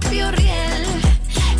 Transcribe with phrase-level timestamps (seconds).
[0.00, 0.86] propio riel.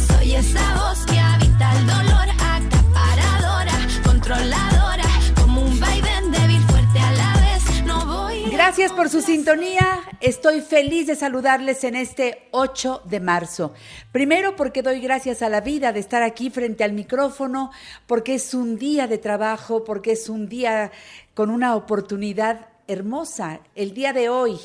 [0.09, 3.73] Soy esa voz que habita el dolor, acaparadora,
[4.05, 5.05] controladora,
[5.41, 8.45] como un vaivén débil, fuerte a la vez, no voy.
[8.45, 10.01] a- Gracias por su sintonía.
[10.20, 13.73] Estoy feliz de saludarles en este 8 de marzo.
[14.12, 17.70] Primero porque doy gracias a la vida de estar aquí frente al micrófono,
[18.07, 20.91] porque es un día de trabajo, porque es un día
[21.34, 24.59] con una oportunidad hermosa, el día de hoy.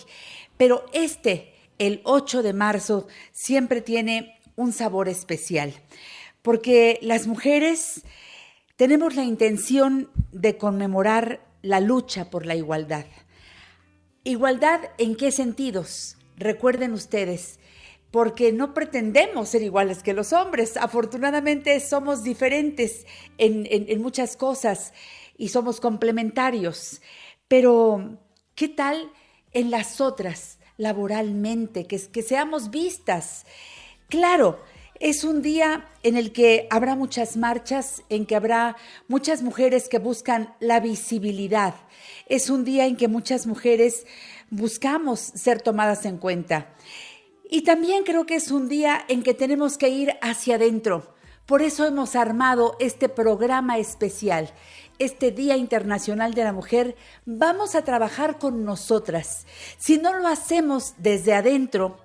[0.57, 5.73] Pero este, el 8 de marzo, siempre tiene un sabor especial,
[6.41, 8.03] porque las mujeres
[8.75, 13.05] tenemos la intención de conmemorar la lucha por la igualdad.
[14.23, 16.17] Igualdad en qué sentidos?
[16.37, 17.59] Recuerden ustedes,
[18.11, 20.77] porque no pretendemos ser iguales que los hombres.
[20.77, 23.05] Afortunadamente somos diferentes
[23.37, 24.93] en, en- en muchas cosas
[25.37, 27.01] y somos complementarios.
[27.47, 28.17] Pero,
[28.55, 29.11] ¿qué tal
[29.51, 33.45] en las otras, laboralmente, que, que seamos vistas?
[34.09, 34.59] Claro,
[34.99, 38.77] es un día en el que habrá muchas marchas, en que habrá
[39.07, 41.75] muchas mujeres que buscan la visibilidad.
[42.27, 44.05] Es un día en que muchas mujeres
[44.49, 46.73] buscamos ser tomadas en cuenta.
[47.49, 51.13] Y también creo que es un día en que tenemos que ir hacia adentro.
[51.45, 54.51] Por eso hemos armado este programa especial,
[54.99, 56.95] este Día Internacional de la Mujer.
[57.25, 59.45] Vamos a trabajar con nosotras.
[59.77, 61.97] Si no lo hacemos desde adentro,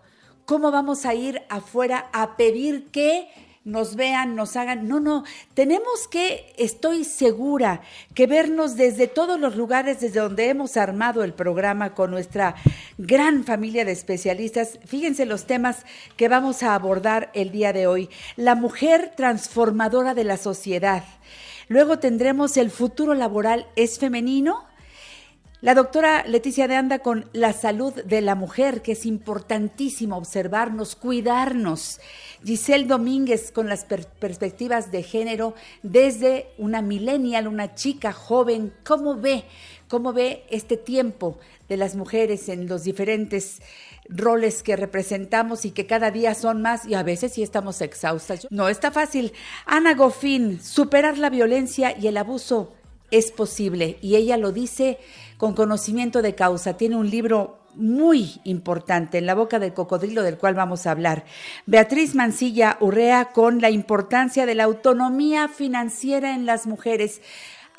[0.44, 3.28] ¿cómo vamos a ir afuera a pedir que
[3.64, 4.88] nos vean, nos hagan?
[4.88, 5.24] No, no,
[5.54, 7.82] tenemos que, estoy segura,
[8.14, 12.56] que vernos desde todos los lugares desde donde hemos armado el programa con nuestra
[12.98, 14.78] gran familia de especialistas.
[14.86, 15.84] Fíjense los temas
[16.16, 18.08] que vamos a abordar el día de hoy.
[18.36, 21.04] La mujer transformadora de la sociedad.
[21.70, 24.64] Luego tendremos el futuro laboral es femenino.
[25.60, 30.96] La doctora Leticia de Anda con la salud de la mujer, que es importantísimo observarnos,
[30.96, 32.00] cuidarnos.
[32.42, 35.54] Giselle Domínguez con las per- perspectivas de género
[35.84, 38.72] desde una millennial, una chica joven.
[38.84, 39.44] ¿Cómo ve?
[39.86, 41.38] ¿Cómo ve este tiempo
[41.68, 43.62] de las mujeres en los diferentes
[44.10, 48.46] roles que representamos y que cada día son más y a veces sí estamos exhaustas?
[48.50, 49.32] No está fácil.
[49.66, 52.72] Ana Goffin, superar la violencia y el abuso
[53.10, 54.98] es posible y ella lo dice
[55.36, 56.76] con conocimiento de causa.
[56.76, 61.24] Tiene un libro muy importante, En la boca del cocodrilo, del cual vamos a hablar.
[61.66, 67.20] Beatriz Mancilla Urrea con la importancia de la autonomía financiera en las mujeres.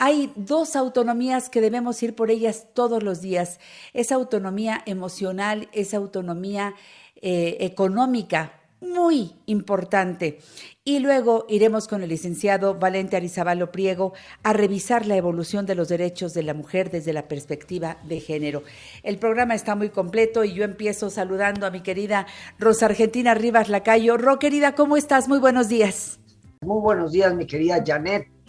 [0.03, 3.59] Hay dos autonomías que debemos ir por ellas todos los días.
[3.93, 6.73] Esa autonomía emocional, esa autonomía
[7.21, 10.39] eh, económica, muy importante.
[10.83, 15.89] Y luego iremos con el licenciado Valente Arizabalo Priego a revisar la evolución de los
[15.89, 18.63] derechos de la mujer desde la perspectiva de género.
[19.03, 22.25] El programa está muy completo y yo empiezo saludando a mi querida
[22.57, 24.17] Rosa Argentina Rivas Lacayo.
[24.17, 25.27] Ro, querida, ¿cómo estás?
[25.27, 26.19] Muy buenos días.
[26.61, 28.40] Muy buenos días, mi querida Janet.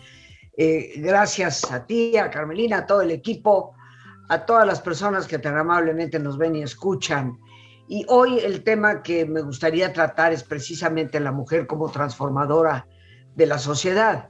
[0.54, 3.74] Eh, gracias a ti, a Carmelina, a todo el equipo,
[4.28, 7.38] a todas las personas que tan amablemente nos ven y escuchan.
[7.88, 12.86] Y hoy el tema que me gustaría tratar es precisamente la mujer como transformadora
[13.34, 14.28] de la sociedad.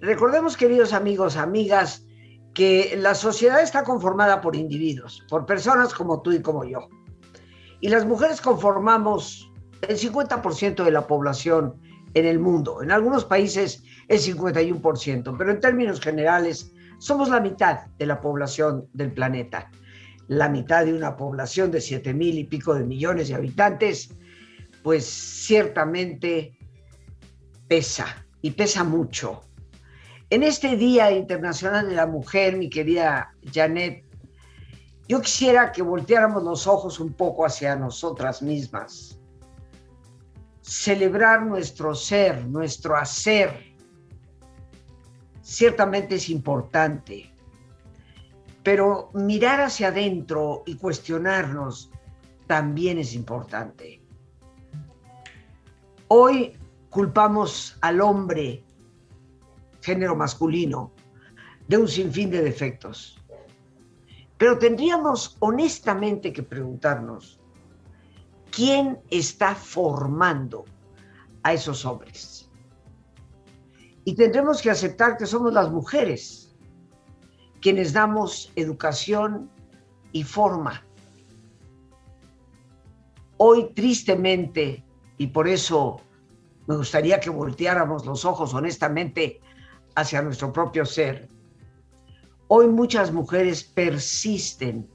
[0.00, 2.04] Recordemos, queridos amigos, amigas,
[2.54, 6.88] que la sociedad está conformada por individuos, por personas como tú y como yo.
[7.80, 9.52] Y las mujeres conformamos
[9.82, 11.80] el 50% de la población
[12.14, 12.82] en el mundo.
[12.82, 18.88] En algunos países el 51%, pero en términos generales somos la mitad de la población
[18.92, 19.70] del planeta.
[20.26, 24.10] La mitad de una población de 7 mil y pico de millones de habitantes,
[24.82, 26.58] pues ciertamente
[27.68, 29.42] pesa y pesa mucho.
[30.30, 34.04] En este Día Internacional de la Mujer, mi querida Janet,
[35.08, 39.18] Yo quisiera que volteáramos los ojos un poco hacia nosotras mismas.
[40.60, 43.67] Celebrar nuestro ser, nuestro hacer.
[45.48, 47.32] Ciertamente es importante,
[48.62, 51.90] pero mirar hacia adentro y cuestionarnos
[52.46, 54.02] también es importante.
[56.08, 56.52] Hoy
[56.90, 58.62] culpamos al hombre,
[59.80, 60.92] género masculino,
[61.66, 63.18] de un sinfín de defectos
[64.38, 67.40] pero tendríamos honestamente que preguntarnos,
[68.52, 70.64] ¿quién está formando
[71.42, 72.37] a esos hombres?
[74.08, 76.56] Y tendremos que aceptar que somos las mujeres
[77.60, 79.50] quienes damos educación
[80.12, 80.82] y forma.
[83.36, 84.82] Hoy tristemente,
[85.18, 86.00] y por eso
[86.66, 89.42] me gustaría que volteáramos los ojos honestamente
[89.94, 91.28] hacia nuestro propio ser,
[92.46, 94.88] Hoy muchas mujeres persisten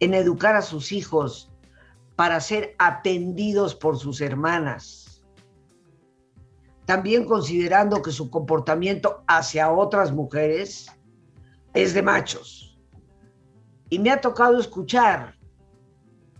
[0.00, 1.52] en educar a sus hijos
[2.16, 5.07] para ser atendidos por sus hermanas.
[6.88, 10.86] También considerando que su comportamiento hacia otras mujeres
[11.74, 12.78] es de machos.
[13.90, 15.34] Y me ha tocado escuchar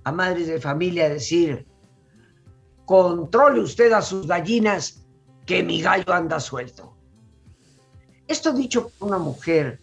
[0.04, 1.68] a madres de familia decir,
[2.86, 5.06] controle usted a sus gallinas,
[5.44, 6.96] que mi gallo anda suelto.
[8.26, 9.82] Esto dicho por una mujer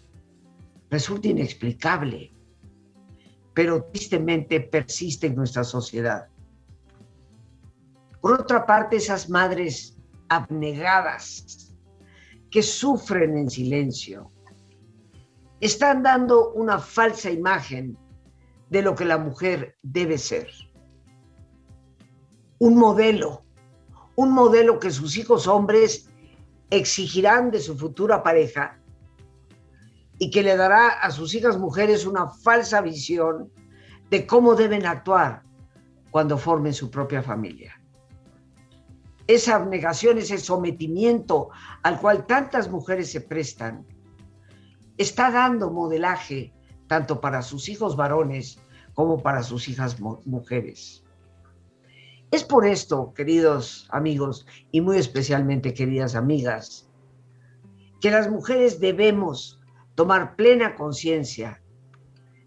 [0.90, 2.34] resulta inexplicable,
[3.54, 6.28] pero tristemente persiste en nuestra sociedad.
[8.20, 9.95] Por otra parte, esas madres
[10.30, 11.76] abnegadas
[12.52, 14.32] que sufren en silencio
[15.60, 17.98] están dando una falsa imagen
[18.70, 20.50] de lo que la mujer debe ser.
[22.60, 23.44] Un modelo,
[24.16, 26.10] un modelo que sus hijos hombres
[26.70, 28.80] exigirán de su futura pareja
[30.18, 33.52] y que le dará a sus hijas mujeres una falsa visión
[34.10, 35.44] de cómo deben actuar
[36.12, 37.74] cuando formen su propia familia.
[39.28, 41.50] Esa abnegación, ese sometimiento
[41.84, 43.86] al cual tantas mujeres se prestan,
[44.98, 46.54] está dando modelaje
[46.88, 48.60] tanto para sus hijos varones
[48.94, 51.04] como para sus hijas mujeres.
[52.32, 56.90] Es por esto, queridos amigos, y muy especialmente queridas amigas,
[58.02, 59.60] que las mujeres debemos
[59.96, 61.62] tomar plena conciencia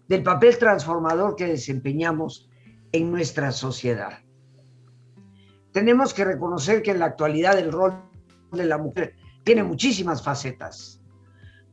[0.07, 2.49] del papel transformador que desempeñamos
[2.91, 4.19] en nuestra sociedad.
[5.79, 8.03] Tenemos que reconocer que en la actualidad el rol
[8.51, 9.15] de la mujer
[9.45, 11.01] tiene muchísimas facetas.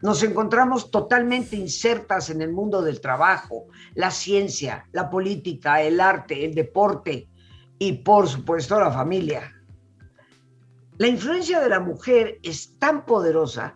[0.01, 3.67] Nos encontramos totalmente insertas en el mundo del trabajo,
[3.97, 7.29] la ciencia, la política, el arte, el deporte
[7.81, 9.53] y por supuesto la familia.
[10.99, 13.75] La influencia de la mujer es tan poderosa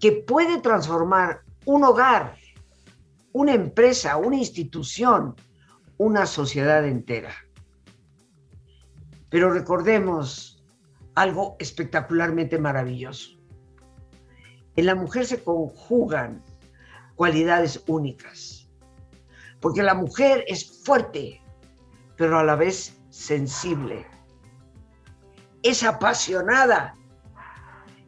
[0.00, 2.34] que puede transformar un hogar,
[3.32, 5.36] una empresa, una institución,
[5.98, 7.34] una sociedad entera.
[9.32, 10.62] Pero recordemos
[11.16, 13.32] algo espectacularmente maravilloso.
[14.76, 16.44] En la mujer se conjugan
[17.16, 18.70] cualidades únicas,
[19.60, 21.42] porque la mujer es fuerte,
[22.16, 24.06] pero a la vez sensible.
[25.64, 26.94] Es apasionada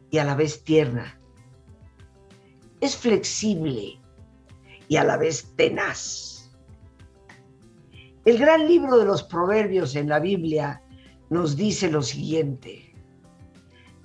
[0.09, 1.19] y a la vez tierna
[2.85, 3.99] es flexible
[4.87, 6.51] y a la vez tenaz.
[8.25, 10.81] El gran libro de los proverbios en la Biblia
[11.29, 12.93] nos dice lo siguiente.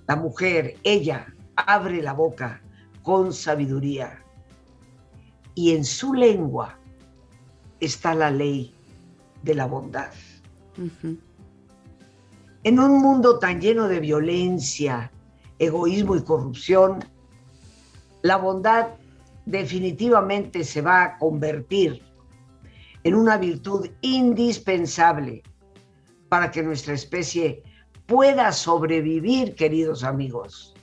[0.07, 2.63] La mujer, ella, abre la boca
[3.03, 4.25] con sabiduría
[5.55, 6.79] y en su lengua
[7.81, 8.75] está la ley
[9.43, 10.11] de la bondad.
[12.63, 15.11] En un mundo tan lleno de violencia,
[15.59, 17.05] egoísmo y corrupción,
[18.23, 18.89] la bondad
[19.47, 22.03] definitivamente se va a convertir
[23.03, 25.43] en una virtud indispensable
[26.31, 27.63] para que nuestra especie
[28.07, 30.75] pueda sobrevivir, queridos amigos.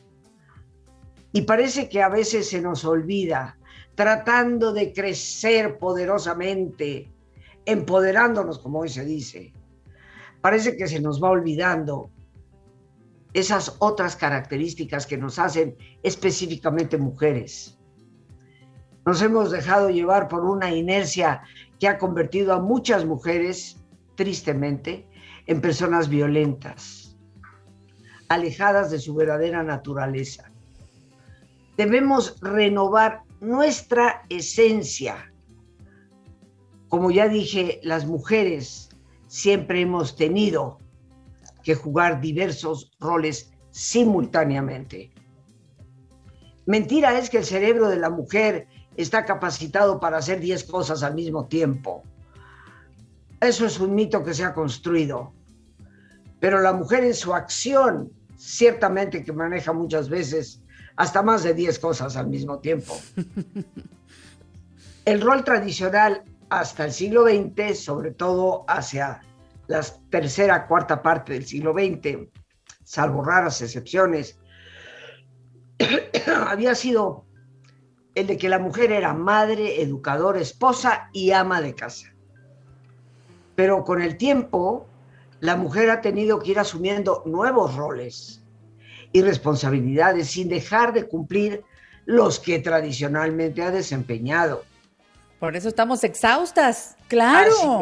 [1.32, 3.58] Y parece que a veces se nos olvida,
[3.96, 7.12] tratando de crecer poderosamente,
[7.66, 9.54] empoderándonos, como hoy se dice.
[10.42, 12.12] Parece que se nos va olvidando
[13.34, 17.80] esas otras características que nos hacen específicamente mujeres.
[19.06, 21.42] Nos hemos dejado llevar por una inercia
[21.80, 23.78] que ha convertido a muchas mujeres,
[24.16, 25.08] tristemente,
[25.48, 27.18] en personas violentas,
[28.30, 30.52] alejadas de su verdadera naturaleza.
[31.78, 35.32] Debemos renovar nuestra esencia.
[36.90, 38.90] Como ya dije, las mujeres
[39.28, 40.80] siempre hemos tenido
[41.64, 45.12] que jugar diversos roles simultáneamente.
[46.66, 51.14] Mentira es que el cerebro de la mujer está capacitado para hacer 10 cosas al
[51.14, 52.04] mismo tiempo.
[53.40, 55.34] Eso es un mito que se ha construido.
[56.40, 60.62] Pero la mujer en su acción, ciertamente que maneja muchas veces
[60.96, 62.98] hasta más de 10 cosas al mismo tiempo.
[65.06, 69.22] El rol tradicional hasta el siglo XX, sobre todo hacia
[69.68, 72.28] la tercera, cuarta parte del siglo XX,
[72.84, 74.40] salvo raras excepciones,
[76.48, 77.26] había sido
[78.16, 82.14] el de que la mujer era madre, educadora, esposa y ama de casa.
[83.56, 84.88] Pero con el tiempo,
[85.40, 88.42] la mujer ha tenido que ir asumiendo nuevos roles
[89.12, 91.64] y responsabilidades sin dejar de cumplir
[92.06, 94.64] los que tradicionalmente ha desempeñado.
[95.40, 97.82] Por eso estamos exhaustas, claro.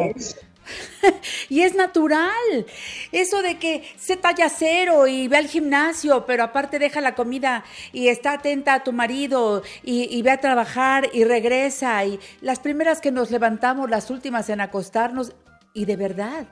[1.48, 2.66] y es natural.
[3.12, 7.64] Eso de que se talla cero y ve al gimnasio, pero aparte deja la comida
[7.92, 12.04] y está atenta a tu marido y, y, ve a trabajar y regresa.
[12.04, 15.32] Y las primeras que nos levantamos, las últimas en acostarnos.
[15.72, 16.46] Y de verdad,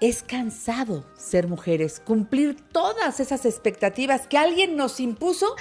[0.00, 5.54] es cansado ser mujeres, cumplir todas esas expectativas que alguien nos impuso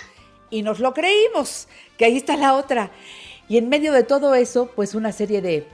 [0.49, 1.67] y nos lo creímos,
[1.97, 2.91] que ahí está la otra.
[3.47, 5.67] Y en medio de todo eso, pues una serie de,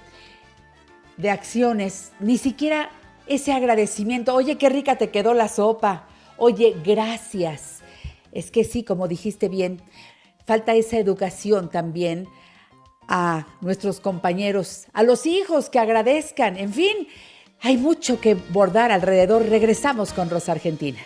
[1.18, 2.90] de acciones, ni siquiera
[3.28, 6.08] ese agradecimiento, oye, qué rica te quedó la sopa,
[6.38, 7.82] oye, gracias.
[8.32, 9.82] Es que sí, como dijiste bien,
[10.46, 12.28] falta esa educación también
[13.08, 17.08] a nuestros compañeros, a los hijos que agradezcan, en fin,
[17.62, 19.48] hay mucho que bordar alrededor.
[19.48, 21.00] Regresamos con Rosa Argentina.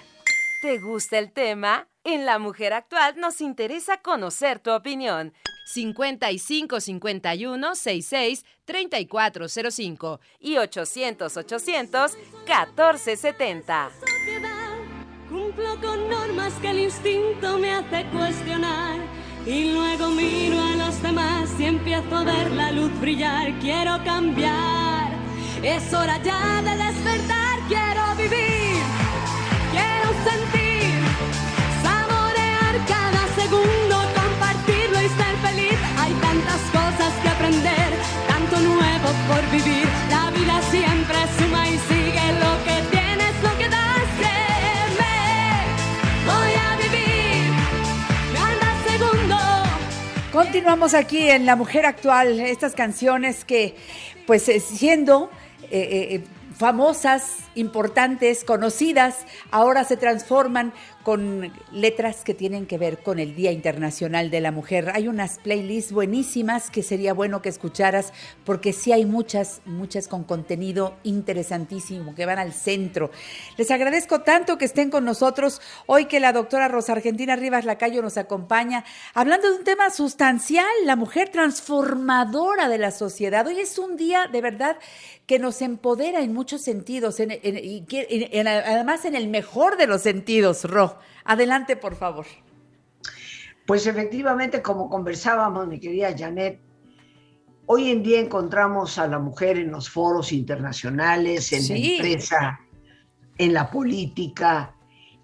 [0.62, 1.88] ¿Te gusta el tema?
[2.04, 5.34] En La Mujer Actual nos interesa conocer tu opinión.
[5.68, 13.92] 55 51 66 3405 y 800 800 1470.
[15.30, 19.00] Cumplo con normas que el instinto me hace cuestionar.
[19.46, 23.58] Y luego miro a los demás y empiezo a ver la luz brillar.
[23.60, 24.89] Quiero cambiar.
[25.64, 27.60] Es hora ya de despertar.
[27.68, 28.82] Quiero vivir.
[29.74, 30.96] Quiero sentir.
[31.84, 33.98] Saborear cada segundo.
[34.16, 35.78] Compartirlo y ser feliz.
[35.98, 37.90] Hay tantas cosas que aprender.
[38.30, 39.86] Tanto nuevo por vivir.
[40.10, 44.08] La vida siempre suma y sigue lo que tienes, lo que das.
[44.18, 45.18] Créeme.
[46.26, 47.52] Voy a vivir.
[48.34, 49.38] Cada segundo.
[50.32, 53.76] Continuamos aquí en La Mujer Actual, estas canciones que,
[54.26, 55.30] pues eh, siendo
[55.72, 56.24] eh, eh,
[56.58, 59.18] famosas, importantes, conocidas,
[59.52, 60.74] ahora se transforman
[61.04, 64.92] con letras que tienen que ver con el Día Internacional de la Mujer.
[64.94, 68.14] Hay unas playlists buenísimas que sería bueno que escucharas
[68.46, 73.12] porque sí hay muchas, muchas con contenido interesantísimo que van al centro.
[73.58, 78.02] Les agradezco tanto que estén con nosotros hoy que la doctora Rosa Argentina Rivas Lacayo
[78.02, 83.48] nos acompaña hablando de un tema sustancial, la mujer transformadora de la sociedad.
[83.48, 84.78] Hoy es un día de verdad
[85.26, 89.28] que nos empodera en muchos sentidos en- en- y que- en- en- además en el
[89.28, 90.98] mejor de los sentidos, Ro.
[91.24, 92.26] Adelante, por favor.
[93.66, 96.60] Pues efectivamente, como conversábamos, mi querida Janet,
[97.68, 102.60] hoy en día encontramos a la mujer en los foros internacionales, en la empresa,
[103.38, 104.74] en la política,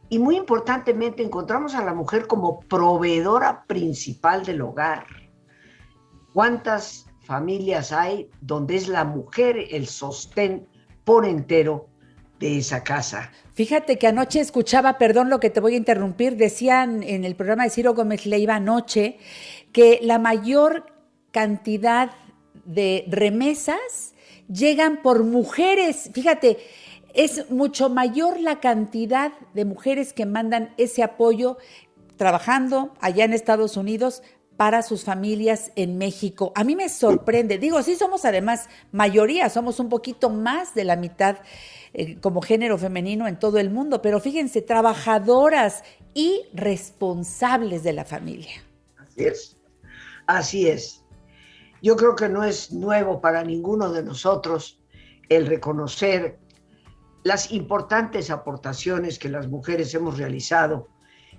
[0.10, 5.08] y muy importantemente encontramos a la mujer como proveedora principal del hogar.
[6.34, 10.68] ¿Cuántas familias hay donde es la mujer el sostén
[11.04, 11.90] por entero
[12.40, 13.32] de esa casa?
[13.54, 17.64] Fíjate que anoche escuchaba, perdón lo que te voy a interrumpir, decían en el programa
[17.64, 19.18] de Ciro Gómez Leiva anoche
[19.72, 20.86] que la mayor
[21.32, 22.12] cantidad
[22.66, 24.14] de remesas
[24.52, 26.10] llegan por mujeres.
[26.14, 26.58] Fíjate,
[27.14, 31.58] es mucho mayor la cantidad de mujeres que mandan ese apoyo
[32.18, 34.22] trabajando allá en Estados Unidos
[34.58, 36.52] para sus familias en México.
[36.56, 40.96] A mí me sorprende, digo, sí somos además mayoría, somos un poquito más de la
[40.96, 41.38] mitad
[41.98, 45.84] eh, como género femenino en todo el mundo, pero fíjense, trabajadoras
[46.14, 48.62] y responsables de la familia.
[48.98, 49.58] Así es.
[50.28, 51.04] Así es.
[51.82, 54.82] Yo creo que no es nuevo para ninguno de nosotros
[55.30, 56.38] el reconocer
[57.24, 60.90] las importantes aportaciones que las mujeres hemos realizado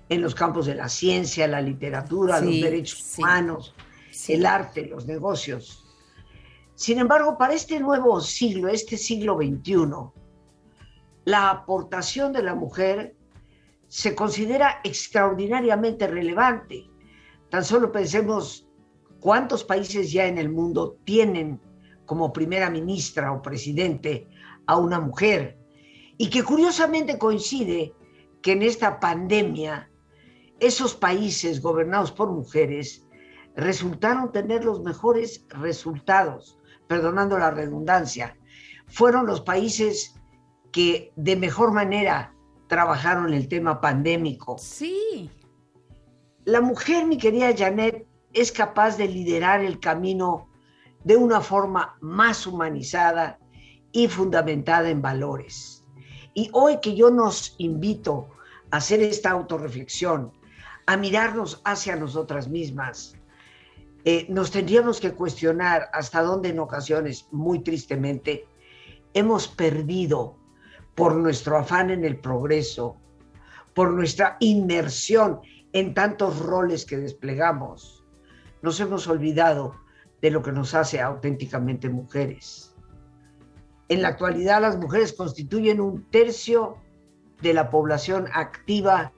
[0.09, 3.21] en los campos de la ciencia, la literatura, Sí, los derechos sí.
[3.21, 3.75] humanos,
[4.11, 4.33] Sí.
[4.33, 5.85] el arte, los negocios.
[6.75, 10.11] Sin embargo, para este nuevo siglo, este siglo XXI,
[11.27, 13.13] la aportación de la mujer
[13.89, 16.89] se considera extraordinariamente relevante.
[17.49, 18.65] Tan solo pensemos
[19.19, 21.59] cuántos países ya en el mundo tienen
[22.05, 24.29] como primera ministra o presidente
[24.67, 25.59] a una mujer
[26.17, 27.93] y que curiosamente coincide
[28.41, 29.91] que en esta pandemia
[30.61, 33.05] esos países gobernados por mujeres
[33.57, 36.57] resultaron tener los mejores resultados,
[36.87, 38.37] perdonando la redundancia.
[38.87, 40.16] Fueron los países
[40.77, 42.35] que de mejor manera
[42.67, 44.59] trabajaron el tema pandémico.
[44.59, 45.27] Sí.
[46.45, 50.47] La mujer, mi querida Janet, es capaz de liderar el camino
[51.03, 53.39] de una forma más humanizada
[53.91, 55.83] y fundamentada en valores.
[56.35, 58.27] Y hoy que yo nos invito
[58.69, 60.31] a hacer esta autorreflexión,
[60.85, 63.15] a mirarnos hacia nosotras mismas,
[64.05, 68.45] eh, nos tendríamos que cuestionar hasta dónde en ocasiones, muy tristemente,
[69.15, 70.36] hemos perdido
[70.97, 72.97] por nuestro afán en el progreso,
[73.75, 75.39] por nuestra inmersión
[75.71, 78.03] en tantos roles que desplegamos,
[78.63, 79.75] nos hemos olvidado
[80.23, 82.73] de lo que nos hace auténticamente mujeres.
[83.89, 86.77] En la actualidad las mujeres constituyen un tercio
[87.43, 89.13] de la población activa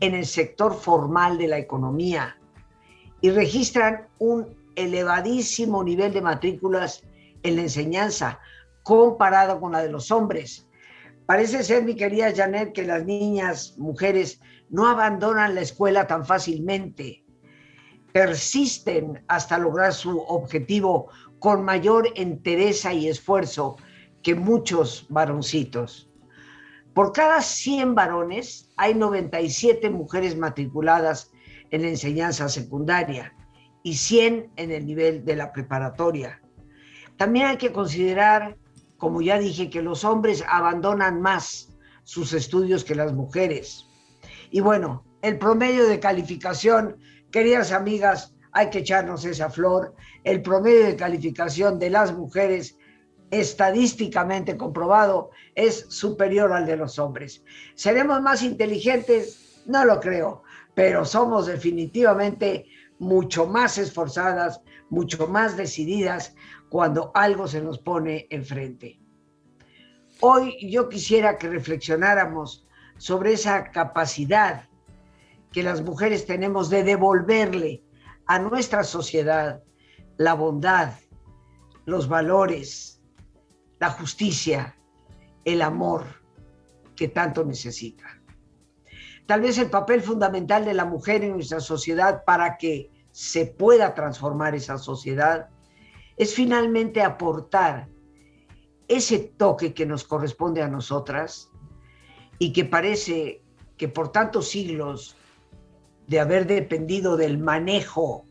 [0.00, 2.38] en el sector formal de la economía
[3.20, 7.04] y registran un elevadísimo nivel de matrículas
[7.42, 8.40] en la enseñanza
[8.82, 10.66] comparado con la de los hombres.
[11.26, 17.24] Parece ser, mi querida Janet, que las niñas, mujeres, no abandonan la escuela tan fácilmente.
[18.12, 23.76] Persisten hasta lograr su objetivo con mayor entereza y esfuerzo
[24.22, 26.10] que muchos varoncitos.
[26.94, 31.32] Por cada 100 varones hay 97 mujeres matriculadas
[31.70, 33.34] en la enseñanza secundaria
[33.82, 36.40] y 100 en el nivel de la preparatoria.
[37.16, 38.56] También hay que considerar,
[38.96, 41.68] como ya dije, que los hombres abandonan más
[42.04, 43.86] sus estudios que las mujeres.
[44.50, 46.98] Y bueno, el promedio de calificación,
[47.30, 52.76] queridas amigas, hay que echarnos esa flor, el promedio de calificación de las mujeres
[53.30, 57.42] estadísticamente comprobado es superior al de los hombres.
[57.74, 59.62] ¿Seremos más inteligentes?
[59.66, 60.42] No lo creo,
[60.74, 62.66] pero somos definitivamente
[62.98, 66.34] mucho más esforzadas, mucho más decididas
[66.74, 69.00] cuando algo se nos pone enfrente.
[70.18, 74.68] Hoy yo quisiera que reflexionáramos sobre esa capacidad
[75.52, 77.84] que las mujeres tenemos de devolverle
[78.26, 79.62] a nuestra sociedad
[80.16, 80.94] la bondad,
[81.84, 83.00] los valores,
[83.78, 84.76] la justicia,
[85.44, 86.02] el amor
[86.96, 88.20] que tanto necesita.
[89.26, 93.94] Tal vez el papel fundamental de la mujer en nuestra sociedad para que se pueda
[93.94, 95.50] transformar esa sociedad
[96.16, 97.88] es finalmente aportar
[98.88, 101.50] ese toque que nos corresponde a nosotras
[102.38, 103.42] y que parece
[103.76, 105.16] que por tantos siglos
[106.06, 108.24] de haber dependido del manejo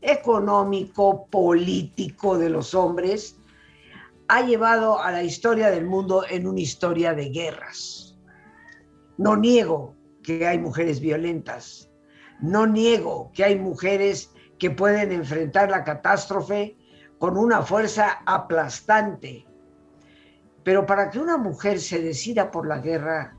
[0.00, 3.36] económico, político de los hombres,
[4.28, 8.16] ha llevado a la historia del mundo en una historia de guerras.
[9.18, 11.90] No niego que hay mujeres violentas,
[12.40, 16.76] no niego que hay mujeres que pueden enfrentar la catástrofe
[17.22, 19.46] con una fuerza aplastante.
[20.64, 23.38] Pero para que una mujer se decida por la guerra,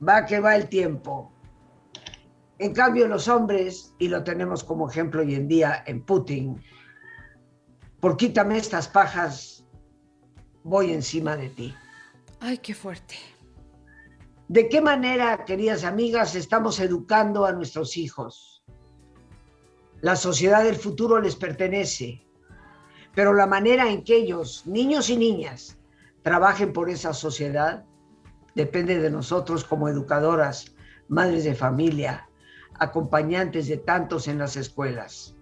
[0.00, 1.30] va que va el tiempo.
[2.58, 6.58] En cambio, los hombres, y lo tenemos como ejemplo hoy en día en Putin,
[8.00, 9.66] por quítame estas pajas,
[10.64, 11.74] voy encima de ti.
[12.40, 13.16] Ay, qué fuerte.
[14.48, 18.55] ¿De qué manera, queridas amigas, estamos educando a nuestros hijos?
[20.02, 22.22] La sociedad del futuro les pertenece,
[23.14, 25.78] pero la manera en que ellos, niños y niñas,
[26.22, 27.84] trabajen por esa sociedad
[28.54, 30.74] depende de nosotros como educadoras,
[31.08, 32.28] madres de familia,
[32.78, 35.34] acompañantes de tantos en las escuelas.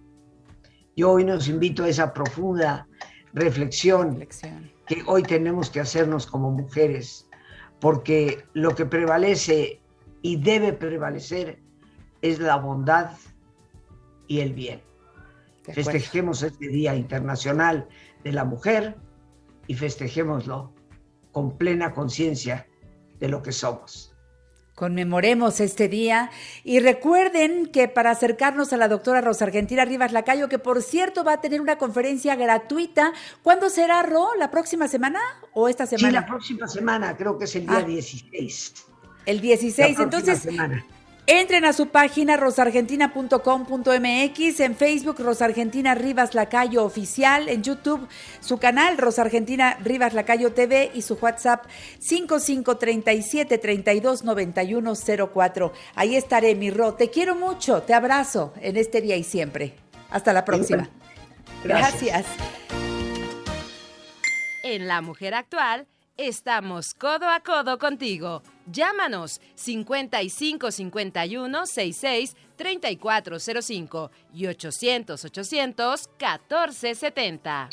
[0.97, 2.87] Yo hoy nos invito a esa profunda
[3.33, 4.25] reflexión,
[4.87, 7.29] que hoy tenemos que hacernos como mujeres,
[7.81, 9.81] porque lo que prevalece
[10.23, 11.61] y debe prevalecer
[12.23, 13.11] es la bondad
[14.27, 14.83] y el bien.
[15.63, 17.89] Festejemos este Día Internacional
[18.23, 18.97] de la Mujer
[19.67, 20.73] y festejémoslo
[21.33, 22.67] con plena conciencia
[23.19, 24.15] de lo que somos.
[24.75, 26.33] Conmemoremos este día
[26.65, 31.23] y recuerden que para acercarnos a la doctora Rosa Argentina Rivas Lacayo, que por cierto
[31.23, 33.13] va a tener una conferencia gratuita,
[33.45, 34.31] ¿cuándo será, Ro?
[34.37, 35.21] ¿La próxima semana
[35.53, 36.09] o esta semana?
[36.09, 38.75] Sí, la próxima semana, creo que es el día 16.
[38.77, 38.95] Ah.
[39.27, 40.85] El 16, entonces semana.
[41.27, 48.07] Entren a su página rosargentina.com.mx, en Facebook Rosargentina Rivas Lacayo Oficial, en YouTube
[48.41, 51.65] su canal Rosargentina Rivas Lacayo TV y su WhatsApp
[51.99, 55.73] 5537 329104.
[55.95, 56.93] Ahí estaré, mi Ro.
[56.93, 59.73] Te quiero mucho, te abrazo en este día y siempre.
[60.11, 60.91] Hasta la próxima.
[61.65, 62.03] Gracias.
[62.03, 62.27] Gracias.
[64.63, 75.23] En La Mujer Actual estamos codo a codo contigo Llámanos 5551 66 3405 y 800
[75.25, 77.69] 800 1470.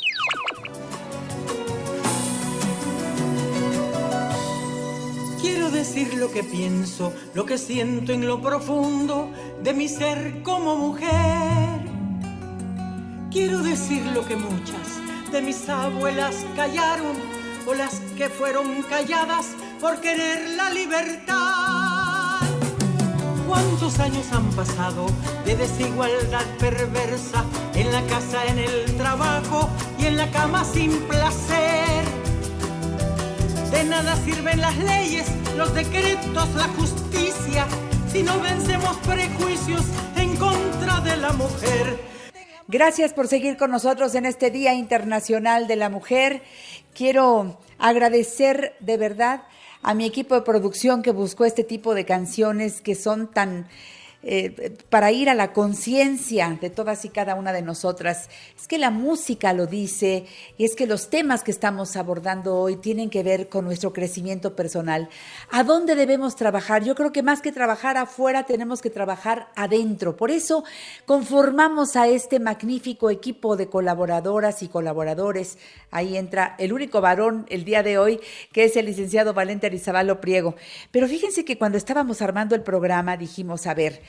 [5.39, 9.31] Quiero decir lo que pienso, lo que siento en lo profundo
[9.63, 11.79] de mi ser como mujer.
[13.31, 14.99] Quiero decir lo que muchas
[15.31, 19.47] de mis abuelas callaron o las que fueron calladas
[19.79, 22.39] por querer la libertad.
[23.47, 25.07] ¿Cuántos años han pasado
[25.45, 27.43] de desigualdad perversa
[27.73, 29.69] en la casa, en el trabajo
[29.99, 32.05] y en la cama sin placer?
[33.71, 37.67] De nada sirven las leyes, los decretos, la justicia,
[38.11, 39.83] si no vencemos prejuicios
[40.15, 42.10] en contra de la mujer.
[42.71, 46.41] Gracias por seguir con nosotros en este Día Internacional de la Mujer.
[46.93, 49.43] Quiero agradecer de verdad
[49.81, 53.67] a mi equipo de producción que buscó este tipo de canciones que son tan
[54.23, 58.29] eh, para ir a la conciencia de todas y cada una de nosotras.
[58.55, 60.25] Es que la música lo dice
[60.57, 64.55] y es que los temas que estamos abordando hoy tienen que ver con nuestro crecimiento
[64.55, 65.09] personal.
[65.49, 66.83] ¿A dónde debemos trabajar?
[66.83, 70.15] Yo creo que más que trabajar afuera tenemos que trabajar adentro.
[70.15, 70.63] Por eso
[71.05, 75.57] conformamos a este magnífico equipo de colaboradoras y colaboradores.
[75.89, 78.19] Ahí entra el único varón el día de hoy,
[78.51, 80.55] que es el licenciado Valente Arizabalo Priego.
[80.91, 84.01] Pero fíjense que cuando estábamos armando el programa dijimos, a ver,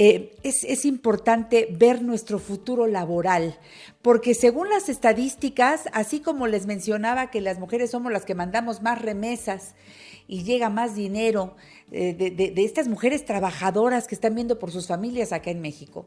[0.00, 3.58] eh, es, importante ver nuestro futuro laboral,
[4.00, 8.80] porque según las estadísticas, así como les mencionaba que las mujeres somos las que mandamos
[8.80, 9.74] más remesas
[10.28, 11.56] y llega más dinero
[11.90, 16.06] eh, de, de estas mujeres trabajadoras que están viendo por sus familias acá en México,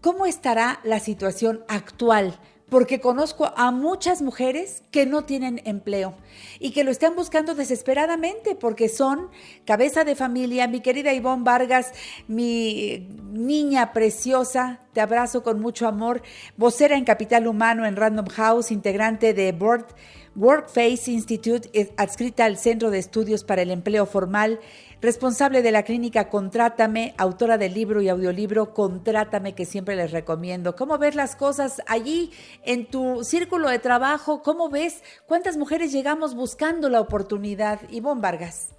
[0.00, 2.38] ¿cómo estará la situación actual?
[2.68, 6.14] Porque conozco a muchas mujeres que no tienen empleo
[6.60, 9.30] y que lo están buscando desesperadamente porque son
[9.64, 10.68] cabeza de familia.
[10.68, 11.92] Mi querida Ivonne Vargas,
[12.26, 16.22] mi niña preciosa, te abrazo con mucho amor,
[16.56, 19.86] vocera en Capital Humano en Random House, integrante de Board
[20.36, 24.60] Workface Institute, adscrita al Centro de Estudios para el Empleo Formal
[25.00, 30.74] responsable de la clínica Contrátame, autora del libro y audiolibro Contrátame, que siempre les recomiendo.
[30.74, 32.32] ¿Cómo ves las cosas allí
[32.64, 34.42] en tu círculo de trabajo?
[34.42, 37.80] ¿Cómo ves cuántas mujeres llegamos buscando la oportunidad?
[37.90, 38.77] Ivonne Vargas.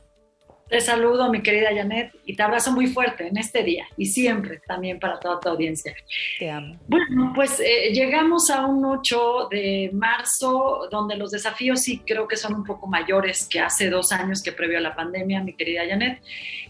[0.69, 4.61] Te saludo, mi querida Janet, y te abrazo muy fuerte en este día y siempre
[4.67, 5.95] también para toda tu audiencia.
[6.37, 6.79] Te amo.
[6.87, 12.37] Bueno, pues eh, llegamos a un 8 de marzo donde los desafíos sí creo que
[12.37, 15.87] son un poco mayores que hace dos años que previo a la pandemia, mi querida
[15.87, 16.21] Janet,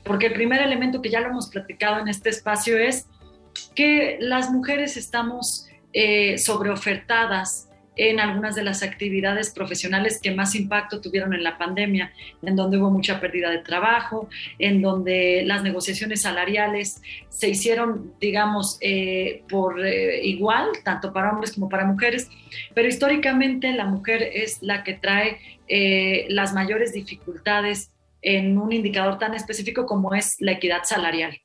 [0.03, 3.05] porque el primer elemento que ya lo hemos platicado en este espacio es
[3.75, 7.68] que las mujeres estamos eh, sobreofertadas
[7.99, 12.77] en algunas de las actividades profesionales que más impacto tuvieron en la pandemia, en donde
[12.77, 19.85] hubo mucha pérdida de trabajo, en donde las negociaciones salariales se hicieron, digamos, eh, por
[19.85, 22.29] eh, igual, tanto para hombres como para mujeres,
[22.73, 29.19] pero históricamente la mujer es la que trae eh, las mayores dificultades en un indicador
[29.19, 31.37] tan específico como es la equidad salarial.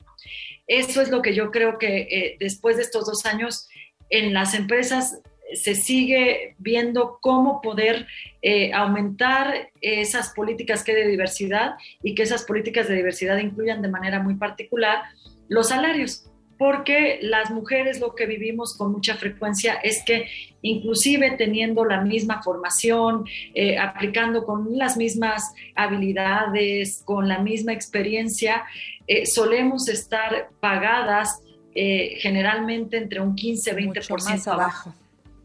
[0.67, 3.67] Eso es lo que yo creo que después de estos dos años
[4.09, 5.19] en las empresas
[5.53, 8.07] se sigue viendo cómo poder
[8.41, 13.89] eh, aumentar esas políticas que de diversidad y que esas políticas de diversidad incluyan de
[13.89, 15.03] manera muy particular
[15.47, 20.27] los salarios, porque las mujeres lo que vivimos con mucha frecuencia es que
[20.61, 28.63] inclusive teniendo la misma formación, eh, aplicando con las mismas habilidades, con la misma experiencia,
[29.05, 31.41] eh, solemos estar pagadas
[31.77, 34.93] generalmente entre un 15-20% abajo.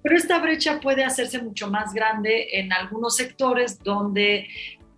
[0.02, 4.48] Pero esta brecha puede hacerse mucho más grande en algunos sectores donde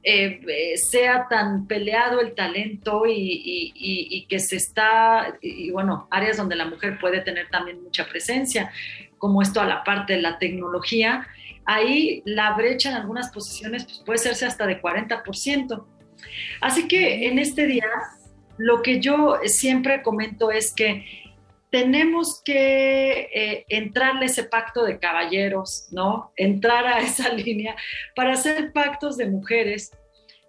[0.04, 6.56] eh, eh, sea tan peleado el talento y, que se está, y bueno, áreas donde
[6.56, 8.72] la mujer puede tener también mucha presencia,
[9.18, 11.26] como esto a la parte de la tecnología,
[11.64, 15.84] ahí la brecha en algunas posiciones pues, puede hacerse hasta de 40%.
[16.60, 17.86] Así que en este día,
[18.58, 21.21] lo que yo siempre comento es que
[21.72, 26.30] tenemos que eh, entrarle ese pacto de caballeros, ¿no?
[26.37, 27.74] Entrar a esa línea
[28.14, 29.90] para hacer pactos de mujeres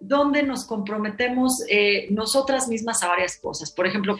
[0.01, 3.71] donde nos comprometemos eh, nosotras mismas a varias cosas.
[3.71, 4.17] Por ejemplo,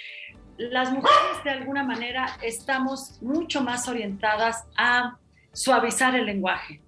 [0.57, 5.17] las mujeres de alguna manera estamos mucho más orientadas a
[5.51, 6.79] suavizar el lenguaje,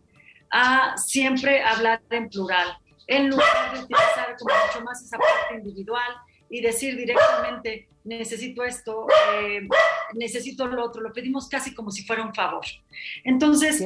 [0.49, 6.15] a siempre hablar en plural, en lugar de utilizar como mucho más esa parte individual
[6.56, 9.08] y decir directamente, necesito esto,
[9.41, 9.68] eh,
[10.13, 12.63] necesito lo otro, lo pedimos casi como si fuera un favor.
[13.26, 13.78] Entonces,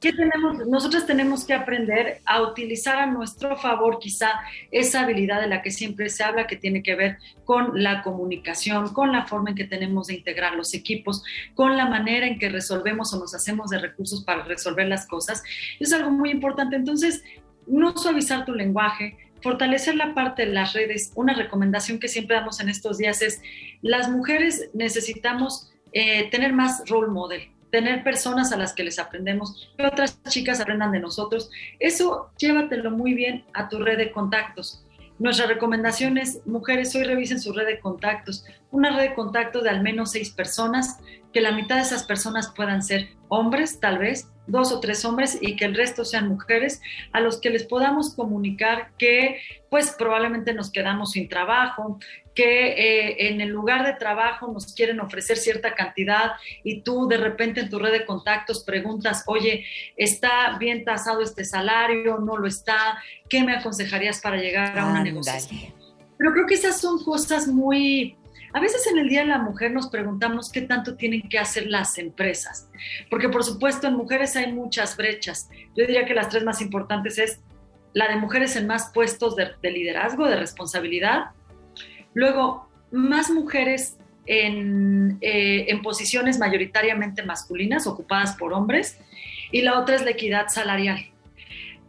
[0.00, 0.66] ¿qué tenemos?
[0.66, 4.40] Nosotros tenemos que aprender a utilizar a nuestro favor quizá
[4.72, 8.92] esa habilidad de la que siempre se habla, que tiene que ver con la comunicación,
[8.92, 11.22] con la forma en que tenemos de integrar los equipos,
[11.54, 15.44] con la manera en que resolvemos o nos hacemos de recursos para resolver las cosas.
[15.78, 16.74] Es algo muy importante.
[16.74, 17.22] Entonces,
[17.68, 21.12] no suavizar tu lenguaje, fortalecer la parte de las redes.
[21.14, 23.40] Una recomendación que siempre damos en estos días es,
[23.82, 29.72] las mujeres necesitamos eh, tener más role model, tener personas a las que les aprendemos,
[29.76, 31.50] que otras chicas aprendan de nosotros.
[31.78, 34.82] Eso llévatelo muy bien a tu red de contactos.
[35.18, 39.70] Nuestra recomendación es, mujeres, hoy revisen su red de contactos, una red de contacto de
[39.70, 40.98] al menos seis personas,
[41.32, 45.38] que la mitad de esas personas puedan ser hombres, tal vez, dos o tres hombres
[45.40, 46.80] y que el resto sean mujeres,
[47.12, 51.98] a los que les podamos comunicar que pues probablemente nos quedamos sin trabajo,
[52.34, 56.32] que eh, en el lugar de trabajo nos quieren ofrecer cierta cantidad
[56.62, 59.64] y tú de repente en tu red de contactos preguntas, oye,
[59.96, 62.18] ¿está bien tasado este salario?
[62.18, 62.98] ¿No lo está?
[63.28, 65.72] ¿Qué me aconsejarías para llegar a una negociación?
[66.18, 68.16] Pero creo que esas son cosas muy,
[68.56, 71.66] a veces en el Día de la Mujer nos preguntamos qué tanto tienen que hacer
[71.66, 72.70] las empresas,
[73.10, 75.50] porque por supuesto en mujeres hay muchas brechas.
[75.76, 77.40] Yo diría que las tres más importantes es
[77.92, 81.32] la de mujeres en más puestos de, liderazgo, de responsabilidad.
[82.14, 88.98] Luego, más mujeres en, eh, en posiciones mayoritariamente masculinas, ocupadas por hombres.
[89.52, 91.10] Y la otra es la equidad salarial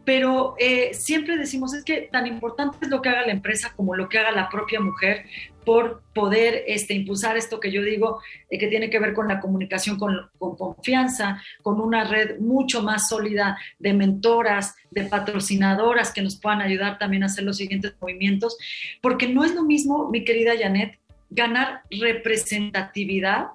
[0.08, 3.94] pero eh, siempre decimos es que tan importante es lo que haga la empresa como
[3.94, 5.26] lo que haga la propia mujer
[5.68, 9.38] por poder este, impulsar esto que yo digo, eh, que tiene que ver con la
[9.38, 16.22] comunicación con, con, confianza, con una red mucho más sólida de mentoras, de patrocinadoras que
[16.22, 18.56] nos puedan ayudar también a hacer los siguientes movimientos,
[19.02, 23.48] porque no es lo mismo, mi querida Janet, ganar representatividad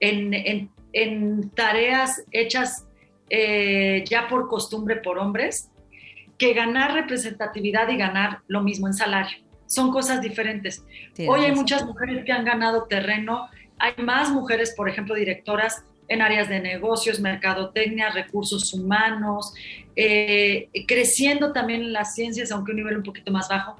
[0.00, 2.86] en, en, en tareas hechas
[3.28, 5.70] eh, ya por costumbre por hombres,
[6.38, 9.45] que ganar representatividad y ganar lo mismo en salario.
[9.66, 10.84] Son cosas diferentes.
[11.28, 13.48] Hoy hay muchas mujeres que han ganado terreno,
[13.78, 19.52] hay más mujeres, por ejemplo, directoras en áreas de negocios, mercadotecnia, recursos humanos,
[19.96, 23.76] eh, creciendo también en las ciencias, aunque un nivel un poquito más bajo.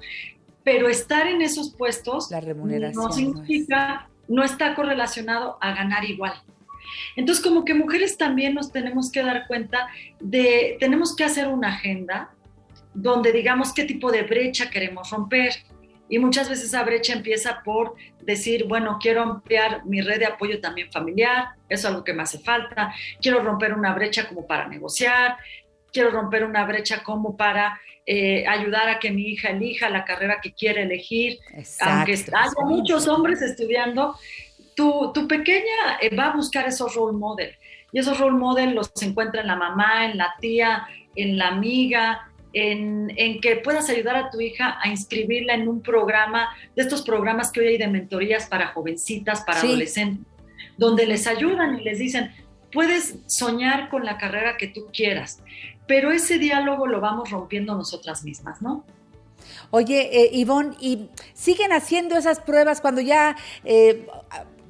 [0.63, 6.33] Pero estar en esos puestos La remuneración no significa, no está correlacionado a ganar igual.
[7.15, 9.87] Entonces, como que mujeres también nos tenemos que dar cuenta
[10.19, 12.31] de, tenemos que hacer una agenda
[12.93, 15.53] donde digamos qué tipo de brecha queremos romper.
[16.09, 20.61] Y muchas veces esa brecha empieza por decir, bueno, quiero ampliar mi red de apoyo
[20.61, 24.67] también familiar, eso es algo que me hace falta, quiero romper una brecha como para
[24.67, 25.37] negociar,
[25.91, 30.39] quiero romper una brecha como para eh, ayudar a que mi hija elija la carrera
[30.41, 31.39] que quiere elegir,
[31.81, 34.15] aunque haya muchos hombres estudiando,
[34.75, 37.55] tu, pequeña eh, va a buscar esos role model
[37.91, 42.29] y esos role model los encuentra en la mamá, en la tía, en la amiga,
[42.59, 47.51] en, que puedas ayudar a tu hija a inscribirla en un programa, de estos programas
[47.51, 50.25] que hoy hay de mentorías para jovencitas, para adolescentes,
[50.77, 52.31] donde les ayudan y les dicen,
[52.71, 55.41] puedes soñar con la carrera que tú quieras,
[55.87, 58.83] pero ese diálogo lo vamos rompiendo nosotras mismas, ¿no?
[59.69, 64.07] Oye, eh, Ivonne, ¿y siguen haciendo esas pruebas cuando ya eh,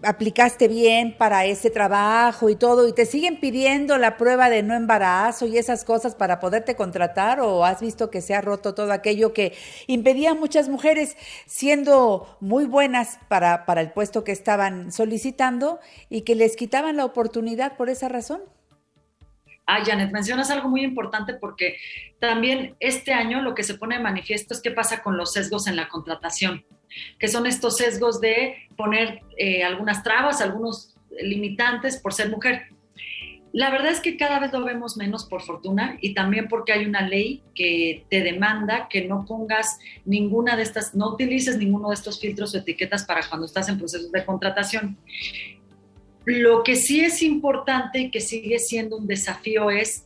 [0.03, 4.73] aplicaste bien para ese trabajo y todo, y te siguen pidiendo la prueba de no
[4.75, 8.91] embarazo y esas cosas para poderte contratar, o has visto que se ha roto todo
[8.91, 9.53] aquello que
[9.88, 15.79] impedía a muchas mujeres siendo muy buenas para, para el puesto que estaban solicitando
[16.10, 18.41] y que les quitaban la oportunidad por esa razón?
[19.65, 21.77] Ah, Janet, mencionas algo muy importante porque
[22.19, 25.67] también este año lo que se pone de manifiesto es qué pasa con los sesgos
[25.67, 26.65] en la contratación
[27.19, 32.67] que son estos sesgos de poner eh, algunas trabas, algunos limitantes por ser mujer.
[33.54, 36.86] La verdad es que cada vez lo vemos menos por fortuna y también porque hay
[36.86, 41.95] una ley que te demanda que no pongas ninguna de estas, no utilices ninguno de
[41.95, 44.97] estos filtros o etiquetas para cuando estás en procesos de contratación.
[46.26, 50.06] Lo que sí es importante y que sigue siendo un desafío es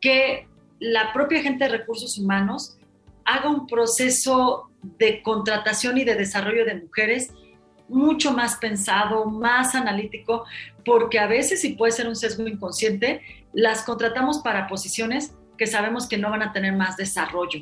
[0.00, 0.46] que
[0.80, 2.76] la propia gente de recursos humanos
[3.24, 7.32] haga un proceso de contratación y de desarrollo de mujeres
[7.88, 10.44] mucho más pensado, más analítico,
[10.84, 16.06] porque a veces, y puede ser un sesgo inconsciente, las contratamos para posiciones que sabemos
[16.06, 17.60] que no van a tener más desarrollo.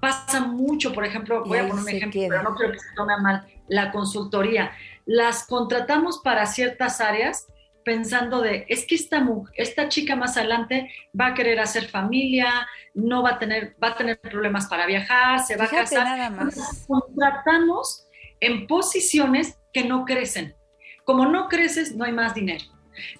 [0.00, 3.16] Pasa mucho, por ejemplo, voy a poner un ejemplo, pero no quiero que se tome
[3.20, 4.72] mal, la consultoría.
[5.06, 7.46] Las contratamos para ciertas áreas
[7.84, 13.22] pensando de, es que esta, esta chica más adelante va a querer hacer familia, no
[13.22, 16.04] va a tener, va a tener problemas para viajar, se va a casar.
[16.04, 16.84] Nada más.
[16.86, 18.06] Contratamos
[18.40, 20.54] en posiciones que no crecen.
[21.04, 22.64] Como no creces, no hay más dinero.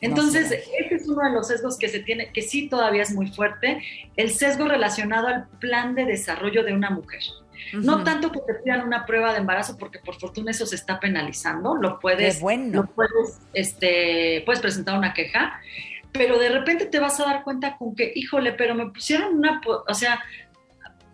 [0.00, 3.28] Entonces, ese es uno de los sesgos que se tiene, que sí todavía es muy
[3.28, 3.82] fuerte,
[4.16, 7.22] el sesgo relacionado al plan de desarrollo de una mujer.
[7.72, 11.00] No tanto que te pidan una prueba de embarazo, porque por fortuna eso se está
[11.00, 12.82] penalizando, lo puedes, bueno.
[12.82, 15.60] lo puedes, este, puedes presentar una queja,
[16.12, 19.60] pero de repente te vas a dar cuenta con que, híjole, pero me pusieron una,
[19.66, 20.20] o sea,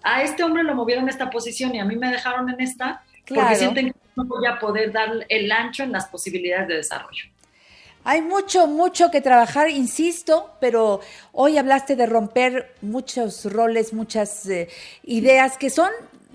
[0.02, 3.02] a este hombre lo movieron a esta posición y a mí me dejaron en esta,
[3.26, 7.24] porque sienten que no voy a poder dar el ancho en las posibilidades de desarrollo.
[8.04, 11.00] Hay mucho, mucho que trabajar, insisto, pero
[11.32, 14.68] hoy hablaste de romper muchos roles, muchas eh,
[15.02, 15.90] ideas que son,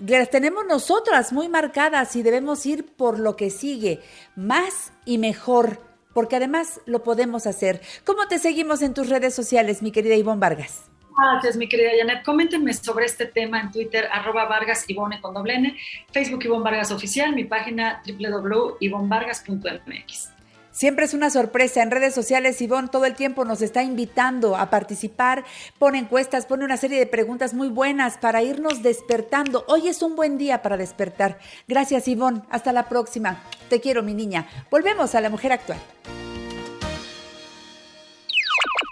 [0.06, 4.00] las tenemos nosotras muy marcadas y debemos ir por lo que sigue,
[4.36, 5.80] más y mejor,
[6.12, 7.80] porque además lo podemos hacer.
[8.04, 10.84] ¿Cómo te seguimos en tus redes sociales, mi querida Ivonne Vargas?
[11.16, 12.24] Gracias, mi querida Janet.
[12.24, 15.76] Coméntenme sobre este tema en Twitter, arroba Vargas Ivone con doble N,
[16.12, 20.33] Facebook Ivonne Vargas Oficial, mi página www.ivonvargas.mx.
[20.74, 21.84] Siempre es una sorpresa.
[21.84, 25.44] En redes sociales, Ivonne todo el tiempo nos está invitando a participar,
[25.78, 29.64] pone encuestas, pone una serie de preguntas muy buenas para irnos despertando.
[29.68, 31.38] Hoy es un buen día para despertar.
[31.68, 32.42] Gracias, Ivonne.
[32.50, 33.40] Hasta la próxima.
[33.68, 34.48] Te quiero, mi niña.
[34.68, 35.78] Volvemos a la mujer actual.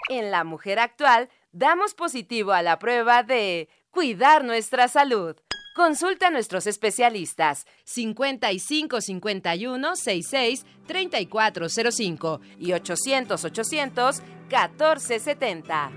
[0.07, 5.35] En la mujer actual, damos positivo a la prueba de cuidar nuestra salud.
[5.73, 15.91] Consulta a nuestros especialistas 55 51 66 3405 y 800 800 1470.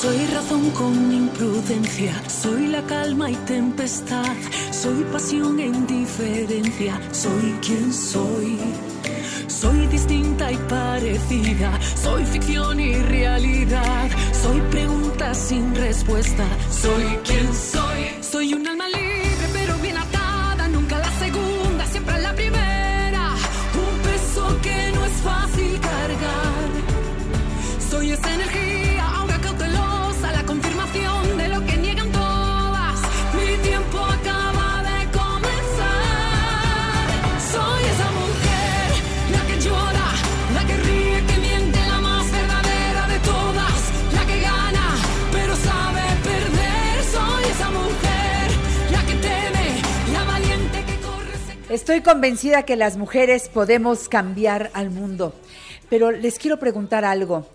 [0.00, 4.34] Soy razón con imprudencia, soy la calma y tempestad,
[4.72, 8.58] soy pasión e indiferencia, soy quien soy.
[9.46, 18.22] Soy distinta y parecida, soy ficción y realidad, soy pregunta sin respuesta, soy quien soy.
[18.22, 19.21] Soy un alma libre
[51.82, 55.34] Estoy convencida que las mujeres podemos cambiar al mundo,
[55.90, 57.48] pero les quiero preguntar algo.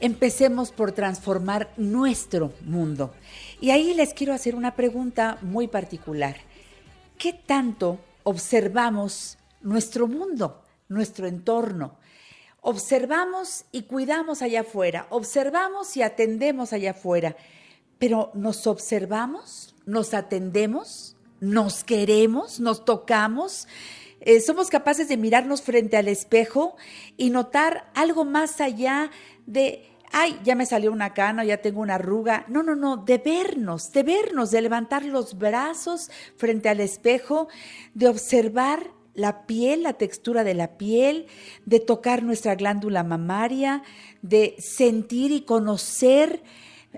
[0.00, 3.12] Empecemos por transformar nuestro mundo.
[3.60, 6.36] Y ahí les quiero hacer una pregunta muy particular.
[7.18, 11.98] ¿Qué tanto observamos nuestro mundo, nuestro entorno?
[12.62, 17.36] Observamos y cuidamos allá afuera, observamos y atendemos allá afuera,
[17.98, 19.74] pero ¿nos observamos?
[19.84, 21.13] ¿Nos atendemos?
[21.44, 22.58] ¿Nos queremos?
[22.58, 23.68] ¿Nos tocamos?
[24.20, 26.74] Eh, ¿Somos capaces de mirarnos frente al espejo
[27.18, 29.10] y notar algo más allá
[29.44, 32.46] de, ay, ya me salió una cana, ya tengo una arruga?
[32.48, 37.48] No, no, no, de vernos, de vernos, de levantar los brazos frente al espejo,
[37.92, 41.26] de observar la piel, la textura de la piel,
[41.66, 43.82] de tocar nuestra glándula mamaria,
[44.22, 46.42] de sentir y conocer,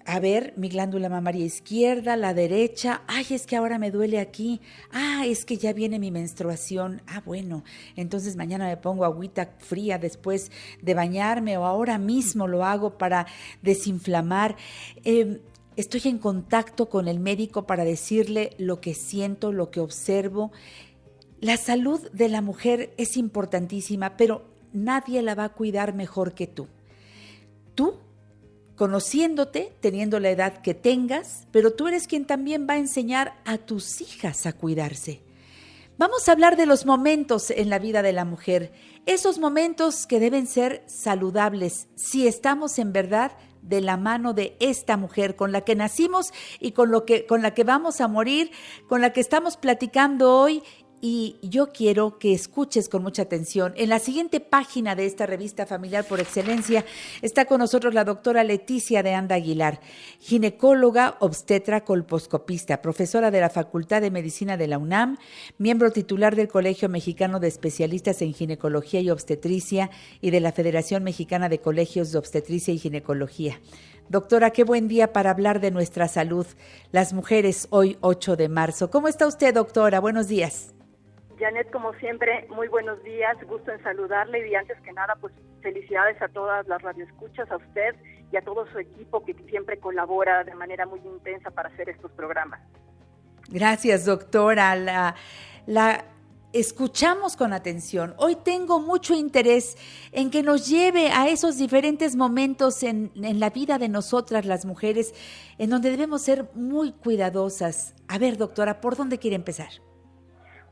[0.05, 4.61] a ver, mi glándula mamaria izquierda, la derecha, ay, es que ahora me duele aquí,
[4.93, 7.65] ah, es que ya viene mi menstruación, ah, bueno,
[7.97, 10.51] entonces mañana me pongo agüita fría después
[10.83, 13.27] de bañarme o ahora mismo lo hago para
[13.63, 14.57] desinflamar.
[15.05, 15.41] Eh,
[15.77, 20.51] Estoy en contacto con el médico para decirle lo que siento, lo que observo
[21.41, 26.47] la salud de la mujer es importantísima, pero nadie la va a cuidar mejor que
[26.47, 26.67] tú.
[27.75, 27.99] Tú,
[28.77, 33.59] conociéndote, teniendo la edad que tengas, pero tú eres quien también va a enseñar a
[33.59, 35.23] tus hijas a cuidarse.
[35.99, 38.73] Vamos a hablar de los momentos en la vida de la mujer,
[39.07, 44.97] esos momentos que deben ser saludables si estamos en verdad de la mano de esta
[44.97, 48.51] mujer con la que nacimos y con lo que con la que vamos a morir,
[48.89, 50.63] con la que estamos platicando hoy
[51.01, 53.73] y yo quiero que escuches con mucha atención.
[53.77, 56.85] En la siguiente página de esta revista familiar por excelencia
[57.23, 59.81] está con nosotros la doctora Leticia de Anda Aguilar,
[60.21, 65.19] ginecóloga, obstetra, colposcopista, profesora de la Facultad de Medicina de la UNAM,
[65.59, 69.91] miembro titular del Colegio Mexicano de Especialistas en Ginecología y Obstetricia
[70.21, 73.61] y de la Federación Mexicana de Colegios de Obstetricia y Ginecología.
[74.09, 76.47] Doctora, qué buen día para hablar de nuestra salud.
[76.93, 78.89] Las mujeres hoy 8 de marzo.
[78.89, 79.99] ¿Cómo está usted, doctora?
[79.99, 80.76] Buenos días.
[81.39, 86.21] Janet, como siempre, muy buenos días, gusto en saludarle y antes que nada, pues felicidades
[86.23, 87.95] a todas las radioescuchas, a usted
[88.33, 92.11] y a todo su equipo que siempre colabora de manera muy intensa para hacer estos
[92.13, 92.61] programas.
[93.49, 95.15] Gracias, doctora.
[95.67, 96.05] La,
[96.53, 98.15] escuchamos con atención.
[98.17, 99.77] Hoy tengo mucho interés
[100.13, 104.65] en que nos lleve a esos diferentes momentos en, en, la vida de nosotras las
[104.65, 105.15] mujeres,
[105.59, 107.95] en donde debemos ser muy cuidadosas.
[108.09, 109.69] A ver, doctora, ¿por dónde quiere empezar?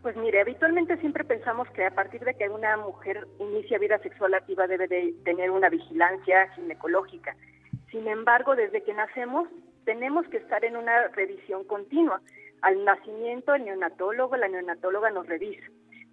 [0.04, 4.34] Pues mire, habitualmente siempre pensamos que a partir de que una mujer inicia vida sexual
[4.34, 7.34] activa debe de tener una vigilancia ginecológica.
[7.90, 9.48] Sin embargo, desde que nacemos
[9.86, 12.20] tenemos que estar en una revisión continua.
[12.60, 15.64] Al nacimiento, el neonatólogo, la neonatóloga nos revisa.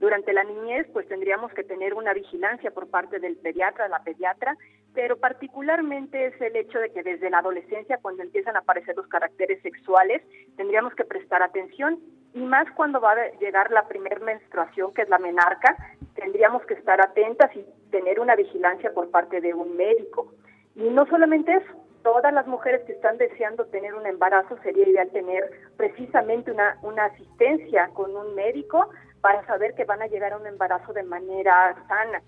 [0.01, 4.57] Durante la niñez, pues tendríamos que tener una vigilancia por parte del pediatra, la pediatra,
[4.95, 9.05] pero particularmente es el hecho de que desde la adolescencia, cuando empiezan a aparecer los
[9.05, 10.23] caracteres sexuales,
[10.57, 11.99] tendríamos que prestar atención
[12.33, 15.77] y más cuando va a llegar la primer menstruación, que es la menarca,
[16.15, 20.33] tendríamos que estar atentas y tener una vigilancia por parte de un médico.
[20.73, 25.11] Y no solamente eso, todas las mujeres que están deseando tener un embarazo sería ideal
[25.11, 25.43] tener
[25.77, 28.89] precisamente una, una asistencia con un médico
[29.21, 32.21] para saber que van a llegar a un embarazo de manera sana.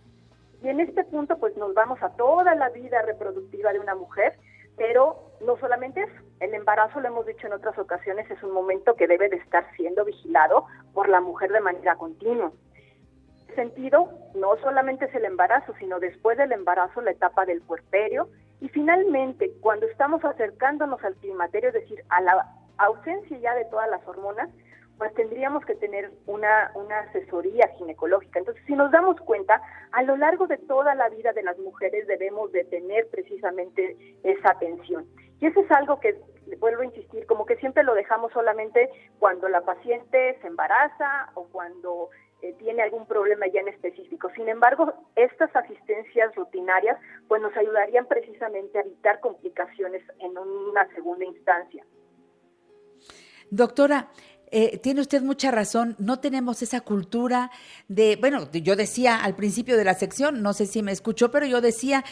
[0.61, 4.37] Y en este punto pues nos vamos a toda la vida reproductiva de una mujer,
[4.77, 8.95] pero no solamente eso, el embarazo, lo hemos dicho en otras ocasiones, es un momento
[8.95, 12.51] que debe de estar siendo vigilado por la mujer de manera continua.
[12.51, 17.61] En ese sentido, no solamente es el embarazo, sino después del embarazo la etapa del
[17.61, 18.29] puerperio,
[18.61, 23.89] y finalmente, cuando estamos acercándonos al climaterio, es decir, a la ausencia ya de todas
[23.89, 24.49] las hormonas,
[24.97, 28.39] pues tendríamos que tener una, una asesoría ginecológica.
[28.39, 32.07] Entonces, si nos damos cuenta, a lo largo de toda la vida de las mujeres
[32.07, 35.05] debemos de tener precisamente esa atención.
[35.39, 36.15] Y eso es algo que,
[36.59, 38.89] vuelvo a insistir, como que siempre lo dejamos solamente
[39.19, 42.09] cuando la paciente se embaraza o cuando
[42.41, 44.29] eh, tiene algún problema ya en específico.
[44.35, 51.25] Sin embargo, estas asistencias rutinarias pues nos ayudarían precisamente a evitar complicaciones en una segunda
[51.25, 51.85] instancia.
[53.49, 54.07] Doctora,
[54.55, 57.49] eh, tiene usted mucha razón, no tenemos esa cultura
[57.87, 61.47] de, bueno, yo decía al principio de la sección, no sé si me escuchó, pero
[61.47, 62.05] yo decía,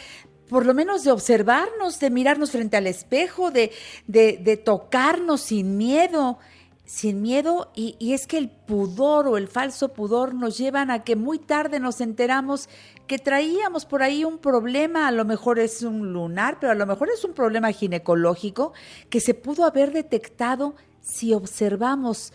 [0.48, 3.70] por lo menos de observarnos, de mirarnos frente al espejo, de,
[4.08, 6.38] de, tocarnos sin miedo
[6.84, 11.04] sin miedo y, y, es que el pudor o el falso pudor nos llevan a
[11.04, 12.68] que muy tarde nos enteramos
[13.06, 16.84] que traíamos por ahí un problema, a lo mejor es un lunar, pero a lo
[16.86, 18.72] mejor es un problema ginecológico
[19.08, 22.32] que se pudo haber detectado si observamos.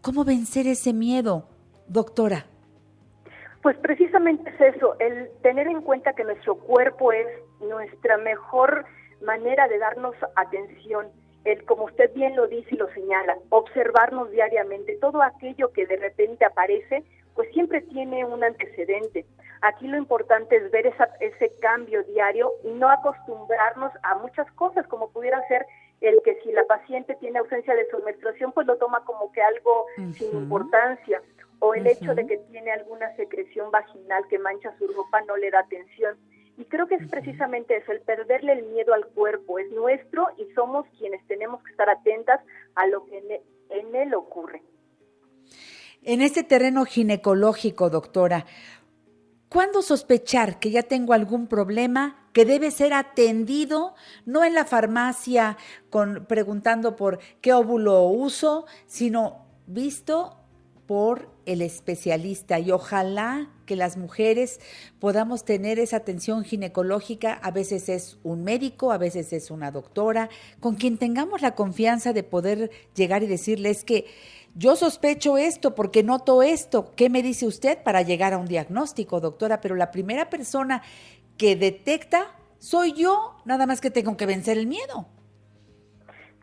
[0.00, 1.48] ¿Cómo vencer ese miedo,
[1.88, 2.46] doctora?
[3.62, 7.26] Pues precisamente es eso, el tener en cuenta que nuestro cuerpo es
[7.60, 8.84] nuestra mejor
[9.20, 11.06] manera de darnos atención
[11.44, 15.96] el, como usted bien lo dice y lo señala, observarnos diariamente, todo aquello que de
[15.96, 17.04] repente aparece,
[17.34, 19.26] pues siempre tiene un antecedente.
[19.62, 24.86] Aquí lo importante es ver esa, ese cambio diario y no acostumbrarnos a muchas cosas,
[24.86, 25.66] como pudiera ser
[26.02, 29.40] el que si la paciente tiene ausencia de su menstruación, pues lo toma como que
[29.40, 31.22] algo sin importancia,
[31.60, 35.50] o el hecho de que tiene alguna secreción vaginal que mancha su ropa no le
[35.50, 36.16] da atención.
[36.58, 40.52] Y creo que es precisamente eso, el perderle el miedo al cuerpo, es nuestro y
[40.54, 42.40] somos quienes tenemos que estar atentas
[42.74, 44.62] a lo que en él ocurre.
[46.02, 48.44] En este terreno ginecológico, doctora,
[49.48, 55.56] ¿cuándo sospechar que ya tengo algún problema que debe ser atendido, no en la farmacia
[55.90, 60.36] con, preguntando por qué óvulo uso, sino visto
[60.86, 62.58] por el especialista.
[62.58, 64.60] Y ojalá que las mujeres
[64.98, 70.28] podamos tener esa atención ginecológica, a veces es un médico, a veces es una doctora,
[70.60, 74.06] con quien tengamos la confianza de poder llegar y decirles que
[74.54, 79.20] yo sospecho esto porque noto esto, ¿qué me dice usted para llegar a un diagnóstico,
[79.20, 79.62] doctora?
[79.62, 80.82] Pero la primera persona
[81.36, 82.30] que detecta
[82.62, 85.08] soy yo, nada más que tengo que vencer el miedo.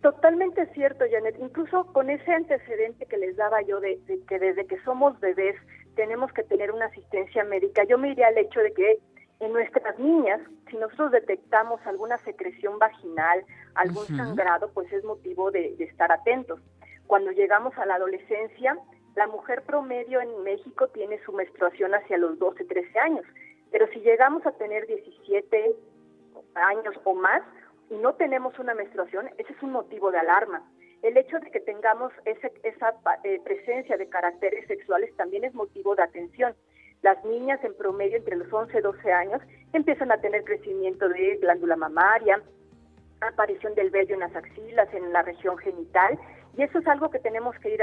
[0.02, 1.38] Totalmente cierto, Janet.
[1.40, 5.56] Incluso con ese antecedente que les daba yo de, que desde que somos bebés
[5.96, 9.00] tenemos que tener una asistencia médica, yo me iría al hecho de que
[9.40, 15.76] en nuestras niñas, si nosotros detectamos alguna secreción vaginal, algún sangrado, pues es motivo de,
[15.78, 16.60] de estar atentos.
[17.08, 18.78] Cuando llegamos a la adolescencia,
[19.16, 23.26] la mujer promedio en México tiene su menstruación hacia los 12, 13 años,
[23.72, 25.76] pero si llegamos a tener 17
[26.56, 27.44] años o más,
[27.90, 30.64] y no tenemos una menstruación, ese es un motivo de alarma.
[31.02, 32.94] El hecho de que tengamos esa
[33.24, 36.54] eh, presencia de caracteres sexuales también es motivo de atención.
[37.02, 39.42] Las niñas en promedio entre los 11 y 12 años
[39.72, 42.42] empiezan a tener crecimiento de glándula mamaria,
[43.22, 46.20] aparición del vello en las axilas, en la región genital,
[46.60, 47.82] y eso es algo que tenemos que ir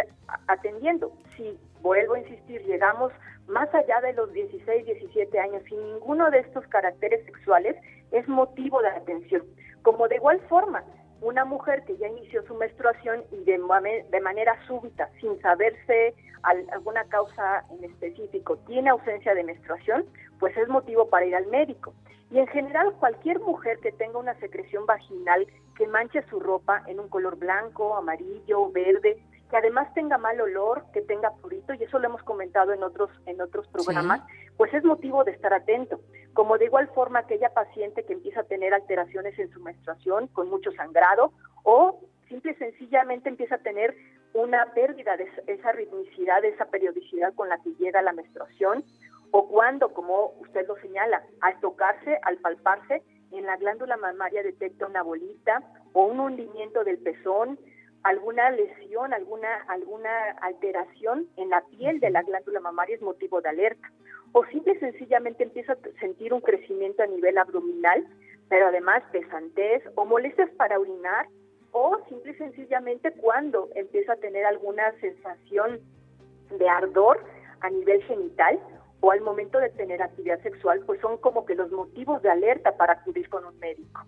[0.48, 1.10] atendiendo.
[1.34, 3.10] Si, vuelvo a insistir, llegamos
[3.48, 7.74] más allá de los 16, 17 años sin ninguno de estos caracteres sexuales,
[8.12, 9.42] es motivo de atención.
[9.80, 10.84] Como de igual forma,
[11.22, 13.58] una mujer que ya inició su menstruación y de,
[14.10, 20.04] de manera súbita, sin saberse al- alguna causa en específico tiene ausencia de menstruación,
[20.38, 21.94] pues es motivo para ir al médico.
[22.30, 26.98] Y en general, cualquier mujer que tenga una secreción vaginal que manche su ropa en
[26.98, 32.00] un color blanco, amarillo, verde, que además tenga mal olor, que tenga purito, y eso
[32.00, 34.20] lo hemos comentado en otros, en otros programas,
[34.56, 36.00] pues es motivo de estar atento.
[36.34, 40.50] Como de igual forma aquella paciente que empieza a tener alteraciones en su menstruación con
[40.50, 41.32] mucho sangrado
[41.62, 43.94] o simple y sencillamente empieza a tener
[44.34, 48.82] una pérdida de esa- esa ritmicidad, de esa periodicidad con la que llega la menstruación,
[49.36, 54.86] o cuando, como usted lo señala, al tocarse, al palparse, en la glándula mamaria detecta
[54.86, 55.62] una bolita
[55.92, 57.58] o un hundimiento del pezón,
[58.02, 63.50] alguna lesión, alguna, alguna alteración en la piel de la glándula mamaria es motivo de
[63.50, 63.92] alerta.
[64.32, 68.06] O simple y sencillamente empieza a sentir un crecimiento a nivel abdominal,
[68.48, 71.28] pero además pesantez o molestias para orinar,
[71.72, 75.80] o simple y sencillamente cuando empieza a tener alguna sensación
[76.56, 77.22] de ardor
[77.60, 78.58] a nivel genital
[79.00, 82.76] o al momento de tener actividad sexual, pues son como que los motivos de alerta
[82.76, 84.04] para acudir con un médico.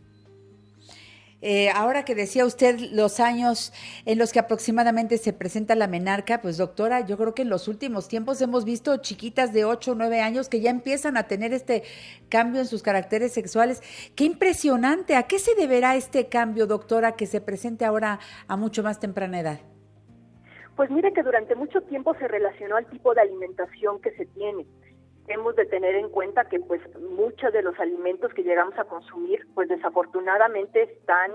[1.41, 3.73] Eh, ahora que decía usted los años
[4.07, 7.69] en los que aproximadamente se presenta la menarca, pues doctora, yo creo que en los
[7.69, 11.53] últimos tiempos hemos visto chiquitas de 8 o 9 años que ya empiezan a tener
[11.53, 11.85] este
[12.29, 13.83] cambio en sus caracteres sexuales.
[14.17, 15.15] Qué impresionante.
[15.15, 18.19] ¿A qué se deberá este cambio, doctora, que se presente ahora
[18.49, 19.61] a mucho más temprana edad?
[20.79, 24.65] Pues mire que durante mucho tiempo se relacionó al tipo de alimentación que se tiene.
[25.27, 29.45] Hemos de tener en cuenta que pues muchos de los alimentos que llegamos a consumir
[29.57, 31.33] pues desafortunadamente están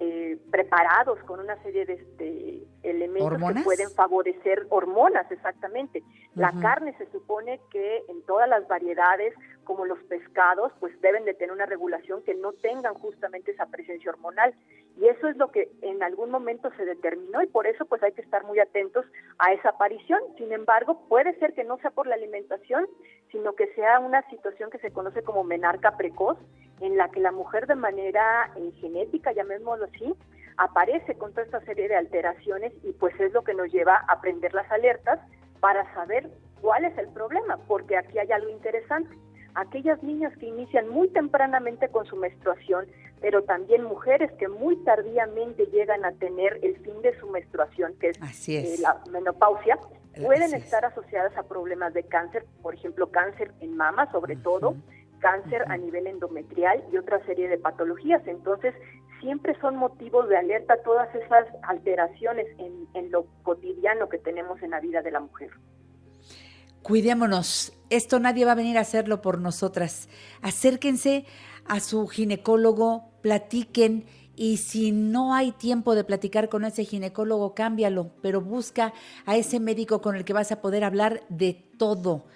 [0.00, 3.58] eh, preparados con una serie de, elementos ¿Hormonas?
[3.58, 6.02] que pueden favorecer hormonas exactamente.
[6.34, 9.34] La carne se supone que en todas las variedades
[9.66, 14.10] como los pescados pues deben de tener una regulación que no tengan justamente esa presencia
[14.10, 14.54] hormonal
[14.98, 18.12] y eso es lo que en algún momento se determinó y por eso pues hay
[18.12, 19.04] que estar muy atentos
[19.38, 20.20] a esa aparición.
[20.38, 22.86] Sin embargo, puede ser que no sea por la alimentación,
[23.30, 26.38] sino que sea una situación que se conoce como menarca precoz,
[26.80, 30.14] en la que la mujer de manera eh, genética, llamémoslo así,
[30.56, 34.20] aparece con toda esta serie de alteraciones y pues es lo que nos lleva a
[34.22, 35.20] prender las alertas
[35.60, 36.30] para saber
[36.62, 39.14] cuál es el problema, porque aquí hay algo interesante.
[39.56, 42.86] Aquellas niñas que inician muy tempranamente con su menstruación,
[43.20, 48.10] pero también mujeres que muy tardíamente llegan a tener el fin de su menstruación, que
[48.10, 48.78] es, Así es.
[48.78, 49.78] eh, la menopausia,
[50.14, 50.64] Eh, pueden así es.
[50.64, 54.76] estar asociadas a problemas de cáncer, por ejemplo, cáncer en mama sobre todo,
[55.20, 58.22] cáncer a nivel endometrial y otra serie de patologías.
[58.26, 58.74] Entonces,
[59.20, 64.70] siempre son motivos de alerta todas esas alteraciones en, en lo cotidiano que tenemos en
[64.72, 65.50] la vida de la mujer.
[66.86, 67.72] Cuidémonos.
[67.90, 70.08] Esto nadie va a venir a hacerlo por nosotras.
[70.40, 71.24] Acérquense
[71.64, 74.06] a su ginecólogo, platiquen
[74.36, 78.92] y si no hay tiempo de platicar con ese ginecólogo, cámbialo, pero busca
[79.24, 82.26] a ese médico con el que vas a poder hablar de todo,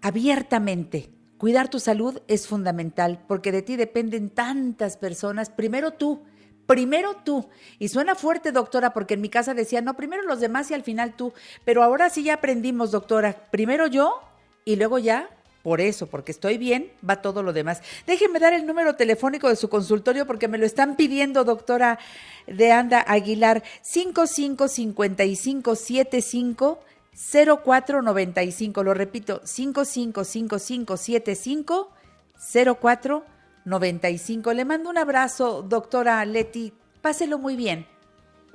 [0.00, 1.10] abiertamente.
[1.36, 5.50] Cuidar tu salud es fundamental porque de ti dependen tantas personas.
[5.50, 6.22] Primero tú,
[6.66, 7.48] primero tú.
[7.78, 10.82] Y suena fuerte, doctora, porque en mi casa decía, no, primero los demás y al
[10.82, 11.32] final tú.
[11.64, 13.34] Pero ahora sí ya aprendimos, doctora.
[13.50, 14.20] Primero yo
[14.64, 15.28] y luego ya,
[15.62, 17.82] por eso, porque estoy bien, va todo lo demás.
[18.06, 21.98] Déjeme dar el número telefónico de su consultorio porque me lo están pidiendo, doctora
[22.46, 26.80] de Anda Aguilar, 555575
[27.14, 28.82] 0495.
[28.82, 31.90] Lo repito, 555575
[32.36, 33.32] 0495.
[33.64, 36.72] Le mando un abrazo, doctora Leti.
[37.00, 37.86] Páselo muy bien.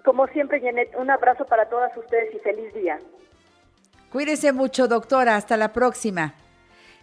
[0.04, 3.00] Como siempre, Janet, un abrazo para todas ustedes y feliz día.
[4.12, 5.36] Cuídese mucho, doctora.
[5.36, 6.34] Hasta la próxima.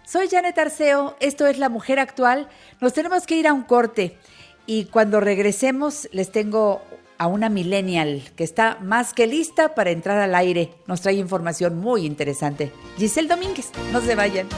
[0.04, 1.16] Soy Janet Arceo.
[1.20, 2.48] Esto es La Mujer Actual.
[2.80, 4.18] Nos tenemos que ir a un corte.
[4.66, 6.80] Y cuando regresemos, les tengo
[7.18, 10.74] a una millennial que está más que lista para entrar al aire.
[10.86, 12.72] Nos trae información muy interesante.
[12.96, 14.48] Giselle Domínguez, no se vayan.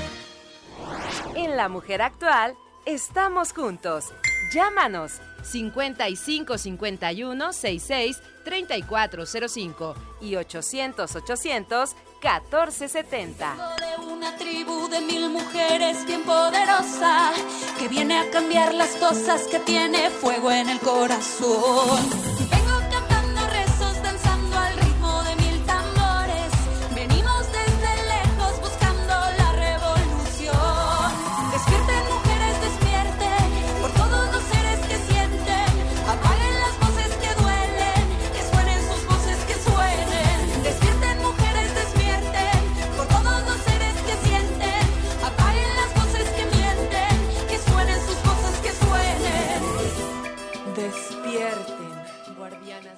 [1.35, 2.55] En La Mujer Actual
[2.87, 4.15] estamos juntos.
[4.53, 13.57] Llámanos 55 51 66 3405 y 800 800 1470.
[13.77, 17.33] de una tribu de mil mujeres bien poderosa
[17.79, 22.36] que viene a cambiar las cosas que tiene fuego en el corazón.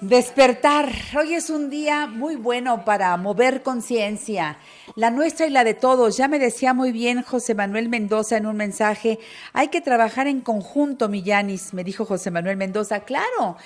[0.09, 0.91] Despertar.
[1.15, 4.57] Hoy es un día muy bueno para mover conciencia,
[4.95, 6.17] la nuestra y la de todos.
[6.17, 9.19] Ya me decía muy bien José Manuel Mendoza en un mensaje,
[9.53, 13.01] hay que trabajar en conjunto, Millanis, me dijo José Manuel Mendoza.
[13.01, 13.57] Claro,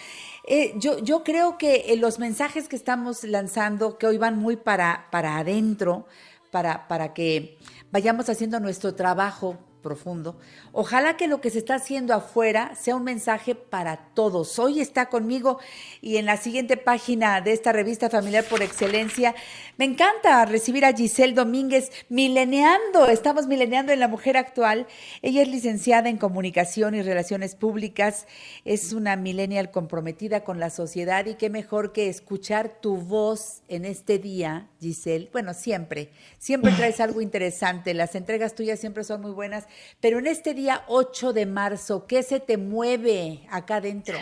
[0.46, 4.58] eh, yo, yo creo que eh, los mensajes que estamos lanzando, que hoy van muy
[4.58, 6.08] para, para adentro,
[6.52, 7.58] para, para que
[7.89, 10.36] vayamos haciendo nuestro trabajo profundo.
[10.72, 14.58] Ojalá que lo que se está haciendo afuera sea un mensaje para todos.
[14.58, 15.60] Hoy está conmigo
[16.02, 19.36] y en la siguiente página de esta revista familiar por excelencia,
[19.78, 23.07] me encanta recibir a Giselle Domínguez mileneando.
[23.07, 24.88] Estamos mileneando en la mujer actual.
[25.21, 28.28] Ella es licenciada en comunicación y relaciones públicas.
[28.65, 33.86] Es una millennial comprometida con la sociedad y qué mejor que escuchar tu voz en
[33.86, 35.30] este día, Giselle.
[35.32, 37.93] Bueno, siempre, siempre traes algo interesante.
[37.93, 39.43] Las entregas tuyas siempre son muy buenas
[39.99, 44.17] pero en este día 8 de marzo, ¿qué se te mueve acá adentro?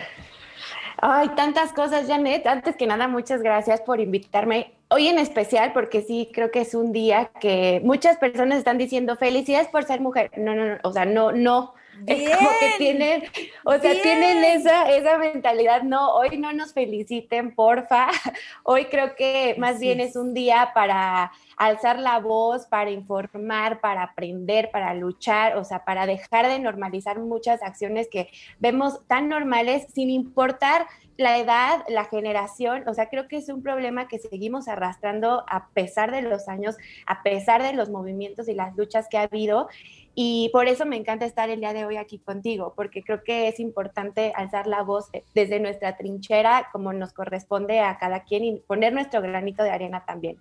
[0.97, 2.45] Ay, tantas cosas, Janet.
[2.45, 4.73] Antes que nada, muchas gracias por invitarme.
[4.93, 9.15] Hoy en especial, porque sí creo que es un día que muchas personas están diciendo
[9.15, 10.31] felicidades por ser mujer.
[10.35, 11.73] No, no, no, o sea, no, no.
[12.07, 13.23] Es como que tienen,
[13.63, 18.07] o sea, tienen esa, esa mentalidad, no, hoy no nos feliciten, porfa.
[18.63, 24.03] Hoy creo que más bien es un día para alzar la voz, para informar, para
[24.03, 28.29] aprender, para luchar, o sea, para dejar de normalizar muchas acciones que
[28.59, 30.87] vemos tan normales sin importar
[31.21, 35.69] la edad, la generación, o sea, creo que es un problema que seguimos arrastrando a
[35.69, 39.69] pesar de los años, a pesar de los movimientos y las luchas que ha habido.
[40.13, 43.47] Y por eso me encanta estar el día de hoy aquí contigo, porque creo que
[43.47, 48.57] es importante alzar la voz desde nuestra trinchera, como nos corresponde a cada quien, y
[48.57, 50.37] poner nuestro granito de arena también.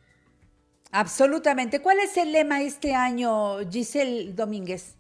[0.93, 1.81] Absolutamente.
[1.81, 4.97] ¿Cuál es el lema este año, Giselle Domínguez?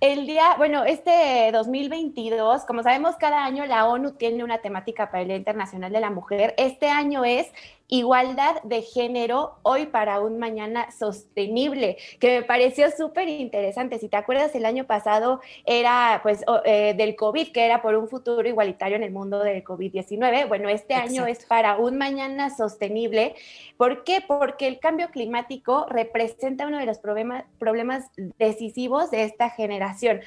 [0.00, 5.22] El día, bueno, este 2022, como sabemos, cada año la ONU tiene una temática para
[5.22, 6.54] el Día Internacional de la Mujer.
[6.58, 7.50] Este año es
[7.88, 14.00] Igualdad de género hoy para un mañana sostenible, que me pareció súper interesante.
[14.00, 18.08] Si te acuerdas, el año pasado era pues eh, del COVID, que era por un
[18.08, 20.48] futuro igualitario en el mundo del COVID-19.
[20.48, 23.36] Bueno, este año es para un mañana sostenible.
[23.76, 24.20] ¿Por qué?
[24.26, 30.22] Porque el cambio climático representa uno de los problemas, problemas decisivos de esta generación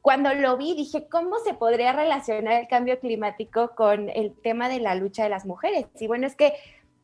[0.00, 4.80] cuando lo vi dije, ¿cómo se podría relacionar el cambio climático con el tema de
[4.80, 5.86] la lucha de las mujeres?
[5.98, 6.54] Y bueno, es que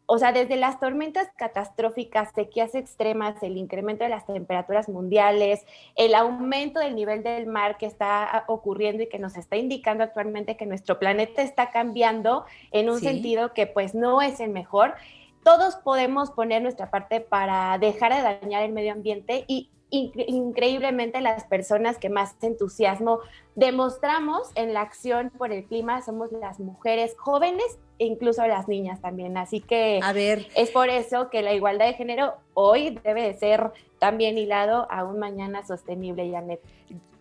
[0.07, 5.65] o sea, desde las tormentas catastróficas, sequías extremas, el incremento de las temperaturas mundiales,
[5.97, 10.57] el aumento del nivel del mar que está ocurriendo y que nos está indicando actualmente
[10.57, 14.95] que nuestro planeta está cambiando en un sentido que pues no es el mejor.
[15.43, 21.45] Todos podemos poner nuestra parte para dejar de dañar el medio ambiente y increíblemente las
[21.45, 23.21] personas que más entusiasmo
[23.55, 29.01] demostramos en la acción por el clima somos las mujeres jóvenes e incluso las niñas
[29.01, 29.37] también.
[29.37, 30.47] Así que a ver.
[30.57, 35.05] es por eso que la igualdad de género hoy debe de ser también hilado a
[35.05, 36.61] un mañana sostenible, Janet.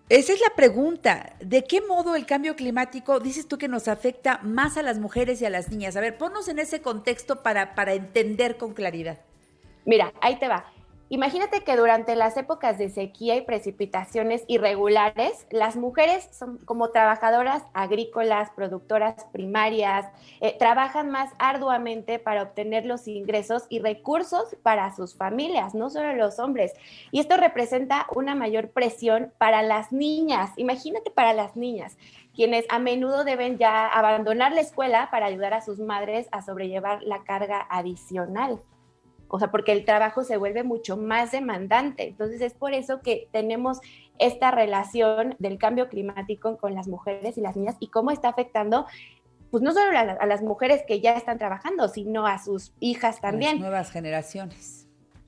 [0.10, 1.36] Esa es la pregunta.
[1.40, 5.42] ¿De qué modo el cambio climático dices tú que nos afecta más a las mujeres
[5.42, 5.96] y a las niñas?
[5.96, 9.20] A ver, ponnos en ese contexto para, para entender con claridad.
[9.86, 10.73] Mira, ahí te va.
[11.14, 17.62] Imagínate que durante las épocas de sequía y precipitaciones irregulares, las mujeres son como trabajadoras
[17.76, 20.08] agrícolas, productoras primarias,
[20.42, 26.16] eh, trabajan más arduamente para obtener los ingresos y recursos para sus familias, no solo
[26.16, 26.74] los hombres.
[27.12, 30.50] Y esto representa una mayor presión para las niñas.
[30.58, 31.96] Imagínate para las niñas
[32.34, 37.04] quienes a menudo deben ya abandonar la escuela para ayudar a sus madres a sobrellevar
[37.04, 38.64] la carga adicional
[39.36, 42.10] o sea, porque el trabajo se vuelve mucho más demandante.
[42.10, 43.80] Entonces es por eso que tenemos
[44.20, 48.86] esta relación del cambio climático con las mujeres y las niñas y cómo está afectando
[49.50, 53.54] pues no solo a, las mujeres que ya están trabajando, sino a sus hijas también.
[53.54, 54.83] Las nuevas generaciones.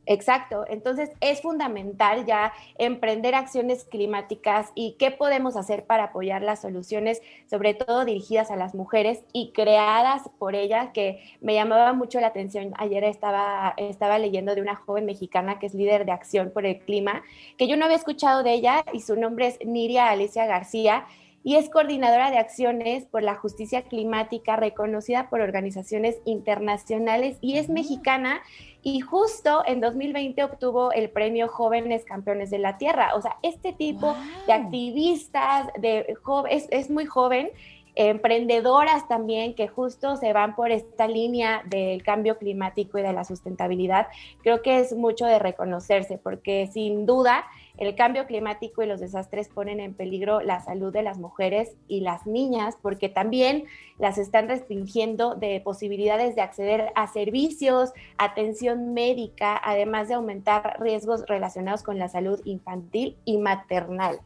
[0.07, 6.61] Exacto, entonces es fundamental ya emprender acciones climáticas y qué podemos hacer para apoyar las
[6.61, 12.19] soluciones, sobre todo dirigidas a las mujeres y creadas por ellas, que me llamaba mucho
[12.19, 12.73] la atención.
[12.77, 16.79] Ayer estaba, estaba leyendo de una joven mexicana que es líder de acción por el
[16.79, 17.23] clima,
[17.57, 21.05] que yo no había escuchado de ella y su nombre es Niria Alicia García
[21.45, 27.69] y es coordinadora de acciones por la justicia climática reconocida por organizaciones internacionales y es
[27.69, 28.41] mexicana
[28.81, 33.13] y justo en 2020 obtuvo el premio Jóvenes Campeones de la Tierra.
[33.13, 34.15] O sea, este tipo
[34.47, 36.15] de activistas, de
[36.49, 37.51] es, es muy joven
[37.93, 43.23] emprendedoras también que justo se van por esta línea del cambio climático y de la
[43.23, 44.07] sustentabilidad,
[44.41, 47.45] creo que es mucho de reconocerse, porque sin duda
[47.78, 52.01] el cambio climático y los desastres ponen en peligro la salud de las mujeres y
[52.01, 53.65] las niñas, porque también
[53.97, 61.26] las están restringiendo de posibilidades de acceder a servicios, atención médica, además de aumentar riesgos
[61.28, 64.19] relacionados con la salud infantil y maternal.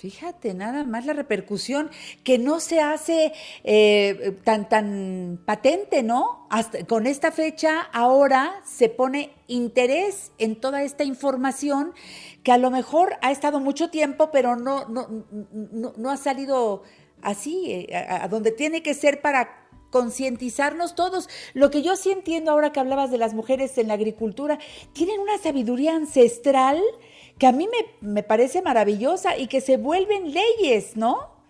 [0.00, 1.90] Fíjate, nada más la repercusión
[2.24, 3.34] que no se hace
[3.64, 6.48] eh, tan, tan patente, ¿no?
[6.88, 11.92] Con esta fecha ahora se pone interés en toda esta información
[12.42, 15.06] que a lo mejor ha estado mucho tiempo, pero no, no,
[15.98, 16.82] no, ha salido
[17.20, 21.28] así, eh, a, a donde tiene que ser para concientizarnos todos.
[21.52, 24.58] Lo que yo sí entiendo ahora que hablabas de las mujeres en la agricultura,
[24.94, 26.80] tienen una sabiduría ancestral
[27.40, 31.40] que a mí me, me parece maravillosa y que se vuelven leyes, ¿no?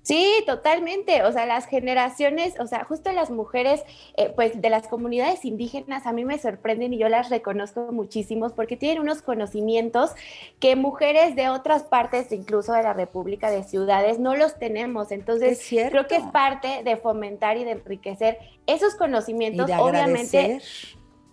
[0.00, 1.22] Sí, totalmente.
[1.22, 3.82] O sea, las generaciones, o sea, justo las mujeres,
[4.16, 8.52] eh, pues de las comunidades indígenas a mí me sorprenden y yo las reconozco muchísimos
[8.52, 10.12] porque tienen unos conocimientos
[10.60, 15.10] que mujeres de otras partes, incluso de la República, de ciudades, no los tenemos.
[15.10, 20.60] Entonces, creo que es parte de fomentar y de enriquecer esos conocimientos, obviamente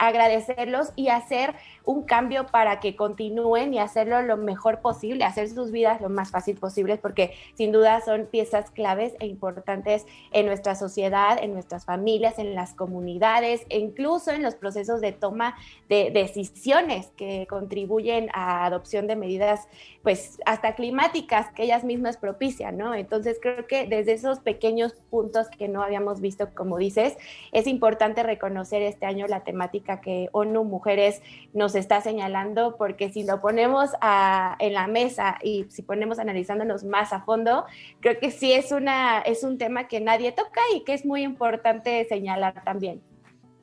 [0.02, 1.54] agradecerlos y hacer
[1.86, 6.32] un cambio para que continúen y hacerlo lo mejor posible, hacer sus vidas lo más
[6.32, 11.86] fácil posible, porque sin duda son piezas claves e importantes en nuestra sociedad, en nuestras
[11.86, 15.56] familias, en las comunidades e incluso en los procesos de toma
[15.90, 19.68] de decisiones que contribuyen a adopción de medidas,
[20.04, 22.94] pues hasta climáticas que ellas mismas propician, ¿no?
[22.94, 27.18] Entonces creo que desde esos pequeños puntos que no habíamos visto, como dices,
[27.52, 31.22] es importante reconocer este año la temática que ONU Mujeres
[31.54, 33.92] nos está señalando, porque si lo ponemos
[34.60, 37.66] en la mesa y si ponemos analizándonos más a fondo,
[38.00, 41.24] creo que sí es, una, es un tema que nadie toca y que es muy
[41.24, 43.02] importante señalar también.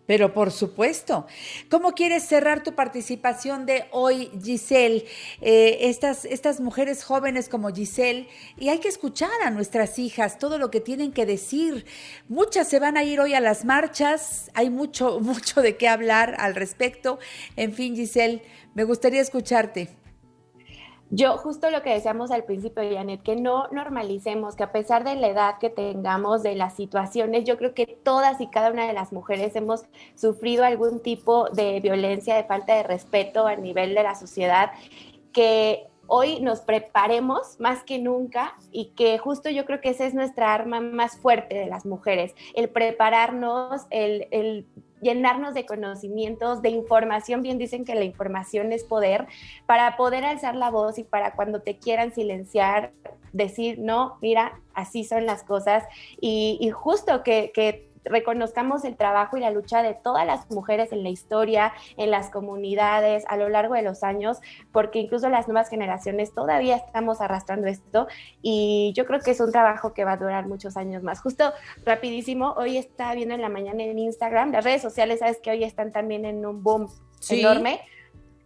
[0.09, 1.26] Pero por supuesto.
[1.68, 5.04] ¿Cómo quieres cerrar tu participación de hoy, Giselle?
[5.42, 10.56] Eh, estas, estas mujeres jóvenes como Giselle, y hay que escuchar a nuestras hijas todo
[10.56, 11.84] lo que tienen que decir.
[12.26, 16.36] Muchas se van a ir hoy a las marchas, hay mucho, mucho de qué hablar
[16.38, 17.18] al respecto.
[17.56, 18.40] En fin, Giselle,
[18.72, 19.90] me gustaría escucharte.
[21.11, 25.14] Yo, justo lo que decíamos al principio, Janet, que no normalicemos, que a pesar de
[25.14, 28.92] la edad que tengamos, de las situaciones, yo creo que todas y cada una de
[28.92, 34.02] las mujeres hemos sufrido algún tipo de violencia, de falta de respeto a nivel de
[34.02, 34.72] la sociedad,
[35.32, 40.14] que hoy nos preparemos más que nunca y que justo yo creo que esa es
[40.14, 44.66] nuestra arma más fuerte de las mujeres, el prepararnos, el,
[45.00, 49.28] llenarnos de conocimientos, de información, bien dicen que la información es poder,
[49.66, 52.92] para poder alzar la voz y para cuando te quieran silenciar,
[53.32, 55.84] decir, no, mira, así son las cosas.
[56.20, 61.09] Y, justo que reconozcamos el trabajo y la lucha de todas las mujeres en la
[61.09, 64.38] historia, en las comunidades, a lo largo de los años,
[64.72, 68.09] porque incluso las nuevas generaciones todavía estamos arrastrando esto
[68.42, 71.20] y yo creo que es un trabajo que va a durar muchos años más.
[71.20, 71.52] Justo
[71.84, 75.64] rapidísimo, hoy estaba viendo en la mañana en Instagram, las redes sociales, sabes que hoy
[75.64, 76.88] están también en un boom
[77.30, 77.80] enorme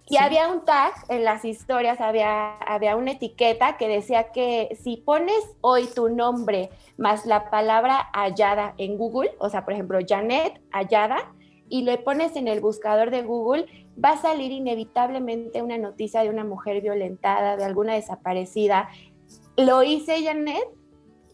[0.09, 4.97] y había un tag en las historias, había, había una etiqueta que decía que si
[4.97, 10.61] pones hoy tu nombre más la palabra hallada en Google, o sea, por ejemplo, Janet
[10.71, 11.33] hallada,
[11.69, 13.67] y le pones en el buscador de Google,
[14.03, 18.91] va a salir inevitablemente una noticia de una mujer violentada, de alguna desaparecida.
[19.57, 20.69] Lo hice, Janet,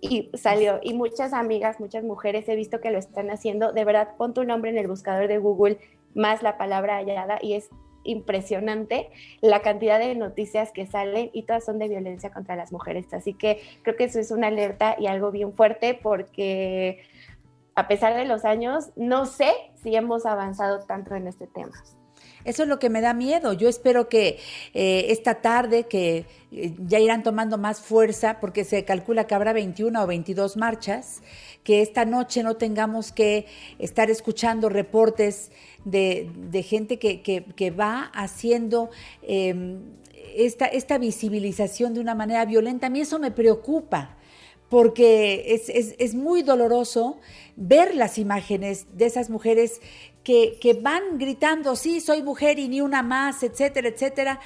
[0.01, 0.79] y salió.
[0.81, 3.73] Y muchas amigas, muchas mujeres he visto que lo están haciendo.
[3.73, 5.79] De verdad, pon tu nombre en el buscador de Google
[6.15, 7.71] más la palabra hallada y es
[8.05, 13.13] impresionante la cantidad de noticias que salen y todas son de violencia contra las mujeres.
[13.13, 17.03] Así que creo que eso es una alerta y algo bien fuerte porque
[17.75, 21.73] a pesar de los años, no sé si hemos avanzado tanto en este tema.
[22.45, 23.53] Eso es lo que me da miedo.
[23.53, 24.39] Yo espero que
[24.75, 29.53] eh, esta tarde, que eh, ya irán tomando más fuerza, porque se calcula que habrá
[29.53, 31.23] 21 o 22 marchas,
[31.65, 33.47] que esta noche no tengamos que
[33.79, 35.51] estar escuchando reportes
[35.85, 38.91] de, gente que, va haciendo
[39.23, 39.81] em,
[40.37, 42.87] esta, esta visibilización de una manera violenta.
[42.87, 44.17] A mí eso me preocupa
[44.69, 45.69] porque es,
[45.99, 47.19] es, muy doloroso
[47.57, 49.81] ver las imágenes de esas mujeres
[50.29, 54.41] que, que, van gritando, sí, soy mujer y ni una más, etcétera, etcétera,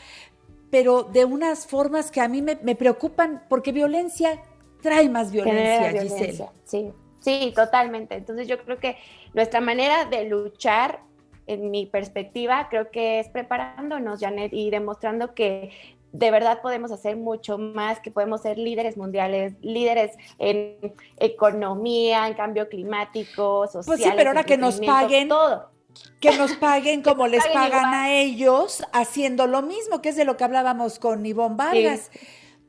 [0.70, 4.40] pero de unas formas que a mí me, me preocupan porque violencia
[4.80, 6.44] trae más violencia, Giselle.
[6.62, 8.14] Sí, sí, totalmente.
[8.14, 8.96] Entonces yo creo que
[9.34, 11.00] nuestra manera de luchar
[11.48, 15.72] en mi perspectiva, creo que es preparándonos, Janet, y demostrando que
[16.12, 22.34] de verdad podemos hacer mucho más, que podemos ser líderes mundiales, líderes en economía, en
[22.34, 23.84] cambio climático, social.
[23.84, 25.71] Pues sí, pero ahora que nos paguen todo.
[26.20, 27.95] Que nos paguen como les paguen pagan igual.
[27.95, 32.11] a ellos haciendo lo mismo, que es de lo que hablábamos con Ivonne Vargas.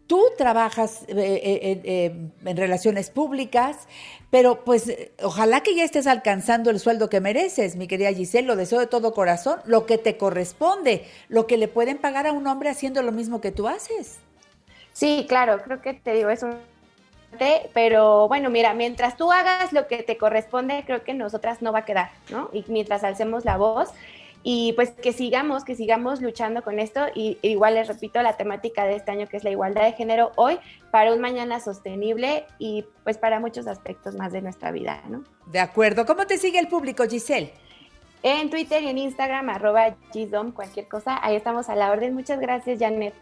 [0.07, 3.87] Tú trabajas eh, eh, eh, en relaciones públicas,
[4.29, 8.55] pero pues ojalá que ya estés alcanzando el sueldo que mereces, mi querida Giselle, lo
[8.55, 12.47] deseo de todo corazón, lo que te corresponde, lo que le pueden pagar a un
[12.47, 14.17] hombre haciendo lo mismo que tú haces.
[14.91, 16.57] Sí, claro, creo que te digo, es un
[17.73, 21.79] pero bueno, mira, mientras tú hagas lo que te corresponde, creo que nosotras no va
[21.79, 22.49] a quedar, ¿no?
[22.53, 23.89] Y mientras alcemos la voz
[24.43, 28.85] y pues que sigamos, que sigamos luchando con esto y igual les repito la temática
[28.85, 30.59] de este año que es la igualdad de género hoy
[30.91, 35.23] para un mañana sostenible y pues para muchos aspectos más de nuestra vida, ¿no?
[35.47, 36.05] De acuerdo.
[36.05, 37.53] ¿Cómo te sigue el público, Giselle?
[38.21, 42.13] En Twitter y en Instagram, arroba Gisdom, cualquier cosa, ahí estamos a la orden.
[42.13, 43.13] Muchas gracias, Janet.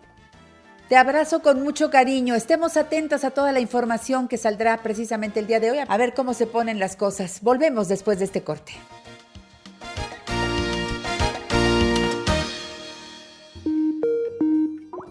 [0.92, 2.36] Te abrazo con mucho cariño.
[2.36, 6.14] Estemos atentos a toda la información que saldrá precisamente el día de hoy, a ver
[6.14, 7.40] cómo se ponen las cosas.
[7.42, 8.74] Volvemos después de este corte.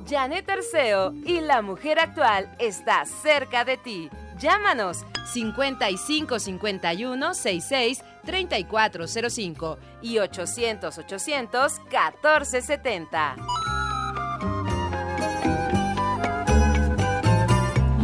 [0.06, 4.10] Janet Arceo y la mujer actual está cerca de ti.
[4.38, 4.98] Llámanos
[5.32, 13.36] 55 51 66 3405 y 800 800 1470.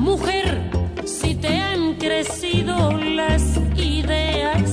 [0.06, 0.70] Mujer,
[1.04, 3.42] si te han crecido las
[3.74, 4.70] ideas,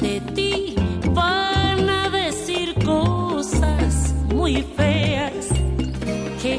[0.00, 0.74] de ti
[1.10, 5.48] van a decir cosas muy feas.
[6.40, 6.58] Que,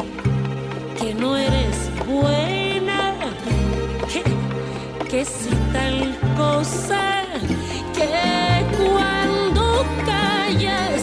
[1.00, 3.16] que no eres buena,
[4.14, 4.22] que,
[5.10, 7.24] que si tal cosa,
[7.98, 8.08] que
[8.78, 11.02] cuando callas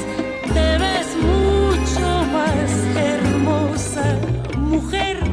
[0.55, 2.07] te ves mucho
[2.37, 2.71] más
[3.11, 4.17] hermosa.
[4.59, 5.32] Mujer,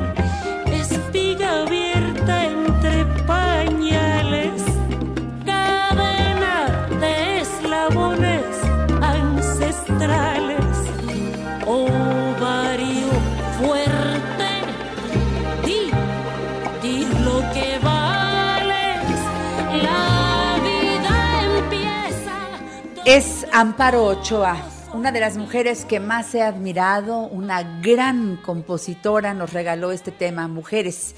[23.52, 24.62] Amparo Ochoa,
[24.94, 30.48] una de las mujeres que más he admirado, una gran compositora, nos regaló este tema,
[30.48, 31.16] Mujeres.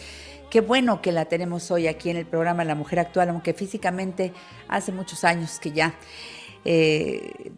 [0.49, 4.34] Qué bueno que la tenemos hoy aquí en el programa La Mujer Actual, aunque físicamente
[4.69, 5.93] hace muchos años que ya
[6.63, 7.51] eh,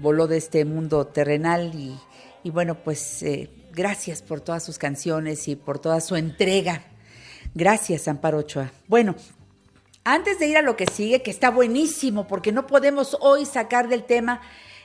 [0.00, 5.56] voló de este mundo terrenal y, bueno, pues eh, gracias por todas sus canciones y
[5.56, 6.82] por toda su entrega.
[7.54, 8.70] Gracias, Amparo Ochoa.
[8.86, 9.14] Bueno,
[10.04, 13.88] antes de ir a lo que sigue, que está buenísimo, porque no podemos hoy sacar
[13.88, 14.40] del tema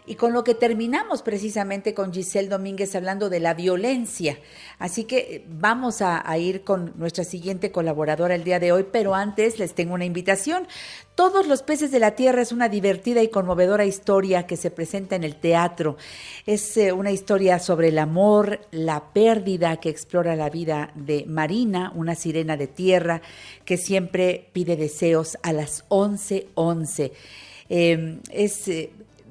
[0.05, 4.39] y con lo que terminamos precisamente con Giselle Domínguez hablando de la violencia.
[4.79, 8.87] Así que eh, vamos a, a, ir con nuestra siguiente colaboradora el día de hoy,
[8.91, 10.67] pero antes les tengo una invitación.
[11.19, 15.17] Todos los peces de la tierra es una divertida y conmovedora historia que se presenta
[15.17, 15.97] en el teatro.
[16.45, 21.91] Es eh, una historia sobre el amor, la pérdida que explora la vida de Marina,
[21.93, 23.21] una sirena de tierra
[23.65, 26.45] que siempre pide deseos a las 11:11.
[26.55, 27.11] 11.
[27.67, 28.69] Eh, es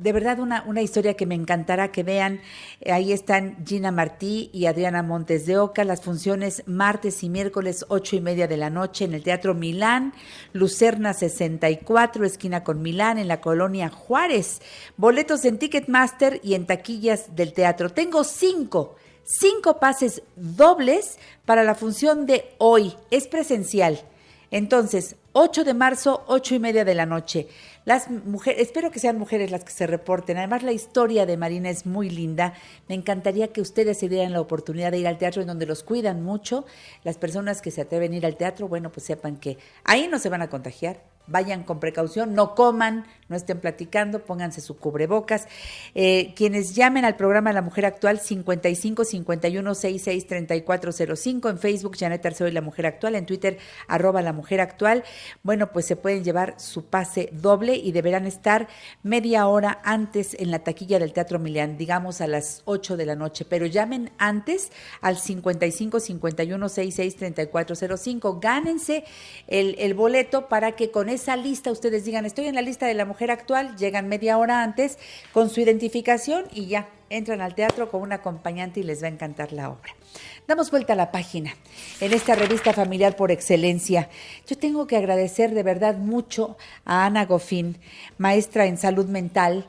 [0.01, 2.41] de verdad una, una, historia que me encantará que vean.
[2.91, 8.17] Ahí están Gina Martí y Adriana Montes de Oca, las funciones martes y miércoles ocho
[8.17, 10.13] y media de la noche en el Teatro Milán,
[10.53, 14.61] Lucerna 64, esquina con Milán, en la colonia Juárez.
[14.97, 17.91] Boletos en Ticketmaster y en taquillas del teatro.
[17.91, 22.95] Tengo cinco, cinco pases dobles para la función de hoy.
[23.11, 24.01] Es presencial.
[24.51, 27.49] Entonces, 8 de marzo, ocho y media de la noche.
[27.85, 30.37] Las mujeres, espero que sean mujeres las que se reporten.
[30.37, 32.55] Además, la historia de Marina es muy linda.
[32.89, 35.85] Me encantaría que ustedes se dieran la oportunidad de ir al teatro en donde los
[35.85, 36.65] cuidan mucho.
[37.05, 40.19] Las personas que se atreven a ir al teatro, bueno, pues sepan que ahí no
[40.19, 41.01] se van a contagiar.
[41.29, 45.47] Vayan con precaución, no coman, no estén platicando, pónganse su cubrebocas.
[45.95, 52.25] Eh, quienes llamen al programa La Mujer Actual 55 51 66 3405 en Facebook, Janet
[52.25, 55.05] Arceo y La Mujer Actual, en Twitter, arroba La Mujer Actual.
[55.43, 58.69] Bueno, pues se pueden llevar su pase doble y deberán estar
[59.03, 63.17] media hora antes en la taquilla del Teatro Milán, digamos a las 8 de la
[63.17, 68.41] noche, pero llamen antes al 55 51 66 3405.
[68.41, 69.05] Gánense
[69.47, 72.95] el, el boleto para que con esa lista ustedes digan, estoy en la lista de
[72.95, 74.99] la mujer actual, llegan media hora antes
[75.33, 79.11] con su identificación y ya entran al teatro con un acompañante y les va a
[79.11, 79.95] encantar la obra.
[80.47, 81.55] Damos vuelta a la página.
[82.01, 84.09] En esta revista familiar por excelencia,
[84.47, 87.79] yo tengo que agradecer de verdad mucho a Ana Gofín,
[88.17, 89.67] maestra en salud mental,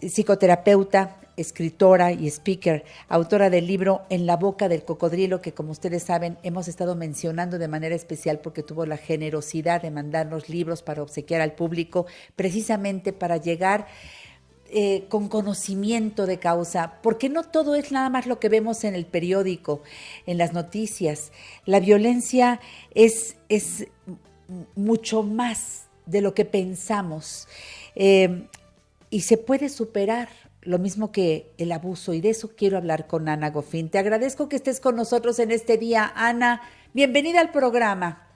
[0.00, 6.02] psicoterapeuta, escritora y speaker, autora del libro En la boca del cocodrilo, que como ustedes
[6.02, 11.02] saben hemos estado mencionando de manera especial porque tuvo la generosidad de mandarnos libros para
[11.02, 12.06] obsequiar al público,
[12.36, 13.86] precisamente para llegar
[14.74, 18.94] eh, con conocimiento de causa, porque no todo es nada más lo que vemos en
[18.94, 19.82] el periódico,
[20.24, 21.30] en las noticias.
[21.66, 22.58] La violencia
[22.94, 23.88] es, es
[24.74, 27.48] mucho más de lo que pensamos
[27.94, 28.48] eh,
[29.10, 30.30] y se puede superar
[30.62, 33.90] lo mismo que el abuso y de eso quiero hablar con Ana Gofín.
[33.90, 36.62] Te agradezco que estés con nosotros en este día, Ana.
[36.92, 38.28] Bienvenida al programa.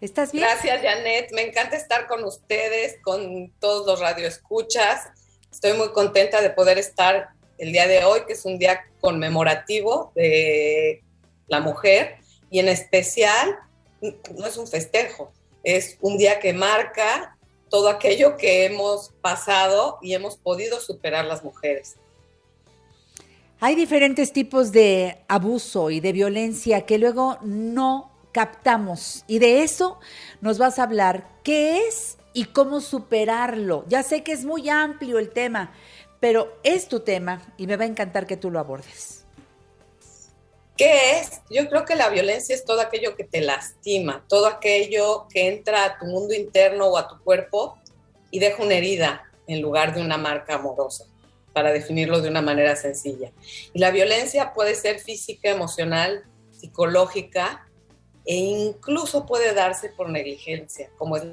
[0.00, 0.44] ¿Estás bien?
[0.44, 1.32] Gracias, Janet.
[1.32, 5.08] Me encanta estar con ustedes, con todos los radioescuchas.
[5.50, 10.12] Estoy muy contenta de poder estar el día de hoy, que es un día conmemorativo
[10.14, 11.02] de
[11.48, 12.16] la mujer
[12.50, 13.58] y en especial
[14.00, 15.32] no es un festejo,
[15.62, 17.33] es un día que marca
[17.74, 21.96] todo aquello que hemos pasado y hemos podido superar las mujeres.
[23.58, 29.24] Hay diferentes tipos de abuso y de violencia que luego no captamos.
[29.26, 29.98] Y de eso
[30.40, 31.28] nos vas a hablar.
[31.42, 33.84] ¿Qué es y cómo superarlo?
[33.88, 35.72] Ya sé que es muy amplio el tema,
[36.20, 39.13] pero es tu tema y me va a encantar que tú lo abordes.
[40.76, 41.40] ¿Qué es?
[41.50, 45.84] Yo creo que la violencia es todo aquello que te lastima, todo aquello que entra
[45.84, 47.78] a tu mundo interno o a tu cuerpo
[48.30, 51.04] y deja una herida en lugar de una marca amorosa,
[51.52, 53.30] para definirlo de una manera sencilla.
[53.72, 57.68] Y la violencia puede ser física, emocional, psicológica,
[58.26, 61.24] e incluso puede darse por negligencia, como es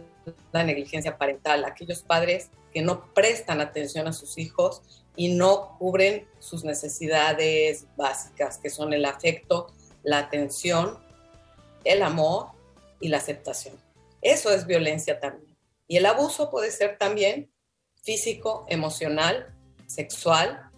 [0.52, 6.28] la negligencia parental, aquellos padres que no prestan atención a sus hijos y no cubren
[6.40, 9.68] sus necesidades básicas, que son el afecto,
[10.04, 10.98] la atención,
[11.84, 12.48] el amor
[13.00, 13.76] y la aceptación.
[14.22, 15.58] Eso es violencia también.
[15.88, 17.52] Y el abuso puede ser también
[18.02, 19.54] físico, emocional,
[19.88, 20.72] sexual,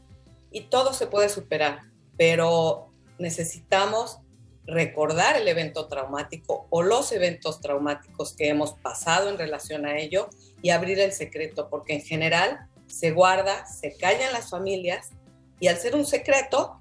[0.52, 1.82] y todo se puede superar,
[2.18, 4.20] pero necesitamos
[4.66, 10.30] recordar el evento traumático o los eventos traumáticos que hemos pasado en relación a ello
[10.62, 15.10] y abrir el secreto, porque en general se guarda, se callan las familias
[15.60, 16.80] y al ser un secreto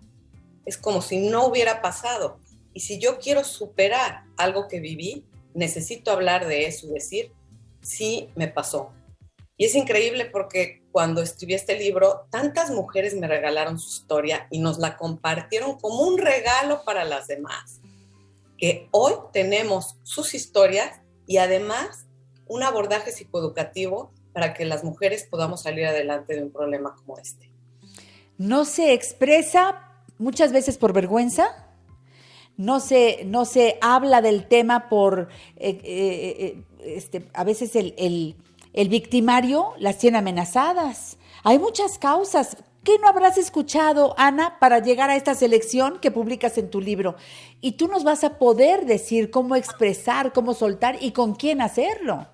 [0.67, 2.39] es como si no hubiera pasado.
[2.75, 7.33] Y si yo quiero superar algo que viví, necesito hablar de eso y decir,
[7.81, 8.93] sí, me pasó.
[9.57, 14.59] Y es increíble porque cuando escribí este libro, tantas mujeres me regalaron su historia y
[14.59, 17.81] nos la compartieron como un regalo para las demás.
[18.59, 22.05] Que hoy tenemos sus historias y además
[22.47, 27.51] un abordaje psicoeducativo para que las mujeres podamos salir adelante de un problema como este.
[28.39, 31.69] No se expresa muchas veces por vergüenza,
[32.57, 36.65] no se, no se habla del tema por, eh, eh, eh,
[36.97, 38.37] este, a veces el, el,
[38.73, 41.19] el victimario las tiene amenazadas.
[41.45, 42.57] Hay muchas causas.
[42.85, 47.15] ¿Qué no habrás escuchado, Ana, para llegar a esta selección que publicas en tu libro?
[47.61, 52.27] Y tú nos vas a poder decir cómo expresar, cómo soltar y con quién hacerlo.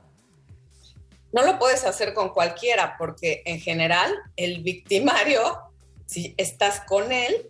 [1.33, 5.59] No lo puedes hacer con cualquiera porque en general el victimario,
[6.07, 7.49] si estás con él,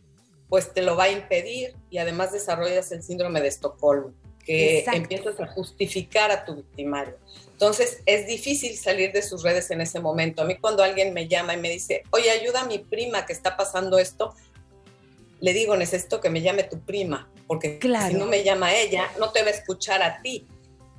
[0.48, 4.12] pues te lo va a impedir y además desarrollas el síndrome de Estocolmo,
[4.44, 7.16] que empiezas a justificar a tu victimario.
[7.52, 10.42] Entonces es difícil salir de sus redes en ese momento.
[10.42, 13.32] A mí cuando alguien me llama y me dice, oye, ayuda a mi prima que
[13.32, 14.34] está pasando esto,
[15.40, 19.30] le digo, necesito que me llame tu prima, porque si no me llama ella, no
[19.30, 20.48] te va a escuchar a ti.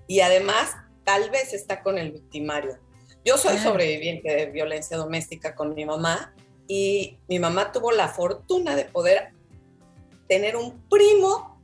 [0.08, 0.76] Y además,
[1.10, 2.78] tal vez está con el victimario.
[3.26, 6.36] Yo soy sobreviviente de violencia doméstica con mi mamá
[6.68, 9.34] y mi mamá tuvo la fortuna de poder
[10.28, 11.60] tener un primo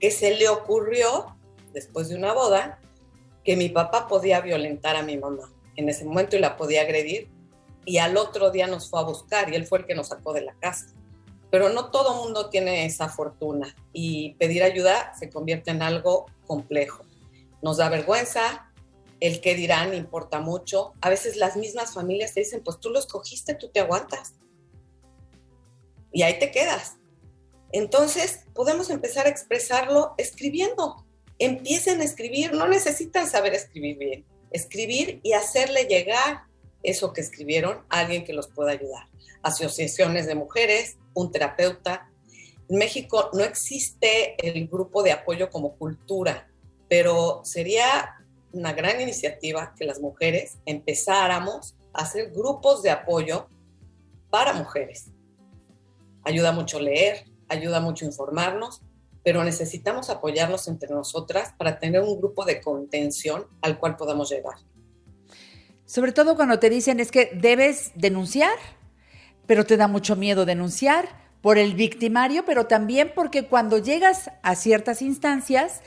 [0.00, 1.36] que se le ocurrió,
[1.74, 2.80] después de una boda,
[3.44, 7.28] que mi papá podía violentar a mi mamá en ese momento y la podía agredir.
[7.84, 10.32] Y al otro día nos fue a buscar y él fue el que nos sacó
[10.32, 10.86] de la casa.
[11.50, 17.04] Pero no todo mundo tiene esa fortuna y pedir ayuda se convierte en algo complejo.
[17.60, 18.69] Nos da vergüenza,
[19.20, 20.94] el que dirán importa mucho.
[21.00, 24.34] A veces las mismas familias te dicen, pues tú lo escogiste, tú te aguantas.
[26.12, 26.96] Y ahí te quedas.
[27.72, 31.06] Entonces, podemos empezar a expresarlo escribiendo.
[31.38, 34.26] Empiecen a escribir, no necesitan saber escribir bien.
[34.50, 36.42] Escribir y hacerle llegar
[36.82, 39.06] eso que escribieron a alguien que los pueda ayudar.
[39.42, 42.10] Asociaciones de mujeres, un terapeuta.
[42.68, 46.50] En México no existe el grupo de apoyo como cultura,
[46.88, 48.19] pero sería
[48.52, 53.48] una gran iniciativa que las mujeres empezáramos a hacer grupos de apoyo
[54.30, 55.10] para mujeres.
[56.24, 58.82] Ayuda mucho leer, ayuda mucho informarnos,
[59.22, 64.54] pero necesitamos apoyarnos entre nosotras para tener un grupo de contención al cual podamos llegar.
[65.84, 68.56] Sobre todo cuando te dicen es que debes denunciar,
[69.46, 71.08] pero te da mucho miedo denunciar
[71.42, 75.82] por el victimario, pero también porque cuando llegas a ciertas instancias,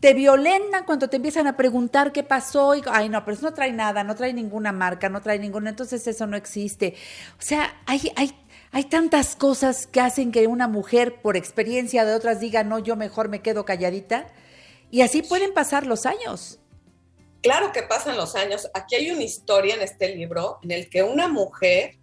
[0.00, 3.54] te violentan cuando te empiezan a preguntar qué pasó y, ay, no, pero eso no
[3.54, 6.94] trae nada, no trae ninguna marca, no trae ninguna, entonces eso no existe.
[7.38, 8.32] O sea, hay, hay,
[8.70, 12.94] hay tantas cosas que hacen que una mujer, por experiencia de otras, diga, no, yo
[12.94, 14.28] mejor me quedo calladita.
[14.90, 16.60] Y así pueden pasar los años.
[17.42, 18.70] Claro que pasan los años.
[18.74, 21.96] Aquí hay una historia en este libro en el que una mujer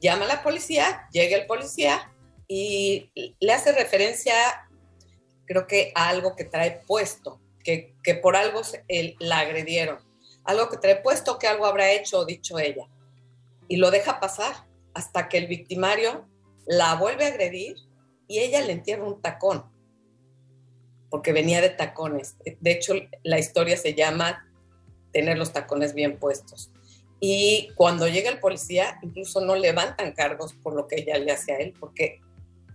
[0.00, 2.12] llama a la policía, llega el policía
[2.48, 3.10] y
[3.40, 4.34] le hace referencia,
[5.46, 8.60] creo que algo que trae puesto, que, por algo
[9.18, 9.98] la agredieron,
[10.44, 12.88] algo que trae puesto, que algo habrá hecho o dicho ella.
[13.68, 14.54] Y lo deja pasar
[14.94, 16.28] hasta que el victimario
[16.66, 17.76] la vuelve a agredir
[18.28, 19.64] y ella le entierra un tacón,
[21.10, 22.36] porque venía de tacones.
[22.60, 24.48] De hecho, la historia se llama
[25.12, 26.70] tener los tacones bien puestos.
[27.18, 31.52] Y cuando llega el policía, incluso no levantan cargos por lo que ella le hace
[31.52, 32.20] a él, porque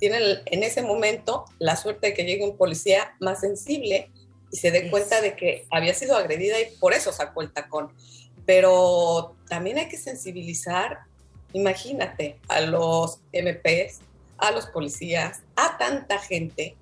[0.02, 4.10] tiene en ese momento la suerte de que llegue un policía más sensible
[4.52, 7.94] y se dé cuenta de que había sido agredida y por eso sacó el tacón.
[8.48, 11.02] Pero también hay que sensibilizar,
[11.54, 14.00] imagínate, a los MPs,
[14.40, 16.76] a los policías, a tanta gente.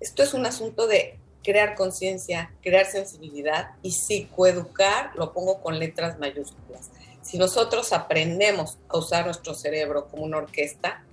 [0.00, 6.18] Esto es un asunto de crear conciencia, crear sensibilidad y psicoeducar, lo pongo con letras
[6.18, 6.90] mayúsculas.
[7.22, 11.04] Si nosotros aprendemos a usar nuestro cerebro como una orquesta,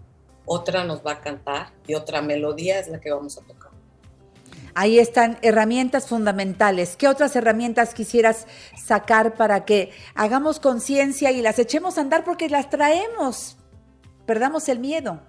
[0.46, 3.72] otra nos va a cantar y otra melodía es la que vamos a tocar.
[4.74, 6.96] Ahí están herramientas fundamentales.
[6.96, 8.48] ¿Qué otras herramientas quisieras
[8.82, 13.58] sacar para que hagamos conciencia y las echemos a andar porque las traemos?
[14.26, 15.22] Perdamos el miedo.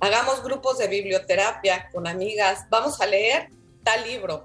[0.00, 2.66] Hagamos grupos de biblioterapia con amigas.
[2.70, 3.50] Vamos a leer
[3.82, 4.44] tal libro,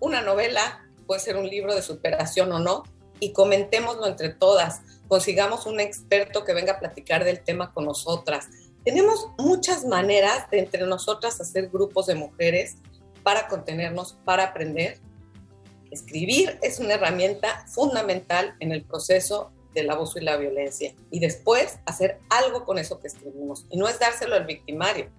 [0.00, 2.82] una novela, puede ser un libro de superación o no,
[3.20, 4.80] y comentémoslo entre todas.
[5.08, 8.48] Consigamos un experto que venga a platicar del tema con nosotras.
[8.84, 12.76] Tenemos muchas maneras de entre nosotras hacer grupos de mujeres
[13.22, 14.98] para contenernos, para aprender.
[15.90, 20.94] Escribir es una herramienta fundamental en el proceso del abuso y la violencia.
[21.10, 23.66] Y después hacer algo con eso que escribimos.
[23.70, 25.10] Y no es dárselo al victimario,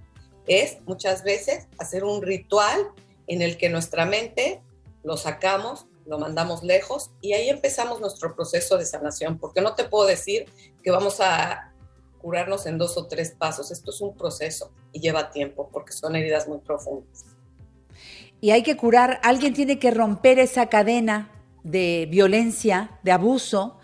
[0.47, 2.89] es muchas veces hacer un ritual
[3.27, 4.61] en el que nuestra mente
[5.03, 9.85] lo sacamos, lo mandamos lejos y ahí empezamos nuestro proceso de sanación, porque no te
[9.85, 10.45] puedo decir
[10.83, 11.72] que vamos a
[12.23, 16.15] curarnos en dos o tres pasos, esto es un proceso y lleva tiempo porque son
[16.15, 17.25] heridas muy profundas.
[18.39, 21.31] Y hay que curar, alguien tiene que romper esa cadena
[21.63, 23.77] de violencia, de abuso,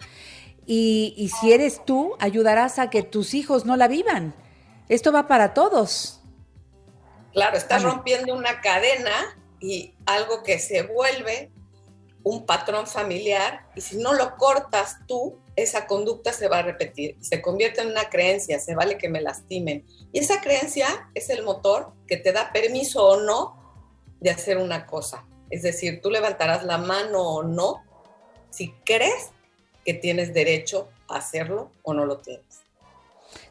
[0.66, 4.34] y, y si eres tú, ayudarás a que tus hijos no la vivan.
[4.88, 6.22] Esto va para todos.
[7.34, 9.12] Claro, estás rompiendo una cadena
[9.60, 11.52] y algo que se vuelve
[12.24, 17.18] un patrón familiar y si no lo cortas tú, esa conducta se va a repetir,
[17.20, 19.86] se convierte en una creencia, se vale que me lastimen.
[20.12, 23.56] Y esa creencia es el motor que te da permiso o no
[24.20, 25.26] de hacer una cosa.
[25.50, 27.84] Es decir, tú levantarás la mano o no
[28.50, 29.32] si crees
[29.86, 32.62] que tienes derecho a hacerlo o no lo tienes.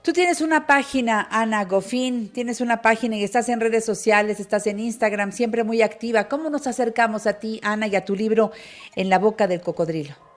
[0.02, 4.66] Tú tienes una página, Ana Gofín, tienes una página y estás en redes sociales, estás
[4.66, 6.28] en Instagram, siempre muy activa.
[6.28, 8.50] ¿Cómo nos acercamos a ti, Ana, y a tu libro
[8.96, 10.27] En la boca del cocodrilo?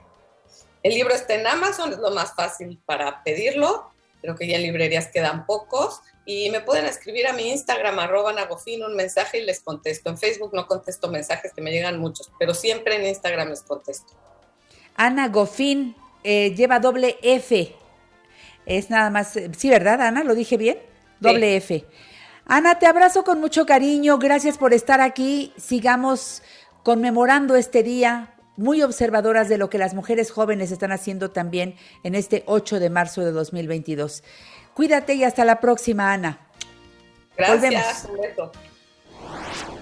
[0.84, 3.90] El libro está en Amazon, es lo más fácil para pedirlo.
[4.22, 6.02] Creo que ya en librerías quedan pocos.
[6.26, 10.10] Y me pueden escribir a mi Instagram, arroba Gofín, un mensaje y les contesto.
[10.10, 14.14] En Facebook no contesto mensajes, que me llegan muchos, pero siempre en Instagram les contesto.
[14.96, 17.76] Ana Gofín eh, lleva doble F
[18.66, 20.24] es nada más, sí, ¿verdad, Ana?
[20.24, 20.78] ¿Lo dije bien?
[21.20, 21.86] Doble F.
[22.46, 24.18] Ana, te abrazo con mucho cariño.
[24.18, 25.54] Gracias por estar aquí.
[25.58, 26.42] Sigamos
[26.84, 32.16] conmemorando este día, muy observadoras de lo que las mujeres jóvenes están haciendo también en
[32.16, 34.24] este 8 de marzo de 2022.
[34.74, 36.40] Cuídate y hasta la próxima, Ana.
[37.38, 38.08] Gracias.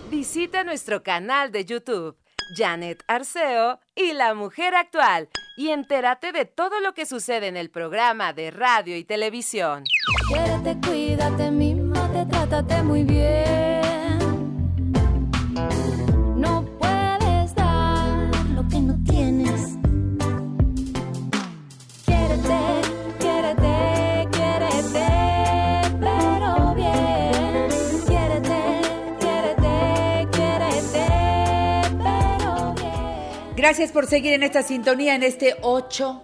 [0.10, 2.18] Visita nuestro canal de YouTube
[2.56, 7.70] Janet Arceo y La Mujer Actual y entérate de todo lo que sucede en el
[7.70, 9.84] programa de radio y televisión.
[10.28, 11.52] Quiérete, cuídate,
[12.14, 13.69] te trátate muy bien.
[33.70, 36.24] Gracias por seguir en esta sintonía en este 8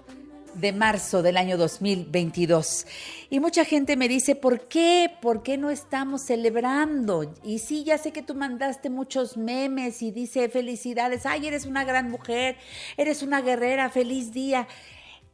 [0.55, 2.87] de marzo del año 2022.
[3.29, 5.11] Y mucha gente me dice, ¿por qué?
[5.21, 7.35] ¿Por qué no estamos celebrando?
[7.43, 11.83] Y sí, ya sé que tú mandaste muchos memes y dice felicidades, ay, eres una
[11.83, 12.57] gran mujer,
[12.97, 14.67] eres una guerrera, feliz día.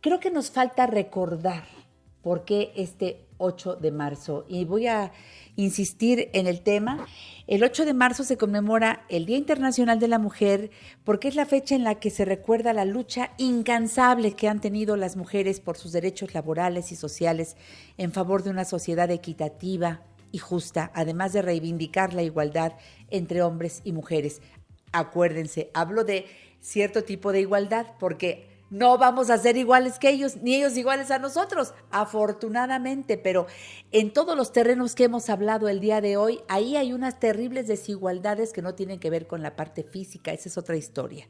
[0.01, 1.63] Creo que nos falta recordar
[2.21, 4.45] por qué este 8 de marzo.
[4.49, 5.13] Y voy a
[5.55, 7.05] insistir en el tema.
[7.47, 10.71] El 8 de marzo se conmemora el Día Internacional de la Mujer
[11.03, 14.95] porque es la fecha en la que se recuerda la lucha incansable que han tenido
[14.95, 17.57] las mujeres por sus derechos laborales y sociales
[17.97, 20.01] en favor de una sociedad equitativa
[20.31, 22.73] y justa, además de reivindicar la igualdad
[23.09, 24.41] entre hombres y mujeres.
[24.93, 26.25] Acuérdense, hablo de
[26.59, 31.11] cierto tipo de igualdad porque no vamos a ser iguales que ellos, ni ellos iguales
[31.11, 33.45] a nosotros, afortunadamente, pero
[33.91, 37.67] en todos los terrenos que hemos hablado el día de hoy, ahí hay unas terribles
[37.67, 41.27] desigualdades que no tienen que ver con la parte física, esa es otra historia.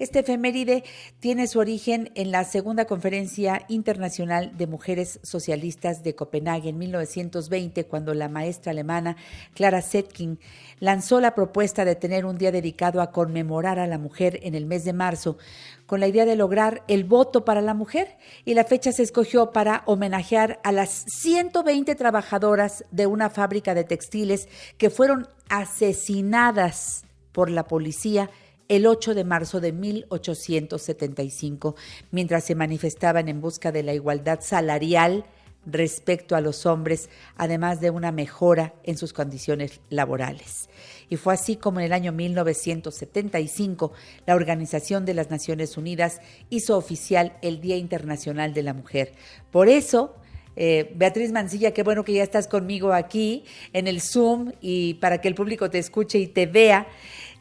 [0.00, 0.82] Este efeméride
[1.18, 7.84] tiene su origen en la Segunda Conferencia Internacional de Mujeres Socialistas de Copenhague en 1920,
[7.84, 9.18] cuando la maestra alemana
[9.52, 10.38] Clara Zetkin
[10.78, 14.64] lanzó la propuesta de tener un día dedicado a conmemorar a la mujer en el
[14.64, 15.36] mes de marzo,
[15.84, 18.16] con la idea de lograr el voto para la mujer.
[18.46, 23.84] Y la fecha se escogió para homenajear a las 120 trabajadoras de una fábrica de
[23.84, 24.48] textiles
[24.78, 28.30] que fueron asesinadas por la policía
[28.70, 31.74] el 8 de marzo de 1875,
[32.12, 35.24] mientras se manifestaban en busca de la igualdad salarial
[35.66, 40.68] respecto a los hombres, además de una mejora en sus condiciones laborales.
[41.08, 43.92] Y fue así como en el año 1975
[44.24, 49.14] la Organización de las Naciones Unidas hizo oficial el Día Internacional de la Mujer.
[49.50, 50.14] Por eso,
[50.54, 55.20] eh, Beatriz Mancilla, qué bueno que ya estás conmigo aquí en el Zoom y para
[55.20, 56.86] que el público te escuche y te vea.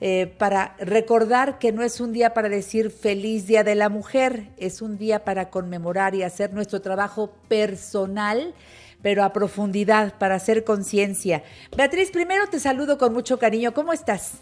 [0.01, 4.49] Eh, para recordar que no es un día para decir feliz Día de la Mujer,
[4.57, 8.53] es un día para conmemorar y hacer nuestro trabajo personal
[9.01, 11.43] pero a profundidad para hacer conciencia.
[11.75, 13.73] Beatriz, primero te saludo con mucho cariño.
[13.73, 14.41] ¿Cómo estás?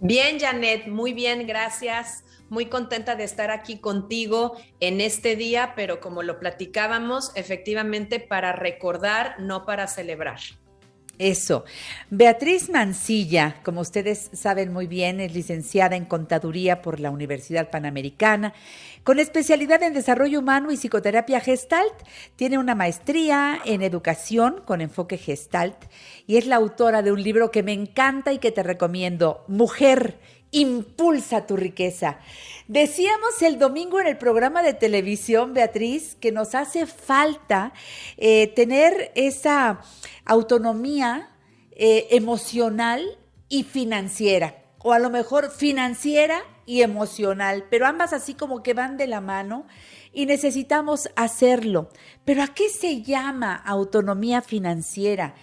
[0.00, 2.24] Bien, Janet, muy bien, gracias.
[2.50, 8.52] Muy contenta de estar aquí contigo en este día, pero como lo platicábamos, efectivamente para
[8.52, 10.40] recordar, no para celebrar.
[11.18, 11.64] Eso.
[12.10, 18.52] Beatriz Mancilla, como ustedes saben muy bien, es licenciada en Contaduría por la Universidad Panamericana,
[19.04, 21.94] con especialidad en Desarrollo Humano y Psicoterapia Gestalt.
[22.34, 25.76] Tiene una maestría en Educación con enfoque Gestalt
[26.26, 30.18] y es la autora de un libro que me encanta y que te recomiendo, Mujer,
[30.54, 32.18] impulsa tu riqueza.
[32.68, 37.72] Decíamos el domingo en el programa de televisión, Beatriz, que nos hace falta
[38.16, 39.80] eh, tener esa
[40.24, 41.28] autonomía
[41.72, 43.18] eh, emocional
[43.48, 48.96] y financiera, o a lo mejor financiera y emocional, pero ambas así como que van
[48.96, 49.66] de la mano
[50.12, 51.90] y necesitamos hacerlo.
[52.24, 55.34] Pero ¿a qué se llama autonomía financiera?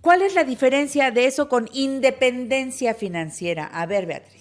[0.00, 3.64] ¿Cuál es la diferencia de eso con independencia financiera?
[3.64, 4.35] A ver, Beatriz.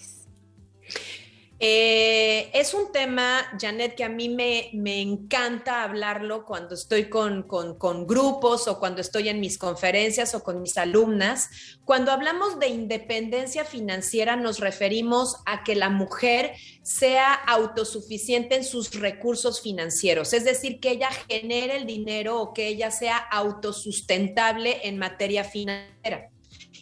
[1.57, 7.43] Eh, es un tema, Janet, que a mí me, me encanta hablarlo cuando estoy con,
[7.43, 11.49] con, grupos o cuando estoy en mis conferencias o con mis alumnas.
[11.85, 16.51] Cuando hablamos de independencia financiera nos referimos a que la mujer
[16.81, 22.67] sea autosuficiente en sus recursos financieros, es decir, que ella genere el dinero o que
[22.67, 26.29] ella sea autosustentable en materia financiera.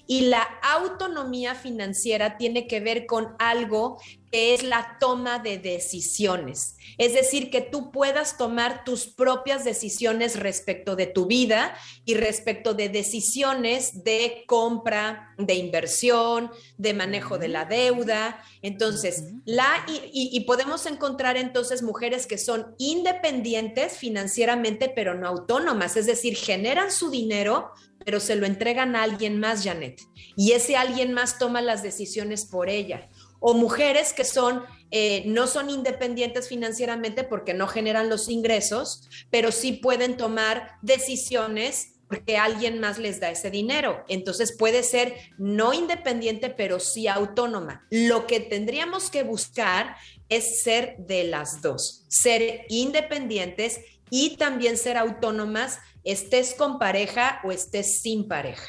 [0.05, 3.97] Y la autonomía financiera tiene que ver con algo
[4.33, 6.75] que es la toma de decisiones.
[6.97, 12.73] Es decir, que tú puedas tomar tus propias decisiones respecto de tu vida y respecto
[12.73, 18.43] de decisiones de compra, de inversión, de manejo de la deuda.
[18.63, 25.95] Entonces, la, y, y podemos encontrar entonces mujeres que son independientes financieramente, pero no autónomas.
[25.95, 27.69] Es decir, generan su dinero,
[28.05, 30.01] pero se lo entregan a alguien más, Janet.
[30.35, 33.09] Y ese alguien más toma las decisiones por ella.
[33.39, 39.51] O mujeres que son, eh, no son independientes financieramente porque no generan los ingresos, pero
[39.51, 44.03] sí pueden tomar decisiones porque alguien más les da ese dinero.
[44.07, 47.87] Entonces puede ser no independiente, pero sí autónoma.
[47.89, 49.95] Lo que tendríamos que buscar
[50.29, 57.51] es ser de las dos, ser independientes y también ser autónomas estés con pareja o
[57.51, 58.67] estés sin pareja.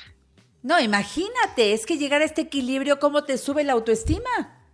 [0.63, 4.65] No, imagínate, es que llegar a este equilibrio, ¿cómo te sube la autoestima?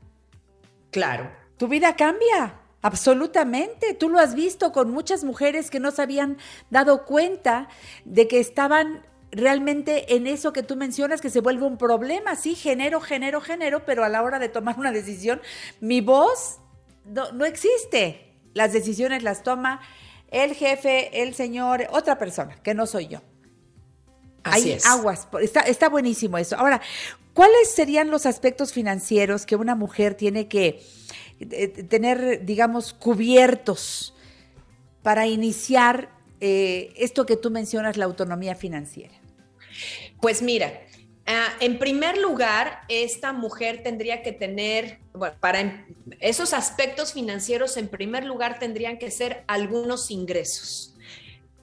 [0.90, 1.30] Claro.
[1.56, 3.94] Tu vida cambia, absolutamente.
[3.94, 6.38] Tú lo has visto con muchas mujeres que no se habían
[6.70, 7.68] dado cuenta
[8.04, 12.54] de que estaban realmente en eso que tú mencionas que se vuelve un problema, sí,
[12.54, 15.40] genero, genero, genero, pero a la hora de tomar una decisión,
[15.80, 16.58] mi voz
[17.04, 18.26] no, no existe.
[18.54, 19.80] Las decisiones las toma
[20.30, 23.20] el jefe, el señor, otra persona, que no soy yo.
[24.42, 26.56] Hay aguas, está, está buenísimo eso.
[26.56, 26.80] Ahora,
[27.34, 30.82] ¿cuáles serían los aspectos financieros que una mujer tiene que
[31.40, 34.14] eh, tener, digamos, cubiertos
[35.02, 39.14] para iniciar eh, esto que tú mencionas, la autonomía financiera?
[40.20, 40.72] Pues mira,
[41.60, 45.86] en primer lugar, esta mujer tendría que tener, bueno, para
[46.20, 50.89] esos aspectos financieros, en primer lugar, tendrían que ser algunos ingresos.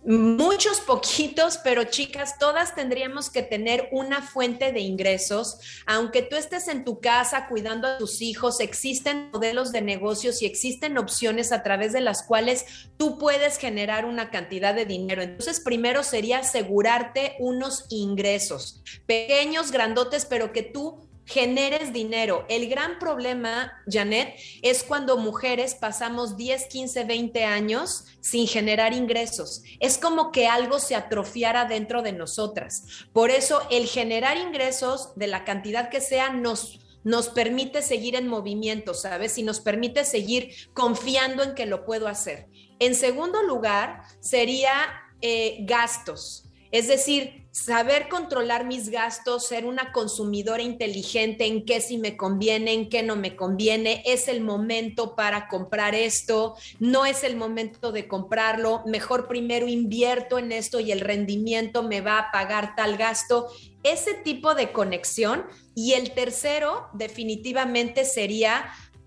[0.06, 5.60] Muchos poquitos, pero chicas, todas tendríamos que tener una fuente de ingresos.
[5.86, 10.46] Aunque tú estés en tu casa cuidando a tus hijos, existen modelos de negocios y
[10.46, 12.66] existen opciones a través de las cuales
[12.96, 15.22] tú puedes generar una cantidad de dinero.
[15.22, 22.46] Entonces, primero sería asegurarte unos ingresos, pequeños, grandotes, pero que tú generes dinero.
[22.50, 29.62] El gran problema, Janet, es cuando mujeres pasamos 10, 15, 20 años sin generar ingresos.
[29.80, 32.86] Es como que algo se atrofiara dentro de nosotras.
[33.14, 38.28] Por eso el generar ingresos de la cantidad que sea nos nos permite seguir en
[38.28, 39.38] movimiento, ¿sabes?
[39.38, 42.50] Y nos permite seguir confiando en que lo puedo hacer.
[42.80, 44.74] En segundo lugar, sería
[45.22, 46.50] eh, gastos.
[46.70, 52.74] Es decir, saber controlar mis gastos, ser una consumidora inteligente en qué sí me conviene,
[52.74, 57.92] en qué no me conviene, es el momento para comprar esto, no es el momento
[57.92, 62.96] de comprarlo, mejor primero invierto en esto y el rendimiento me va a pagar tal
[62.96, 63.48] gasto,
[63.84, 65.46] ese tipo de conexión.
[65.74, 68.66] Y el tercero definitivamente sería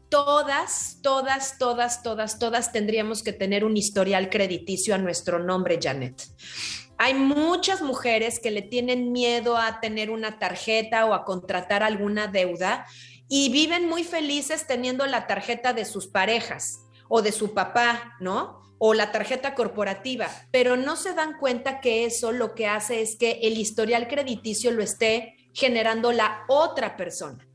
[0.08, 6.22] todas, todas, todas, todas, todas tendríamos que tener un historial crediticio a nuestro nombre, Janet.
[7.02, 12.26] Hay muchas mujeres que le tienen miedo a tener una tarjeta o a contratar alguna
[12.26, 12.84] deuda
[13.26, 18.60] y viven muy felices teniendo la tarjeta de sus parejas o de su papá, ¿no?
[18.76, 23.16] O la tarjeta corporativa, pero no se dan cuenta que eso lo que hace es
[23.16, 27.48] que el historial crediticio lo esté generando la otra persona.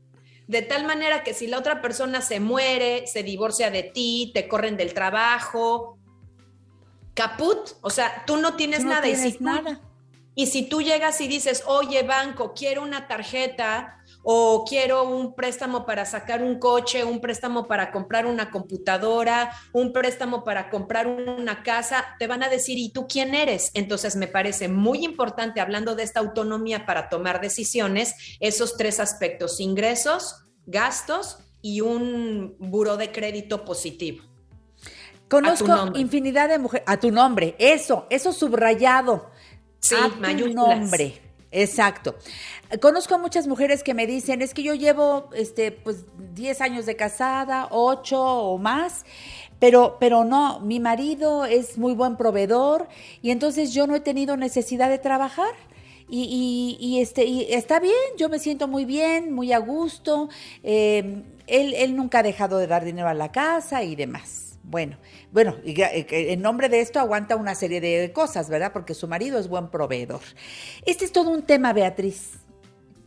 [0.48, 4.48] De tal manera que si la otra persona se muere, se divorcia de ti, te
[4.48, 5.95] corren del trabajo
[7.16, 9.08] caput, o sea, tú no tienes nada.
[9.08, 9.80] y si nada.
[10.36, 15.86] y si tú llegas y dices, oye, banco, quiero una tarjeta o quiero un préstamo
[15.86, 21.62] para sacar un coche, un préstamo para comprar una computadora, un préstamo para comprar una
[21.62, 23.70] casa, te van a decir, ¿y tú quién eres?
[23.72, 29.58] Entonces me parece muy importante, hablando de esta autonomía para tomar decisiones, esos tres aspectos,
[29.58, 30.34] ingresos,
[30.66, 34.35] gastos y un buro de crédito positivo.
[35.28, 36.86] Conozco infinidad de mujeres.
[36.88, 39.30] A tu nombre, eso, eso subrayado.
[39.80, 41.20] Sí, a tu nombre.
[41.50, 42.16] Exacto.
[42.80, 46.04] Conozco a muchas mujeres que me dicen, es que yo llevo este, pues
[46.34, 49.04] 10 años de casada, 8 o más,
[49.58, 52.88] pero, pero no, mi marido es muy buen proveedor
[53.22, 55.54] y entonces yo no he tenido necesidad de trabajar.
[56.08, 60.28] Y, y, este, y está bien, yo me siento muy bien, muy a gusto.
[60.62, 64.45] Eh, él, él nunca ha dejado de dar dinero a la casa y demás.
[64.68, 64.96] Bueno,
[65.30, 68.72] bueno, eh, en nombre de esto aguanta una serie de cosas, ¿verdad?
[68.72, 70.20] Porque su marido es buen proveedor.
[70.84, 72.32] Este es todo un tema, Beatriz,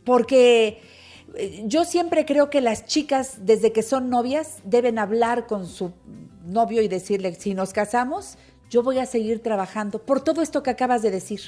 [0.04, 0.80] porque
[1.34, 5.92] eh, yo siempre creo que las chicas, desde que son novias, deben hablar con su
[6.46, 8.38] novio y decirle, si nos casamos,
[8.70, 11.42] yo voy a seguir trabajando por todo esto que acabas de decir.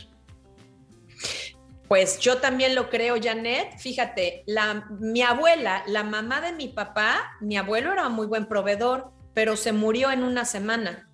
[1.88, 3.78] Pues yo también lo creo, Janet.
[3.78, 9.10] Fíjate, la, mi abuela, la mamá de mi papá, mi abuelo era muy buen proveedor
[9.34, 11.08] pero se murió en una semana.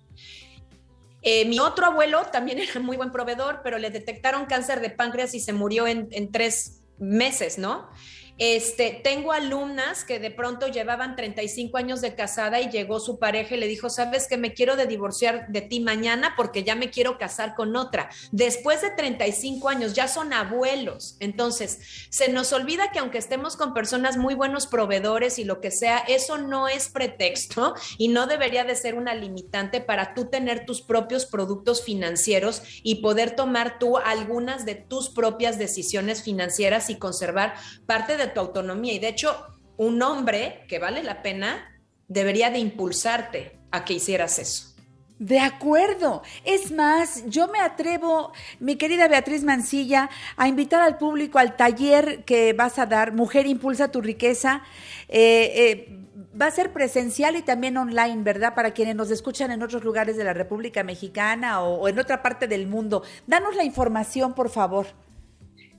[1.21, 5.33] Eh, mi otro abuelo también era muy buen proveedor, pero le detectaron cáncer de páncreas
[5.33, 7.89] y se murió en, en tres meses, ¿no?
[8.39, 13.55] Este, tengo alumnas que de pronto llevaban 35 años de casada y llegó su pareja
[13.55, 16.89] y le dijo, sabes que me quiero de divorciar de ti mañana porque ya me
[16.89, 18.09] quiero casar con otra.
[18.31, 21.17] Después de 35 años ya son abuelos.
[21.19, 25.69] Entonces, se nos olvida que aunque estemos con personas muy buenos proveedores y lo que
[25.69, 30.65] sea, eso no es pretexto y no debería de ser una limitante para tú tener
[30.65, 36.95] tus propios productos financieros y poder tomar tú algunas de tus propias decisiones financieras y
[36.95, 37.55] conservar
[37.85, 38.93] parte de tu autonomía.
[38.93, 39.35] Y de hecho,
[39.77, 44.69] un hombre que vale la pena debería de impulsarte a que hicieras eso.
[45.19, 46.23] De acuerdo.
[46.45, 48.31] Es más, yo me atrevo,
[48.61, 53.45] mi querida Beatriz Mancilla, a invitar al público al taller que vas a dar, Mujer
[53.45, 54.63] Impulsa tu Riqueza.
[55.09, 55.99] Eh, eh,
[56.41, 58.55] va a ser presencial y también online, ¿verdad?
[58.55, 62.21] Para quienes nos escuchan en otros lugares de la República Mexicana o, o en otra
[62.21, 63.03] parte del mundo.
[63.27, 64.87] Danos la información, por favor.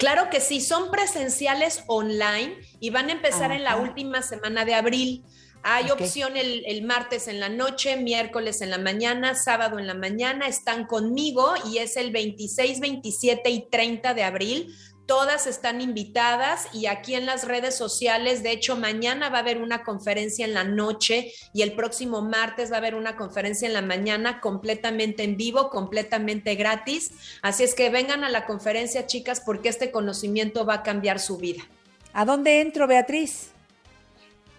[0.00, 4.72] Claro que sí, son presenciales online y van a empezar en la última semana de
[4.72, 5.26] abril.
[5.62, 9.92] Hay opción el, el, martes en la noche, miércoles en la mañana, sábado en la
[9.92, 10.48] mañana.
[10.48, 14.74] Están conmigo y es el 26, 27 y 30 de abril
[15.10, 19.60] Todas están invitadas y aquí en las redes sociales, de hecho, mañana va a haber
[19.60, 23.72] una conferencia en la noche y el próximo martes va a haber una conferencia en
[23.72, 27.10] la mañana completamente en vivo, completamente gratis.
[27.42, 31.38] Así es que vengan a la conferencia, chicas, porque este conocimiento va a cambiar su
[31.38, 31.64] vida.
[32.12, 33.50] ¿A dónde entro, Beatriz?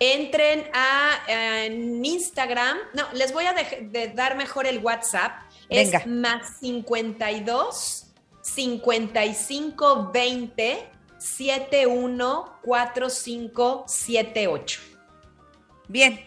[0.02, 2.78] Entren a Instagram.
[2.94, 3.56] No, les voy a
[4.14, 5.32] dar mejor el WhatsApp.
[5.70, 6.00] Venga.
[6.00, 8.01] Es más 52
[8.42, 14.82] 55 20 71 45 78.
[15.88, 16.20] Bien.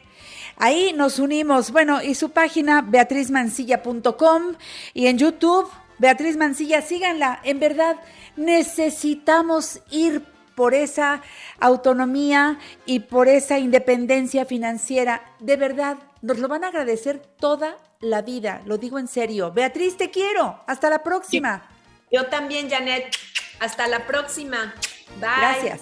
[0.57, 1.73] Ahí nos unimos.
[1.73, 4.55] Bueno, y su página beatrizmancilla.com
[4.93, 5.69] y en YouTube,
[5.99, 7.41] Beatriz Mancilla, síganla.
[7.43, 7.97] En verdad,
[8.36, 10.23] necesitamos ir
[10.55, 11.23] por esa
[11.59, 15.35] autonomía y por esa independencia financiera.
[15.41, 19.53] De verdad, nos lo van a agradecer toda la vida, lo digo en serio.
[19.53, 20.61] Beatriz, te quiero.
[20.66, 21.69] Hasta la próxima.
[22.15, 23.16] Yo también, Janet.
[23.59, 24.73] Hasta la próxima.
[25.19, 25.31] Bye.
[25.41, 25.81] Gracias.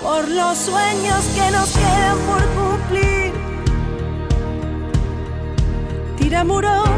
[0.00, 3.32] Por los sueños que nos quedan por cumplir.
[6.18, 6.88] Tira muros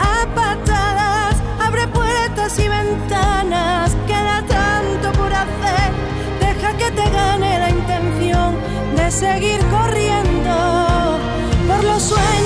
[0.00, 3.96] a patadas, abre puertas y ventanas.
[4.06, 5.92] Queda tanto por hacer.
[6.40, 8.54] Deja que te gane la intención
[8.96, 11.18] de seguir corriendo
[11.66, 12.43] por los sueños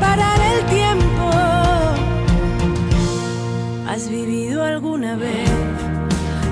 [0.00, 1.30] Parar el tiempo.
[3.88, 5.50] ¿Has vivido alguna vez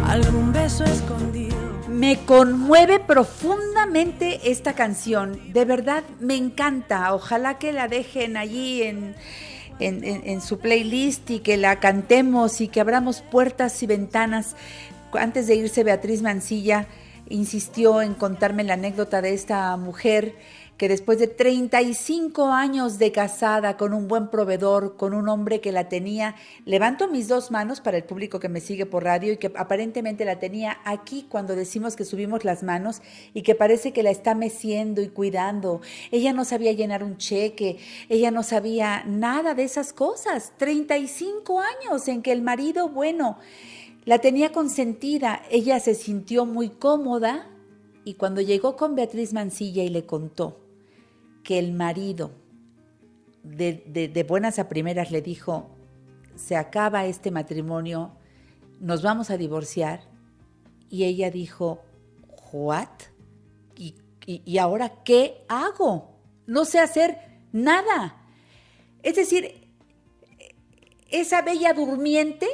[0.07, 1.57] algún beso escondido?
[1.89, 5.53] Me conmueve profundamente esta canción.
[5.53, 7.13] De verdad, me encanta.
[7.15, 9.15] Ojalá que la dejen allí en-
[9.81, 14.55] en su playlist y que la cantemos y que abramos puertas y ventanas.
[15.13, 16.87] Antes de irse, Beatriz Mancilla
[17.31, 20.35] insistió en contarme la anécdota de esta mujer
[20.81, 25.73] que después de 35 años de casada con un buen proveedor, con un hombre que
[25.73, 29.37] la tenía, levanto mis dos manos para el público que me sigue por radio y
[29.37, 33.03] que aparentemente la tenía aquí cuando decimos que subimos las manos
[33.35, 35.83] y que parece que la está meciendo y cuidando.
[36.13, 37.77] Ella no sabía llenar un cheque,
[38.09, 40.55] ella no sabía nada de esas cosas.
[40.57, 43.37] 35 años en que el marido, bueno,
[44.07, 47.51] la tenía consentida, ella se sintió muy cómoda
[48.03, 50.70] y cuando llegó con Beatriz Mancilla y le contó
[51.43, 52.33] que el marido
[53.43, 55.71] de, buenas a primeras le dijo,
[56.37, 58.13] se acaba este matrimonio,
[58.81, 60.03] nos vamos a divorciar,
[60.89, 61.81] y ella dijo,
[62.53, 62.89] ¿what?
[63.77, 63.95] ¿Y,
[64.27, 66.17] y- y ahora qué hago?
[66.47, 67.19] No sé hacer
[67.53, 68.17] nada.
[69.03, 69.69] Es decir,
[71.11, 72.47] esa bella durmiente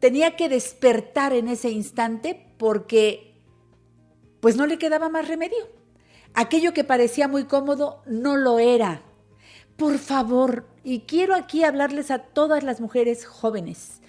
[0.00, 3.34] tenía que despertar en ese instante porque
[4.40, 5.79] pues no le quedaba más remedio.
[6.34, 9.02] Aquello que parecía muy cómodo no lo era.
[9.76, 14.00] Por favor, y quiero aquí hablarles a todas las mujeres jóvenes,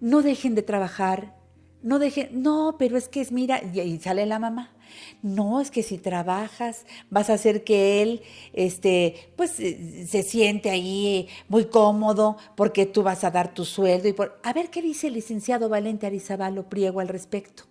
[0.00, 1.34] no dejen de trabajar,
[1.82, 4.74] no dejen, no, pero es que es, mira, y sale la mamá.
[5.22, 8.22] No, es que si trabajas vas a hacer que él,
[8.52, 14.08] este, pues eh, se siente ahí muy cómodo porque tú vas a dar tu sueldo
[14.08, 17.64] y por, a ver qué dice el licenciado Valente Arizabalo Priego al respecto.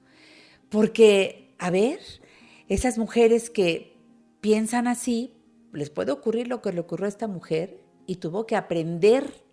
[0.70, 2.00] Porque, a ver,
[2.68, 3.98] esas mujeres que
[4.42, 5.34] piensan así,
[5.74, 9.44] les puede ocurrir lo que le ocurrió a esta mujer y tuvo que aprender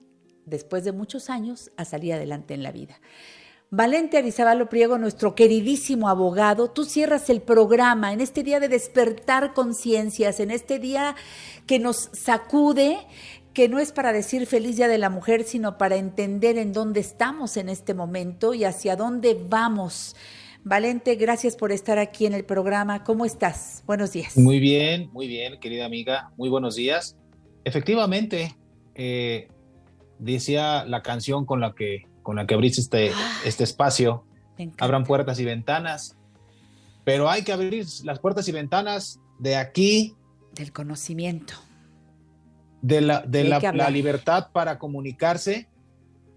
[0.46, 3.00] después de muchos años a salir adelante en la vida.
[3.70, 9.52] Valente Arizabalo Priego, nuestro queridísimo abogado, tú cierras el programa en este día de despertar
[9.52, 11.16] conciencias, en este día
[11.66, 12.98] que nos sacude,
[13.52, 17.00] que no es para decir feliz día de la mujer, sino para entender en dónde
[17.00, 20.14] estamos en este momento y hacia dónde vamos.
[20.64, 23.04] Valente, gracias por estar aquí en el programa.
[23.04, 23.82] ¿Cómo estás?
[23.86, 24.36] Buenos días.
[24.38, 26.32] Muy bien, muy bien, querida amiga.
[26.38, 27.16] Muy buenos días.
[27.64, 28.56] Efectivamente,
[28.94, 29.48] eh,
[30.18, 33.12] decía la canción con la que, con la que abriste este,
[33.44, 34.24] este espacio,
[34.78, 36.16] abran puertas y ventanas,
[37.04, 40.14] pero hay que abrir las puertas y ventanas de aquí,
[40.54, 41.54] Del conocimiento.
[42.80, 45.68] de la, de la, la libertad para comunicarse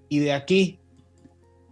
[0.10, 0.80] y de aquí,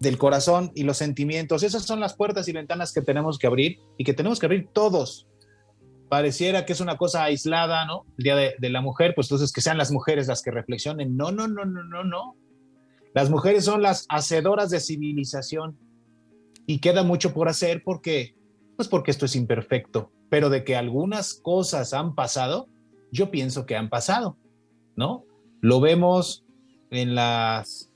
[0.06, 1.64] del corazón y los sentimientos.
[1.64, 4.70] Esas son las puertas y ventanas que tenemos que abrir y que tenemos que abrir
[4.72, 5.28] todos.
[6.08, 8.06] Pareciera que es una cosa aislada, ¿no?
[8.18, 11.18] El Día de, la Mujer, pues entonces que sean las mujeres las que reflexionen.
[11.18, 12.38] No, no, no, no, no, no.
[13.14, 15.78] Las mujeres son las hacedoras de civilización
[16.68, 18.36] y queda mucho por hacer porque,
[18.76, 22.68] pues porque esto es imperfecto, pero de que algunas cosas han pasado,
[23.12, 24.38] yo pienso que han pasado,
[24.96, 25.26] ¿no?
[25.62, 26.46] Lo vemos
[26.92, 27.92] en las,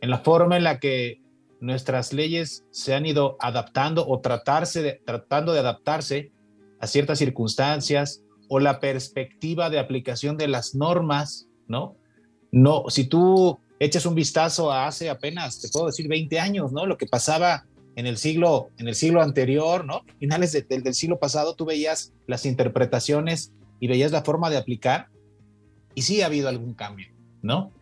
[0.00, 1.19] en la forma en la que
[1.60, 6.32] nuestras leyes se han ido adaptando o tratarse tratando de adaptarse
[6.80, 11.96] a ciertas circunstancias o la perspectiva de aplicación de las normas, ¿no?
[12.50, 16.86] No, si tú echas un vistazo a hace apenas, te puedo decir, 20 años, ¿no?
[16.86, 20.02] Lo que pasaba en el siglo, en el siglo anterior, ¿no?
[20.18, 25.08] Finales del siglo pasado, tú veías las interpretaciones y veías la forma de aplicar
[25.94, 27.08] y sí ha habido algún cambio,
[27.42, 27.72] ¿no?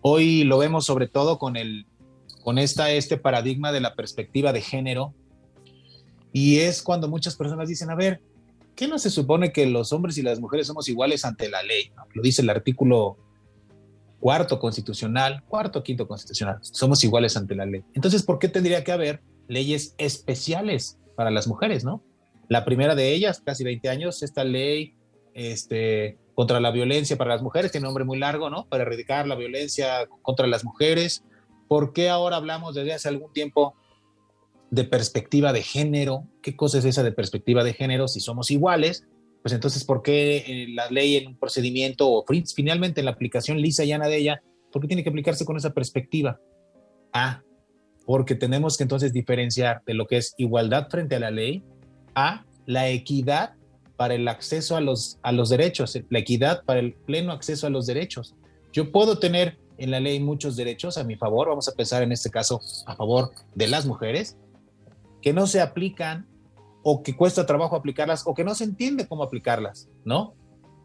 [0.00, 1.86] Hoy lo vemos sobre todo con el,
[2.42, 5.14] con esta, este paradigma de la perspectiva de género
[6.32, 8.20] y es cuando muchas personas dicen, a ver,
[8.74, 11.92] ¿qué no se supone que los hombres y las mujeres somos iguales ante la ley?
[12.14, 13.18] Lo dice el artículo
[14.18, 17.82] cuarto constitucional, cuarto, quinto constitucional, somos iguales ante la ley.
[17.92, 22.02] Entonces, ¿por qué tendría que haber leyes especiales para las mujeres, no?
[22.48, 24.94] La primera de ellas, casi 20 años, esta ley
[25.34, 28.66] este, contra la violencia para las mujeres, tiene un nombre muy largo, ¿no?
[28.68, 31.24] Para erradicar la violencia contra las mujeres.
[31.72, 33.74] ¿Por qué ahora hablamos desde hace algún tiempo
[34.70, 36.28] de perspectiva de género.
[36.42, 38.08] ¿Qué cosa es esa de perspectiva de género?
[38.08, 39.06] Si somos iguales,
[39.40, 43.58] pues entonces, ¿por qué eh, la ley en un procedimiento o finalmente en la aplicación
[43.58, 46.38] lisa y llana de ella, por qué tiene que aplicarse con esa perspectiva?
[47.10, 47.40] Ah,
[48.04, 51.62] porque tenemos que entonces diferenciar de lo que es igualdad frente a la ley
[52.14, 53.54] a la equidad
[53.96, 57.70] para el acceso a los, a los derechos, la equidad para el pleno acceso a
[57.70, 58.34] los derechos.
[58.74, 62.12] Yo puedo tener en la ley muchos derechos a mi favor, vamos a pensar en
[62.12, 64.38] este caso a favor de las mujeres,
[65.20, 66.28] que no se aplican
[66.84, 70.34] o que cuesta trabajo aplicarlas o que no se entiende cómo aplicarlas, ¿no?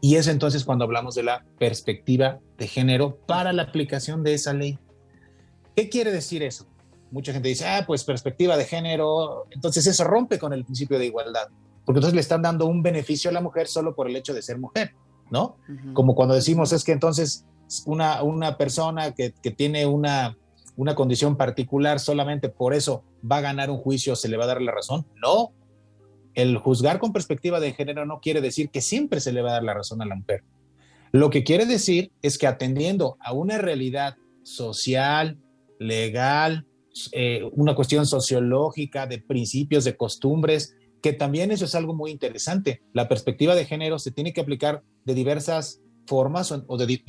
[0.00, 4.52] Y es entonces cuando hablamos de la perspectiva de género para la aplicación de esa
[4.52, 4.80] ley.
[5.76, 6.66] ¿Qué quiere decir eso?
[7.12, 11.06] Mucha gente dice, ah, pues perspectiva de género, entonces eso rompe con el principio de
[11.06, 11.48] igualdad,
[11.84, 14.42] porque entonces le están dando un beneficio a la mujer solo por el hecho de
[14.42, 14.92] ser mujer,
[15.30, 15.56] ¿no?
[15.94, 17.44] Como cuando decimos es que entonces
[17.86, 20.36] una, una persona que, que tiene una,
[20.76, 24.48] una condición particular solamente por eso va a ganar un juicio, se le va a
[24.48, 25.06] dar la razón.
[25.22, 25.52] No.
[26.34, 29.52] El juzgar con perspectiva de género no quiere decir que siempre se le va a
[29.54, 30.44] dar la razón a la mujer.
[31.10, 35.38] Lo que quiere decir es que atendiendo a una realidad social,
[35.80, 36.64] legal,
[37.12, 42.82] eh, una cuestión sociológica, de principios, de costumbres, que también eso es algo muy interesante.
[42.92, 46.64] La perspectiva de género se tiene que aplicar de diversas formas o,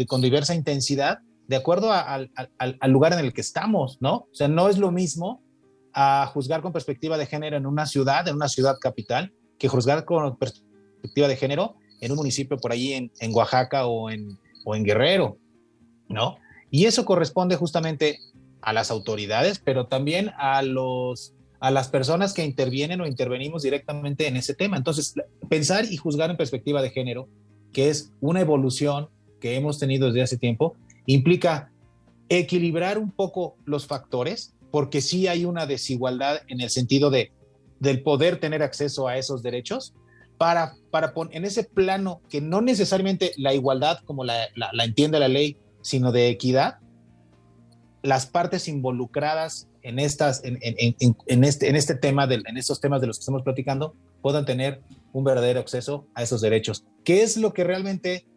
[0.07, 2.29] con diversa intensidad de acuerdo al
[2.91, 4.15] lugar en el que estamos, ¿no?
[4.15, 5.41] O sea, no es lo mismo
[5.93, 10.05] a juzgar con perspectiva de género en una ciudad, en una ciudad capital, que juzgar
[10.05, 14.83] con perspectiva de género en un municipio por en, en Oaxaca o en, o en
[14.83, 15.37] Guerrero,
[16.07, 16.37] ¿no?
[16.69, 18.19] Y eso corresponde justamente
[18.61, 24.27] a las autoridades, pero también a los a las personas que intervienen o intervenimos directamente
[24.27, 24.77] en ese tema.
[24.77, 25.13] Entonces,
[25.49, 27.27] pensar y juzgar en perspectiva de género,
[27.73, 29.09] que es una evolución
[29.39, 30.75] que hemos tenido desde hace tiempo,
[31.05, 31.71] implica
[32.29, 37.31] equilibrar un poco los factores porque sí hay una desigualdad en el sentido de
[37.79, 39.93] del poder tener acceso a esos derechos
[40.37, 45.19] para, para poner en ese plano que no necesariamente la igualdad como la, la, entiende
[45.19, 46.77] la ley, sino de equidad,
[48.01, 50.95] las partes involucradas en, estas, en, en,
[51.27, 54.45] en, este, en este tema, de, en estos temas de los que estamos platicando, puedan
[54.45, 54.81] tener
[55.13, 56.85] un verdadero acceso a esos derechos.
[57.03, 58.27] ¿Qué es lo que realmente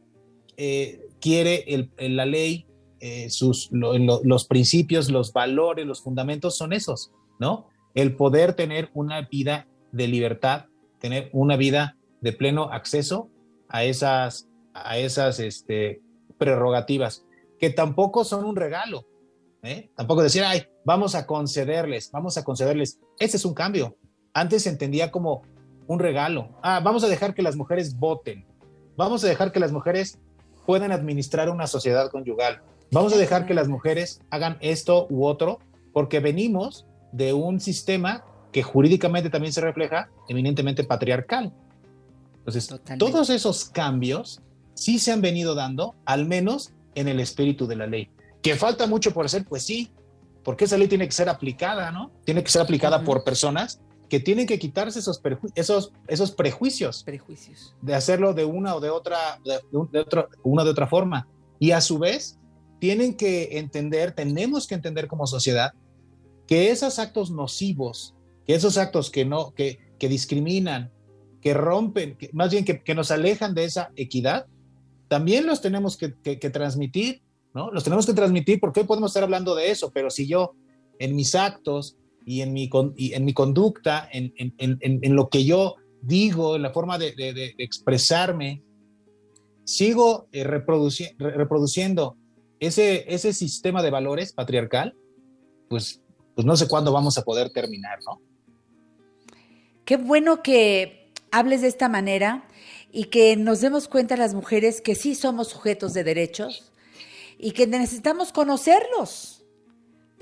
[0.57, 2.67] eh, quiere la ley
[3.05, 7.69] eh, sus, los principios, los valores, los fundamentos son esos, ¿no?
[7.95, 10.67] El poder tener una vida de libertad,
[11.01, 13.29] tener una vida de pleno acceso
[13.69, 16.01] a esas, a esas este,
[16.39, 17.27] prerrogativas,
[17.59, 19.05] que tampoco son un regalo,
[19.63, 19.91] ¿eh?
[19.97, 23.01] Tampoco decir, ay, vamos a concederles, vamos a concederles.
[23.19, 23.97] Ese es un cambio.
[24.33, 25.43] Antes se entendía como
[25.93, 26.49] un regalo.
[26.63, 28.45] Ah, vamos a dejar que las mujeres voten.
[28.97, 30.19] Vamos a dejar que las mujeres
[30.67, 32.63] puedan administrar una sociedad conyugal.
[32.91, 35.59] Vamos a dejar que las mujeres hagan esto u otro
[35.93, 41.53] porque venimos de un sistema que jurídicamente también se refleja eminentemente patriarcal.
[42.39, 44.41] Entonces, todos esos cambios
[44.75, 48.11] sí se han venido dando, al menos en el espíritu de la ley.
[48.43, 49.45] ¿Que falta mucho por hacer?
[49.45, 49.91] Pues sí,
[50.43, 52.11] porque esa ley tiene que ser aplicada, ¿no?
[52.25, 53.81] Tiene que ser aplicada por personas
[54.13, 55.23] que tienen que quitarse esos,
[55.55, 57.03] esos, esos prejuicios.
[57.03, 57.75] Prejuicios.
[57.81, 60.05] De hacerlo de una o de otra, de, de
[60.43, 61.27] una de otra forma.
[61.59, 62.39] Y a su vez,
[62.79, 65.73] tienen que entender, tenemos que entender como sociedad
[66.47, 68.15] que esos actos nocivos,
[68.47, 70.93] que esos actos que no, que, que discriminan,
[71.41, 74.45] que rompen, que, más bien que, que, nos alejan de esa equidad,
[75.09, 77.23] también los tenemos que, que, transmitir,
[77.55, 77.71] ¿no?
[77.71, 80.55] Los tenemos que transmitir porque hoy podemos estar hablando de eso, pero si yo
[80.99, 85.45] en mis actos y en mi, y en mi conducta, en, en, en, lo que
[85.45, 88.63] yo digo, en la forma de, de, expresarme,
[89.65, 92.17] sigo eh, reproduci reproduciendo
[92.61, 94.95] ese, ese sistema de valores patriarcal,
[95.69, 96.03] pues
[96.35, 98.21] pues no sé cuándo vamos a poder terminar, ¿no?
[99.85, 102.47] Qué bueno que hables de esta manera
[102.91, 106.71] y que nos demos cuenta las mujeres que sí somos sujetos de derechos
[107.39, 109.32] y que necesitamos conocerlos.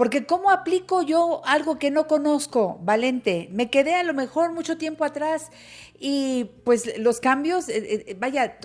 [0.01, 3.51] Porque ¿cómo aplico yo algo que no conozco, Valente?
[3.53, 5.51] Me quedé a lo mejor mucho tiempo atrás
[5.99, 8.57] y pues los cambios, eh, eh, vaya,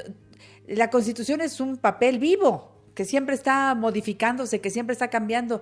[0.65, 5.61] la constitución es un papel vivo que siempre está modificándose, que siempre está cambiando.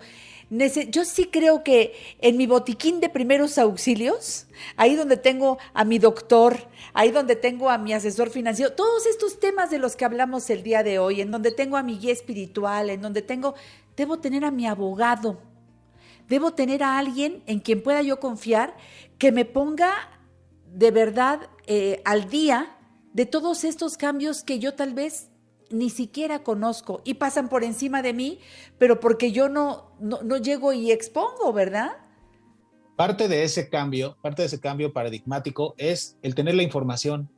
[0.91, 4.45] Yo sí creo que en mi botiquín de primeros auxilios,
[4.77, 6.55] ahí donde tengo a mi doctor,
[6.93, 10.61] ahí donde tengo a mi asesor financiero, todos estos temas de los que hablamos el
[10.61, 13.55] día de hoy, en donde tengo a mi guía espiritual, en donde tengo,
[13.97, 15.39] debo tener a mi abogado,
[16.27, 18.75] debo tener a alguien en quien pueda yo confiar
[19.17, 19.93] que me ponga
[20.73, 22.75] de verdad eh, al día
[23.13, 25.29] de todos estos cambios que yo tal vez
[25.69, 28.39] ni siquiera conozco y pasan por encima de mí,
[28.77, 31.91] pero porque yo no, no, llego y expongo, ¿verdad?
[32.95, 37.29] Parte de ese cambio, parte de ese cambio paradigmático es el tener la información.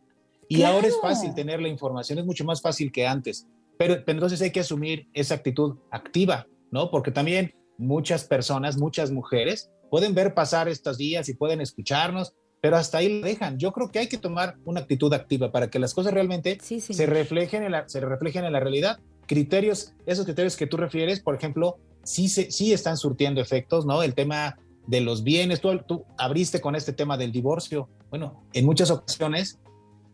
[0.47, 3.47] Y ahora es fácil tener la información, es mucho más fácil que antes.
[3.77, 6.91] Pero, pero, entonces hay que asumir esa actitud activa, ¿no?
[6.91, 12.33] Porque también muchas personas, muchas mujeres pueden ver pasar estos días y pueden escucharnos
[12.65, 13.59] pero hasta ahí lo dejan.
[13.59, 17.05] Yo creo que hay que tomar una actitud activa para que las cosas realmente se,
[17.05, 18.97] reflejen en la, se reflejen en la realidad.
[19.27, 24.01] Criterios, esos criterios que tú refieres, por ejemplo, sí, se, sí están surtiendo efectos, ¿no?
[24.01, 24.57] El tema
[24.87, 27.87] de los bienes, tú, tú abriste con este tema del divorcio.
[28.09, 29.59] Bueno, en muchas ocasiones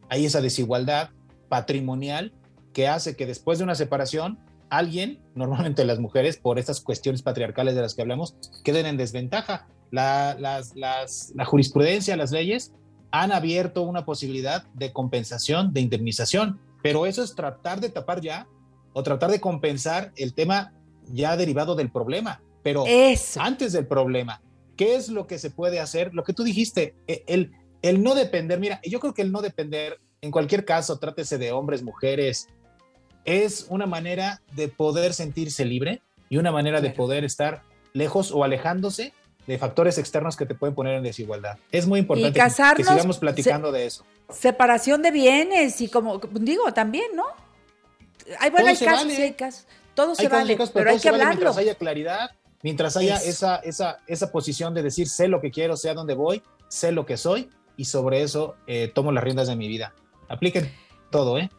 [0.09, 1.11] hay esa desigualdad
[1.47, 2.33] patrimonial
[2.73, 4.39] que hace que después de una separación
[4.71, 9.67] alguien, normalmente las mujeres, por estas cuestiones patriarcales de las que hablamos, queden en desventaja
[9.91, 12.73] la, la jurisprudencia, las leyes
[13.11, 18.47] han abierto una posibilidad de compensación, de indemnización, pero eso es tratar de tapar ya
[18.93, 20.73] o tratar de compensar el tema
[21.11, 22.85] ya derivado del problema, pero
[23.37, 24.41] antes del problema.
[24.77, 26.13] ¿Qué es lo que se puede hacer?
[26.13, 29.41] Lo que tú dijiste, e, el, el no depender, mira, yo creo que el no
[29.41, 32.47] depender, en cualquier caso, trátese de hombres, mujeres,
[33.25, 38.43] es una manera de poder sentirse libre y una manera de poder estar lejos o
[38.43, 39.13] alejándose
[39.47, 41.57] de factores externos que te pueden poner en desigualdad.
[41.71, 44.05] Es muy importante que sigamos platicando de eso.
[44.29, 47.25] Separación de bienes y como digo también, ¿no?
[48.39, 51.35] Hay buenas casos, todo se vale, pero, hay que hablarlo.
[51.35, 52.31] mientras haya claridad,
[52.61, 56.13] mientras haya esa, esa, esa posición de decir sé lo que quiero, sé a dónde
[56.13, 59.93] voy, sé lo que soy y sobre eso eh, tomo las riendas de mi vida.
[60.29, 60.71] Apliquen
[61.09, 61.49] todo, ¿eh?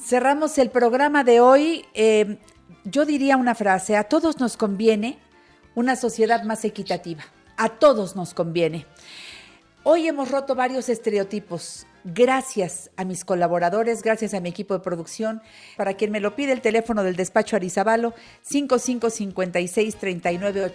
[0.00, 1.84] Cerramos el programa de hoy.
[1.94, 2.38] Eh,
[2.84, 5.18] yo diría una frase, a todos nos conviene
[5.74, 7.24] una sociedad más equitativa.
[7.56, 8.86] A todos nos conviene.
[9.82, 11.86] Hoy hemos roto varios estereotipos.
[12.04, 15.42] Gracias a mis colaboradores, gracias a mi equipo de producción.
[15.76, 20.72] Para quien me lo pide, el teléfono del despacho Arizabalo, 5556 39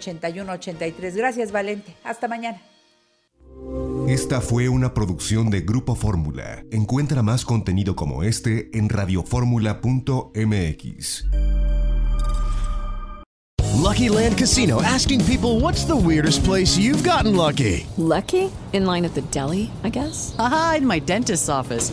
[1.16, 1.96] Gracias, Valente.
[2.04, 2.60] Hasta mañana.
[4.08, 6.64] Esta fue una producción de Grupo Fórmula.
[6.70, 11.24] Encuentra más contenido como este en radioformula.mx.
[13.84, 17.86] Lucky Land Casino asking people what's the weirdest place you've gotten lucky?
[17.98, 18.50] Lucky?
[18.72, 20.34] In line at the deli, I guess?
[20.38, 21.92] Aha, in my dentist's office.